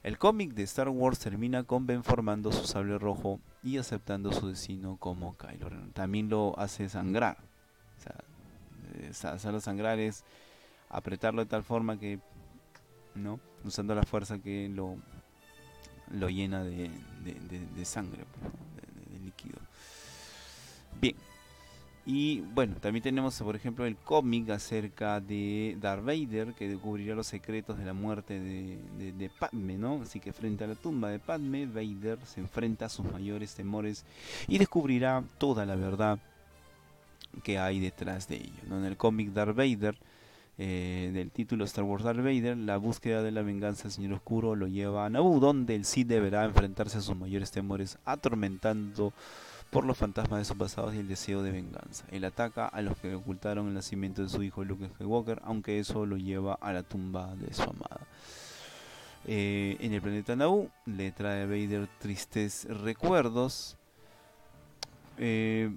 El 0.03 0.17
cómic 0.17 0.53
de 0.53 0.63
Star 0.63 0.89
Wars 0.89 1.19
termina 1.19 1.63
con 1.63 1.85
Ben 1.85 2.03
formando 2.03 2.51
su 2.51 2.65
sable 2.65 2.97
rojo 2.97 3.39
y 3.61 3.77
aceptando 3.77 4.31
su 4.31 4.47
destino 4.47 4.97
como 4.97 5.37
Kylo 5.37 5.69
Ren. 5.69 5.91
También 5.91 6.27
lo 6.27 6.57
hace 6.57 6.89
sangrar. 6.89 7.37
O 7.97 9.13
sea, 9.13 9.33
hacerlo 9.33 9.59
sangrar 9.59 9.99
es 9.99 10.23
apretarlo 10.89 11.43
de 11.43 11.49
tal 11.49 11.63
forma 11.63 11.99
que, 11.99 12.19
¿no? 13.13 13.39
Usando 13.63 13.93
la 13.93 14.01
fuerza 14.01 14.39
que 14.39 14.69
lo, 14.69 14.97
lo 16.11 16.29
llena 16.29 16.63
de, 16.63 16.89
de, 17.23 17.85
sangre, 17.85 18.25
pues, 18.39 18.51
de 19.13 19.19
líquido. 19.19 19.59
Bien, 20.99 21.15
y 22.05 22.41
bueno, 22.41 22.75
también 22.81 23.03
tenemos, 23.03 23.39
por 23.41 23.55
ejemplo, 23.55 23.85
el 23.85 23.95
cómic 23.95 24.49
acerca 24.49 25.19
de 25.19 25.77
Darth 25.79 26.03
Vader, 26.03 26.53
que 26.53 26.67
descubrirá 26.67 27.13
los 27.13 27.27
secretos 27.27 27.77
de 27.77 27.85
la 27.85 27.93
muerte 27.93 28.39
de, 28.39 29.29
Padme, 29.39 29.77
¿no? 29.77 30.01
Así 30.01 30.19
que 30.19 30.33
frente 30.33 30.63
a 30.63 30.67
la 30.67 30.75
tumba 30.75 31.09
de 31.09 31.19
Padme, 31.19 31.67
Vader 31.67 32.17
se 32.25 32.39
enfrenta 32.39 32.85
a 32.85 32.89
sus 32.89 33.05
mayores 33.11 33.53
temores 33.53 34.03
y 34.47 34.57
descubrirá 34.57 35.23
toda 35.37 35.65
la 35.65 35.75
verdad 35.75 36.17
que 37.43 37.59
hay 37.59 37.79
detrás 37.79 38.27
de 38.27 38.37
ello. 38.37 38.61
¿no? 38.67 38.79
En 38.79 38.85
el 38.85 38.97
cómic 38.97 39.31
Darth 39.31 39.55
Vader, 39.55 39.95
eh, 40.57 41.11
del 41.13 41.29
título 41.29 41.65
Star 41.65 41.83
Wars 41.83 42.03
Darth 42.03 42.17
Vader, 42.17 42.57
la 42.57 42.77
búsqueda 42.77 43.21
de 43.21 43.31
la 43.31 43.43
venganza 43.43 43.83
del 43.83 43.91
Señor 43.91 44.13
Oscuro 44.13 44.55
lo 44.55 44.67
lleva 44.67 45.05
a 45.05 45.09
Naboo, 45.09 45.39
donde 45.39 45.75
el 45.75 45.85
Sith 45.85 46.07
deberá 46.07 46.45
enfrentarse 46.45 46.97
a 46.97 47.01
sus 47.01 47.15
mayores 47.15 47.51
temores, 47.51 47.99
atormentando 48.05 49.13
por 49.71 49.85
los 49.85 49.97
fantasmas 49.97 50.39
de 50.39 50.45
sus 50.45 50.57
pasados 50.57 50.93
y 50.93 50.99
el 50.99 51.07
deseo 51.07 51.41
de 51.41 51.51
venganza. 51.51 52.05
Él 52.11 52.25
ataca 52.25 52.67
a 52.67 52.81
los 52.81 52.97
que 52.97 53.15
ocultaron 53.15 53.69
el 53.69 53.73
nacimiento 53.73 54.21
de 54.21 54.29
su 54.29 54.43
hijo 54.43 54.63
Luke 54.63 54.87
Skywalker, 54.95 55.41
aunque 55.45 55.79
eso 55.79 56.05
lo 56.05 56.17
lleva 56.17 56.55
a 56.55 56.73
la 56.73 56.83
tumba 56.83 57.33
de 57.35 57.53
su 57.53 57.63
amada. 57.63 58.05
Eh, 59.25 59.77
en 59.79 59.93
el 59.93 60.01
planeta 60.01 60.35
Naboo 60.35 60.69
le 60.85 61.11
trae 61.11 61.43
a 61.43 61.45
Vader 61.45 61.87
tristes 61.99 62.65
recuerdos 62.65 63.77
eh, 65.17 65.71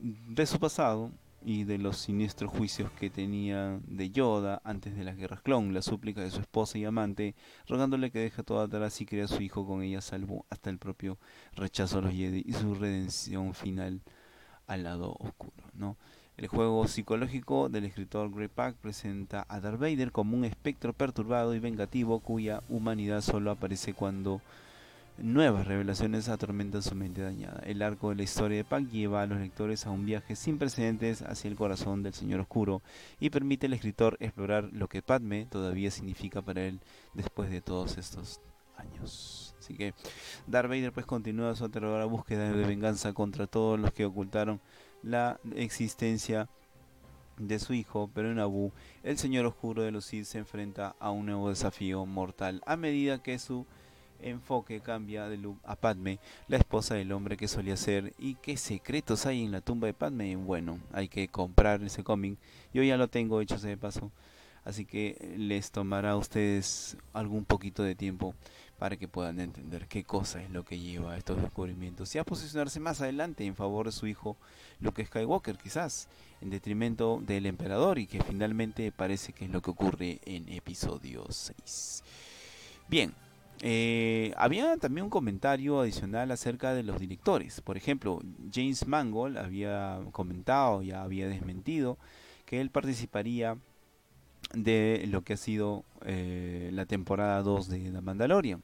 de 0.00 0.46
su 0.46 0.60
pasado 0.60 1.10
y 1.44 1.64
de 1.64 1.78
los 1.78 1.98
siniestros 1.98 2.50
juicios 2.50 2.90
que 2.92 3.10
tenía 3.10 3.78
de 3.86 4.10
Yoda 4.10 4.60
antes 4.64 4.96
de 4.96 5.04
las 5.04 5.16
guerras 5.16 5.40
clon, 5.40 5.72
la 5.72 5.82
súplica 5.82 6.20
de 6.20 6.30
su 6.30 6.40
esposa 6.40 6.78
y 6.78 6.84
amante, 6.84 7.34
rogándole 7.66 8.10
que 8.10 8.18
deje 8.18 8.42
todo 8.42 8.60
atrás 8.60 9.00
y 9.00 9.06
crea 9.06 9.26
a 9.26 9.28
su 9.28 9.42
hijo 9.42 9.66
con 9.66 9.82
ella 9.82 10.00
salvo 10.00 10.46
hasta 10.50 10.70
el 10.70 10.78
propio 10.78 11.18
rechazo 11.54 11.98
a 11.98 12.02
los 12.02 12.12
Jedi 12.12 12.42
y 12.46 12.52
su 12.52 12.74
redención 12.74 13.54
final 13.54 14.00
al 14.66 14.84
lado 14.84 15.16
oscuro, 15.18 15.64
¿no? 15.74 15.96
El 16.36 16.46
juego 16.46 16.86
psicológico 16.86 17.68
del 17.68 17.84
escritor 17.84 18.32
Greg 18.32 18.50
Pak 18.50 18.76
presenta 18.76 19.44
a 19.48 19.58
Darth 19.58 19.80
Vader 19.80 20.12
como 20.12 20.36
un 20.36 20.44
espectro 20.44 20.92
perturbado 20.92 21.52
y 21.52 21.58
vengativo 21.58 22.20
cuya 22.20 22.62
humanidad 22.68 23.22
solo 23.22 23.50
aparece 23.50 23.92
cuando 23.92 24.40
nuevas 25.18 25.66
revelaciones 25.66 26.28
atormentan 26.28 26.82
su 26.82 26.94
mente 26.94 27.22
dañada. 27.22 27.60
El 27.64 27.82
arco 27.82 28.10
de 28.10 28.16
la 28.16 28.22
historia 28.22 28.58
de 28.58 28.64
Pak 28.64 28.88
lleva 28.90 29.22
a 29.22 29.26
los 29.26 29.38
lectores 29.38 29.86
a 29.86 29.90
un 29.90 30.06
viaje 30.06 30.36
sin 30.36 30.58
precedentes 30.58 31.22
hacia 31.22 31.48
el 31.48 31.56
corazón 31.56 32.02
del 32.02 32.14
Señor 32.14 32.40
Oscuro 32.40 32.82
y 33.20 33.30
permite 33.30 33.66
al 33.66 33.72
escritor 33.72 34.16
explorar 34.20 34.70
lo 34.72 34.88
que 34.88 35.02
Padme 35.02 35.46
todavía 35.46 35.90
significa 35.90 36.42
para 36.42 36.62
él 36.62 36.80
después 37.14 37.50
de 37.50 37.60
todos 37.60 37.98
estos 37.98 38.40
años. 38.76 39.54
Así 39.58 39.74
que 39.74 39.92
Darth 40.46 40.68
Vader 40.68 40.92
pues 40.92 41.06
continúa 41.06 41.56
su 41.56 41.64
aterradora 41.64 42.04
búsqueda 42.04 42.52
de 42.52 42.64
venganza 42.64 43.12
contra 43.12 43.46
todos 43.46 43.78
los 43.78 43.92
que 43.92 44.04
ocultaron 44.04 44.60
la 45.02 45.40
existencia 45.56 46.48
de 47.38 47.58
su 47.58 47.72
hijo, 47.72 48.10
pero 48.14 48.30
en 48.30 48.38
Abu, 48.38 48.72
el 49.02 49.18
Señor 49.18 49.46
Oscuro 49.46 49.82
de 49.82 49.92
los 49.92 50.04
Sith 50.04 50.24
se 50.24 50.38
enfrenta 50.38 50.96
a 50.98 51.10
un 51.10 51.26
nuevo 51.26 51.48
desafío 51.48 52.04
mortal 52.06 52.62
a 52.66 52.76
medida 52.76 53.22
que 53.22 53.38
su 53.38 53.66
enfoque 54.20 54.80
cambia 54.80 55.28
de 55.28 55.36
Luke 55.36 55.60
a 55.64 55.76
Padme, 55.76 56.18
la 56.48 56.56
esposa 56.56 56.94
del 56.94 57.12
hombre 57.12 57.36
que 57.36 57.48
solía 57.48 57.76
ser. 57.76 58.14
¿Y 58.18 58.34
qué 58.36 58.56
secretos 58.56 59.26
hay 59.26 59.44
en 59.44 59.52
la 59.52 59.60
tumba 59.60 59.86
de 59.86 59.94
Padme? 59.94 60.36
Bueno, 60.36 60.78
hay 60.92 61.08
que 61.08 61.28
comprar 61.28 61.82
ese 61.82 62.04
cómic. 62.04 62.38
Yo 62.72 62.82
ya 62.82 62.96
lo 62.96 63.08
tengo 63.08 63.40
hecho 63.40 63.58
de 63.58 63.76
paso. 63.76 64.10
Así 64.64 64.84
que 64.84 65.34
les 65.38 65.70
tomará 65.70 66.10
a 66.10 66.16
ustedes 66.16 66.96
algún 67.14 67.44
poquito 67.44 67.82
de 67.82 67.94
tiempo 67.94 68.34
para 68.78 68.96
que 68.96 69.08
puedan 69.08 69.40
entender 69.40 69.88
qué 69.88 70.04
cosa 70.04 70.42
es 70.42 70.50
lo 70.50 70.64
que 70.64 70.78
lleva 70.78 71.14
a 71.14 71.16
estos 71.16 71.40
descubrimientos 71.40 72.14
y 72.14 72.18
a 72.18 72.24
posicionarse 72.24 72.78
más 72.78 73.00
adelante 73.00 73.44
en 73.44 73.56
favor 73.56 73.86
de 73.86 73.92
su 73.92 74.06
hijo 74.06 74.36
Luke 74.80 75.04
Skywalker 75.04 75.58
quizás 75.58 76.08
en 76.40 76.50
detrimento 76.50 77.20
del 77.20 77.46
emperador 77.46 77.98
y 77.98 78.06
que 78.06 78.22
finalmente 78.22 78.92
parece 78.92 79.32
que 79.32 79.46
es 79.46 79.50
lo 79.50 79.62
que 79.62 79.70
ocurre 79.70 80.20
en 80.24 80.48
episodio 80.48 81.24
6. 81.28 82.04
Bien, 82.88 83.12
eh, 83.60 84.32
había 84.36 84.76
también 84.76 85.04
un 85.04 85.10
comentario 85.10 85.80
adicional 85.80 86.30
acerca 86.30 86.74
de 86.74 86.82
los 86.82 86.98
directores. 86.98 87.60
Por 87.60 87.76
ejemplo, 87.76 88.20
James 88.52 88.86
Mangold 88.86 89.38
había 89.38 90.00
comentado, 90.12 90.82
ya 90.82 91.02
había 91.02 91.28
desmentido, 91.28 91.98
que 92.44 92.60
él 92.60 92.70
participaría 92.70 93.58
de 94.54 95.04
lo 95.08 95.22
que 95.22 95.34
ha 95.34 95.36
sido 95.36 95.84
eh, 96.04 96.70
la 96.72 96.86
temporada 96.86 97.42
2 97.42 97.68
de 97.68 97.90
The 97.90 98.00
Mandalorian. 98.00 98.62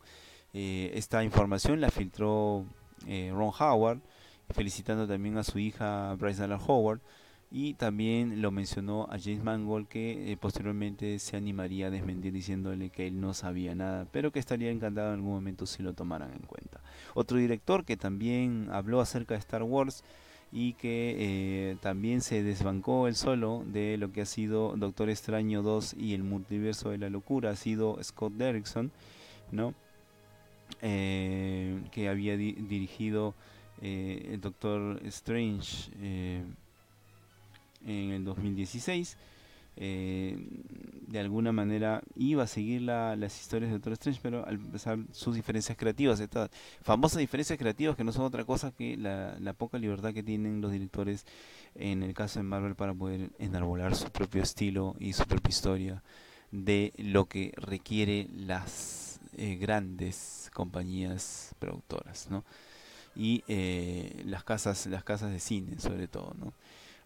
Eh, 0.53 0.93
esta 0.95 1.25
información 1.25 1.81
la 1.81 1.91
filtró 1.91 2.65
eh, 3.07 3.31
Ron 3.35 3.53
Howard, 3.59 4.01
felicitando 4.51 5.07
también 5.07 5.37
a 5.37 5.45
su 5.45 5.59
hija 5.59 6.15
Bryce 6.15 6.41
Dallas 6.41 6.63
Howard, 6.67 7.01
y 7.57 7.75
también 7.75 8.43
lo 8.43 8.51
mencionó 8.51 9.05
a 9.05 9.17
James 9.17 9.45
Mangold 9.45 9.87
que 9.87 10.37
posteriormente 10.41 11.21
se 11.21 11.37
animaría 11.37 11.87
a 11.87 11.91
desmentir 11.91 12.33
diciéndole 12.33 12.91
que 12.91 13.07
él 13.07 13.21
no 13.21 13.33
sabía 13.33 13.77
nada, 13.77 14.09
pero 14.11 14.33
que 14.33 14.41
estaría 14.41 14.73
encantado 14.73 15.11
en 15.11 15.21
algún 15.21 15.35
momento 15.35 15.65
si 15.65 15.81
lo 15.85 15.93
tomaran 15.93 16.33
en 16.33 16.41
cuenta. 16.41 16.81
Otro 17.15 17.39
director 17.39 17.85
que 17.85 17.97
también 17.97 18.71
habló 18.73 19.01
acerca 19.01 19.35
de 19.35 19.39
Star 19.39 19.63
Wars 19.63 20.03
y 20.51 20.73
que 20.73 21.15
eh, 21.17 21.77
también 21.81 22.23
se 22.23 22.43
desbancó 22.43 23.07
el 23.07 23.15
solo 23.15 23.63
de 23.69 23.99
lo 23.99 24.11
que 24.11 24.23
ha 24.23 24.27
sido 24.27 24.75
Doctor 24.77 25.09
Extraño 25.09 25.63
2 25.63 25.95
y 25.95 26.15
el 26.15 26.25
multiverso 26.25 26.91
de 26.91 26.99
la 26.99 27.09
locura, 27.09 27.51
ha 27.51 27.57
sido 27.57 28.03
Scott 28.03 28.33
Derrickson, 28.33 28.91
¿no? 29.53 29.75
Eh, 30.83 31.81
que 31.93 32.09
había 32.09 32.37
dirigido 32.37 33.33
eh, 33.81 34.31
el 34.33 34.41
Doctor 34.41 35.01
Strange 35.05 35.93
en 37.85 38.13
el 38.13 38.25
2016 38.25 39.17
eh, 39.77 40.37
de 41.09 41.19
alguna 41.19 41.51
manera 41.51 42.01
iba 42.15 42.45
a 42.45 42.47
seguir 42.47 42.83
las 42.83 43.41
historias 43.41 43.71
de 43.71 43.79
Doctor 43.79 43.95
Strange, 43.95 44.21
pero 44.23 44.47
al 44.47 44.55
empezar 44.55 44.99
sus 45.13 45.35
diferencias 45.35 45.77
creativas, 45.77 46.21
estas 46.21 46.51
famosas 46.81 47.19
diferencias 47.19 47.59
creativas 47.59 47.97
que 47.97 48.05
no 48.05 48.13
son 48.13 48.25
otra 48.25 48.45
cosa 48.45 48.71
que 48.71 48.97
la, 48.97 49.53
poca 49.55 49.79
libertad 49.79 50.13
que 50.13 50.23
tienen 50.23 50.61
los 50.61 50.73
directores 50.73 51.27
en 51.75 52.03
el 52.03 52.15
caso 52.15 52.39
de 52.39 52.45
Marvel 52.45 52.77
para 52.77 52.95
poder 52.95 53.31
enarbolar 53.39 53.97
su 53.97 54.11
propio 54.11 54.43
estilo 54.43 54.95
y 54.99 55.13
su 55.13 55.25
propia 55.25 55.51
historia 55.51 56.03
de 56.53 56.93
lo 56.97 57.27
que 57.27 57.53
requiere 57.57 58.29
las 58.33 59.21
eh, 59.37 59.57
grandes 59.57 60.51
compañías 60.53 61.55
productoras, 61.59 62.31
¿no? 62.31 62.45
Y 63.17 63.43
eh, 63.49 64.23
las 64.25 64.45
casas, 64.45 64.87
las 64.87 65.03
casas 65.03 65.33
de 65.33 65.41
cine 65.41 65.79
sobre 65.81 66.07
todo, 66.09 66.35
¿no? 66.39 66.53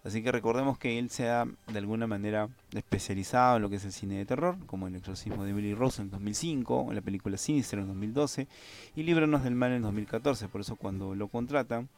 Así 0.04 0.22
que 0.22 0.30
recordemos 0.30 0.78
que 0.78 0.98
él 0.98 1.10
se 1.10 1.28
ha 1.28 1.44
de 1.44 1.78
alguna 1.78 2.06
manera 2.06 2.48
especializado 2.72 3.56
en 3.56 3.62
lo 3.62 3.68
que 3.68 3.76
es 3.76 3.84
el 3.84 3.92
cine 3.92 4.16
de 4.16 4.24
terror, 4.24 4.56
como 4.66 4.86
El 4.86 4.94
exorcismo 4.94 5.44
de 5.44 5.52
Billy 5.52 5.74
Rose 5.74 6.00
en 6.00 6.10
2005, 6.10 6.86
en 6.88 6.94
la 6.94 7.02
película 7.02 7.36
Sinister 7.36 7.80
en 7.80 7.88
2012 7.88 8.46
y 8.94 9.02
Líbranos 9.02 9.42
del 9.42 9.54
Mal 9.54 9.72
en 9.72 9.82
2014. 9.82 10.48
Por 10.48 10.60
eso 10.60 10.76
cuando 10.76 11.14
lo 11.14 11.28
contratan, 11.28 11.88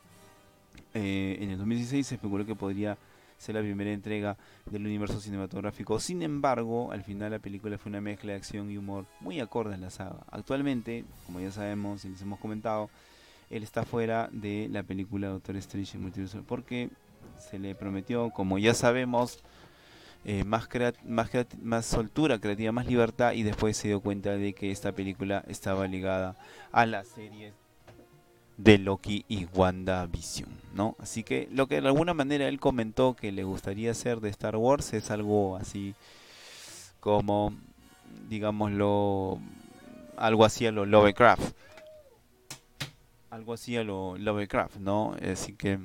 eh, 0.95 1.39
en 1.41 1.51
el 1.51 1.59
2016 1.59 2.07
se 2.07 2.15
especuló 2.15 2.47
que 2.47 2.55
podría 2.55 2.97
ser 3.41 3.55
la 3.55 3.63
primera 3.63 3.91
entrega 3.91 4.37
del 4.67 4.87
universo 4.87 5.21
cinematográfico. 5.21 5.99
Sin 5.99 6.23
embargo, 6.23 6.93
al 6.93 7.03
final 7.03 7.31
la 7.31 7.39
película 7.39 7.79
fue 7.79 7.91
una 7.91 8.01
mezcla 8.01 8.33
de 8.33 8.39
acción 8.39 8.71
y 8.71 8.77
humor 8.77 9.07
muy 9.21 9.41
acorde 9.41 9.75
a 9.75 9.79
la 9.79 9.91
saga. 9.91 10.25
Actualmente, 10.31 11.05
como 11.27 11.41
ya 11.41 11.51
sabemos 11.51 12.05
y 12.05 12.11
les 12.11 12.21
hemos 12.21 12.39
comentado, 12.39 12.91
él 13.49 13.63
está 13.63 13.85
fuera 13.85 14.29
de 14.33 14.69
la 14.71 14.83
película 14.83 15.29
Doctor 15.29 15.57
Strange 15.57 15.97
en 15.97 16.03
Multiverso 16.03 16.43
porque 16.47 16.91
se 17.41 17.59
le 17.59 17.75
prometió, 17.75 18.31
como 18.31 18.59
ya 18.59 18.75
sabemos, 18.75 19.41
eh, 20.25 20.45
más, 20.45 20.69
más, 21.05 21.31
más 21.63 21.87
soltura 21.87 22.39
creativa, 22.39 22.73
más 22.73 22.87
libertad 22.87 23.33
y 23.33 23.43
después 23.43 23.77
se 23.77 23.89
dio 23.89 24.01
cuenta 24.01 24.33
de 24.33 24.53
que 24.53 24.71
esta 24.71 24.93
película 24.93 25.45
estaba 25.49 25.87
ligada 25.87 26.37
a 26.73 26.85
la 26.85 27.05
serie 27.05 27.55
de 28.59 28.77
Loki 28.77 29.25
y 29.29 29.47
WandaVision, 29.47 30.51
¿no? 30.75 30.95
Así 30.99 31.23
que 31.23 31.49
lo 31.51 31.67
que 31.67 31.81
de 31.81 31.89
alguna 31.89 32.13
manera 32.13 32.47
él 32.47 32.61
comentó 32.61 33.15
que 33.15 33.33
le 33.33 33.45
gustaría 33.45 33.93
hacer 33.93 34.21
de 34.21 34.29
Star 34.29 34.57
Wars 34.57 34.93
es 34.93 35.11
algo 35.11 35.57
así 35.57 35.95
como, 37.01 37.55
digámoslo, 38.29 39.39
algo 40.19 40.45
así 40.45 40.67
a 40.67 40.73
lo 40.73 40.85
Lovecraft. 40.85 41.55
Algo 43.31 43.55
así 43.55 43.79
a 43.79 43.85
lo 43.85 44.19
Lovecraft, 44.19 44.77
¿no? 44.77 45.17
Así 45.23 45.55
que 45.55 45.79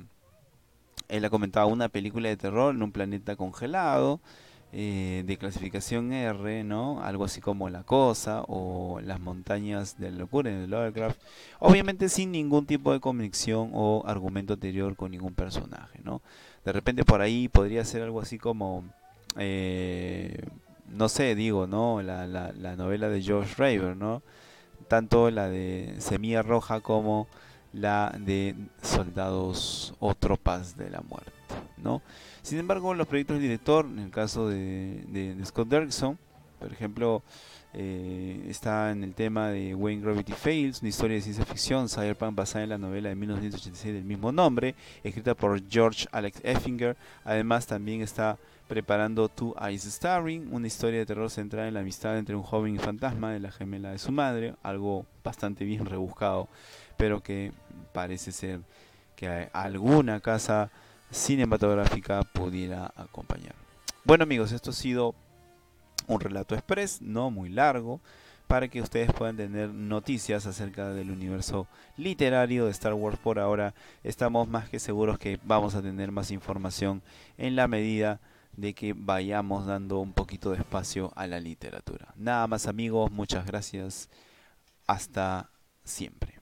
él 1.08 1.24
ha 1.24 1.30
comentado 1.30 1.68
una 1.68 1.88
película 1.88 2.28
de 2.28 2.36
terror 2.36 2.74
en 2.74 2.82
un 2.82 2.92
planeta 2.92 3.36
congelado, 3.36 4.20
eh, 4.72 5.22
de 5.26 5.36
clasificación 5.36 6.12
R, 6.12 6.64
¿no? 6.64 7.02
Algo 7.02 7.24
así 7.24 7.40
como 7.40 7.68
La 7.70 7.84
Cosa 7.84 8.42
o 8.48 9.00
Las 9.00 9.20
Montañas 9.20 9.98
de 9.98 10.10
la 10.10 10.18
Locura 10.18 10.50
en 10.50 10.56
el 10.56 10.70
Lovecraft. 10.70 11.18
Obviamente 11.60 12.08
sin 12.08 12.32
ningún 12.32 12.66
tipo 12.66 12.92
de 12.92 13.00
conexión 13.00 13.70
o 13.72 14.02
argumento 14.06 14.54
anterior 14.54 14.96
con 14.96 15.12
ningún 15.12 15.34
personaje, 15.34 16.00
¿no? 16.04 16.20
De 16.64 16.72
repente 16.72 17.04
por 17.04 17.20
ahí 17.20 17.48
podría 17.48 17.84
ser 17.84 18.02
algo 18.02 18.20
así 18.20 18.38
como... 18.38 18.84
Eh, 19.38 20.42
no 20.88 21.08
sé, 21.08 21.34
digo, 21.34 21.66
¿no? 21.66 22.02
La, 22.02 22.26
la, 22.26 22.52
la 22.52 22.76
novela 22.76 23.08
de 23.08 23.22
George 23.22 23.54
Raver, 23.56 23.96
¿no? 23.96 24.22
Tanto 24.88 25.30
la 25.30 25.48
de 25.48 25.94
Semilla 25.98 26.42
Roja 26.42 26.80
como 26.80 27.26
la 27.72 28.14
de 28.18 28.54
soldados 28.82 29.94
o 29.98 30.14
tropas 30.14 30.76
de 30.76 30.90
la 30.90 31.00
muerte. 31.00 31.32
¿no? 31.76 32.02
Sin 32.42 32.58
embargo, 32.58 32.94
los 32.94 33.06
proyectos 33.06 33.34
del 33.34 33.42
director, 33.42 33.86
en 33.86 33.98
el 33.98 34.10
caso 34.10 34.48
de, 34.48 35.36
Scott 35.44 35.68
Derrickson, 35.68 36.18
por 36.58 36.72
ejemplo, 36.72 37.22
eh, 37.74 38.46
está 38.48 38.90
en 38.90 39.04
el 39.04 39.14
tema 39.14 39.50
de 39.50 39.74
Wayne 39.74 40.02
Gravity 40.02 40.32
Fails, 40.32 40.80
una 40.80 40.88
historia 40.88 41.16
de 41.16 41.22
ciencia 41.22 41.44
ficción, 41.44 41.88
cyberpunk 41.88 42.34
basada 42.34 42.64
en 42.64 42.70
la 42.70 42.78
novela 42.78 43.10
de 43.10 43.14
1986 43.14 43.94
del 43.94 44.04
mismo 44.04 44.32
nombre, 44.32 44.74
escrita 45.04 45.34
por 45.34 45.60
George 45.68 46.06
Alex 46.12 46.40
Effinger. 46.42 46.96
Además, 47.24 47.66
también 47.66 48.00
está 48.00 48.38
preparando 48.68 49.28
Two 49.28 49.54
Eyes 49.60 49.82
Starring, 49.82 50.52
una 50.52 50.66
historia 50.66 51.00
de 51.00 51.06
terror 51.06 51.30
centrada 51.30 51.68
en 51.68 51.74
la 51.74 51.80
amistad 51.80 52.18
entre 52.18 52.34
un 52.34 52.42
joven 52.42 52.74
y 52.74 52.78
fantasma 52.78 53.32
de 53.32 53.40
la 53.40 53.52
gemela 53.52 53.90
de 53.90 53.98
su 53.98 54.10
madre, 54.10 54.54
algo 54.62 55.04
bastante 55.22 55.64
bien 55.64 55.84
rebuscado 55.84 56.48
pero 56.96 57.22
que 57.22 57.52
parece 57.92 58.32
ser 58.32 58.60
que 59.14 59.48
alguna 59.52 60.20
casa 60.20 60.70
cinematográfica 61.10 62.22
pudiera 62.22 62.92
acompañar. 62.96 63.54
Bueno 64.04 64.24
amigos, 64.24 64.52
esto 64.52 64.70
ha 64.70 64.74
sido 64.74 65.14
un 66.06 66.20
relato 66.20 66.54
express, 66.54 67.02
no 67.02 67.30
muy 67.30 67.48
largo, 67.48 68.00
para 68.46 68.68
que 68.68 68.80
ustedes 68.80 69.12
puedan 69.12 69.36
tener 69.36 69.70
noticias 69.70 70.46
acerca 70.46 70.90
del 70.90 71.10
universo 71.10 71.66
literario 71.96 72.66
de 72.66 72.70
Star 72.70 72.94
Wars. 72.94 73.18
Por 73.18 73.38
ahora 73.38 73.74
estamos 74.04 74.48
más 74.48 74.68
que 74.68 74.78
seguros 74.78 75.18
que 75.18 75.40
vamos 75.44 75.74
a 75.74 75.82
tener 75.82 76.12
más 76.12 76.30
información 76.30 77.02
en 77.38 77.56
la 77.56 77.66
medida 77.66 78.20
de 78.56 78.74
que 78.74 78.94
vayamos 78.96 79.66
dando 79.66 79.98
un 79.98 80.12
poquito 80.12 80.50
de 80.50 80.58
espacio 80.58 81.12
a 81.16 81.26
la 81.26 81.40
literatura. 81.40 82.14
Nada 82.16 82.46
más 82.46 82.66
amigos, 82.66 83.10
muchas 83.10 83.46
gracias. 83.46 84.08
Hasta 84.86 85.50
siempre. 85.84 86.35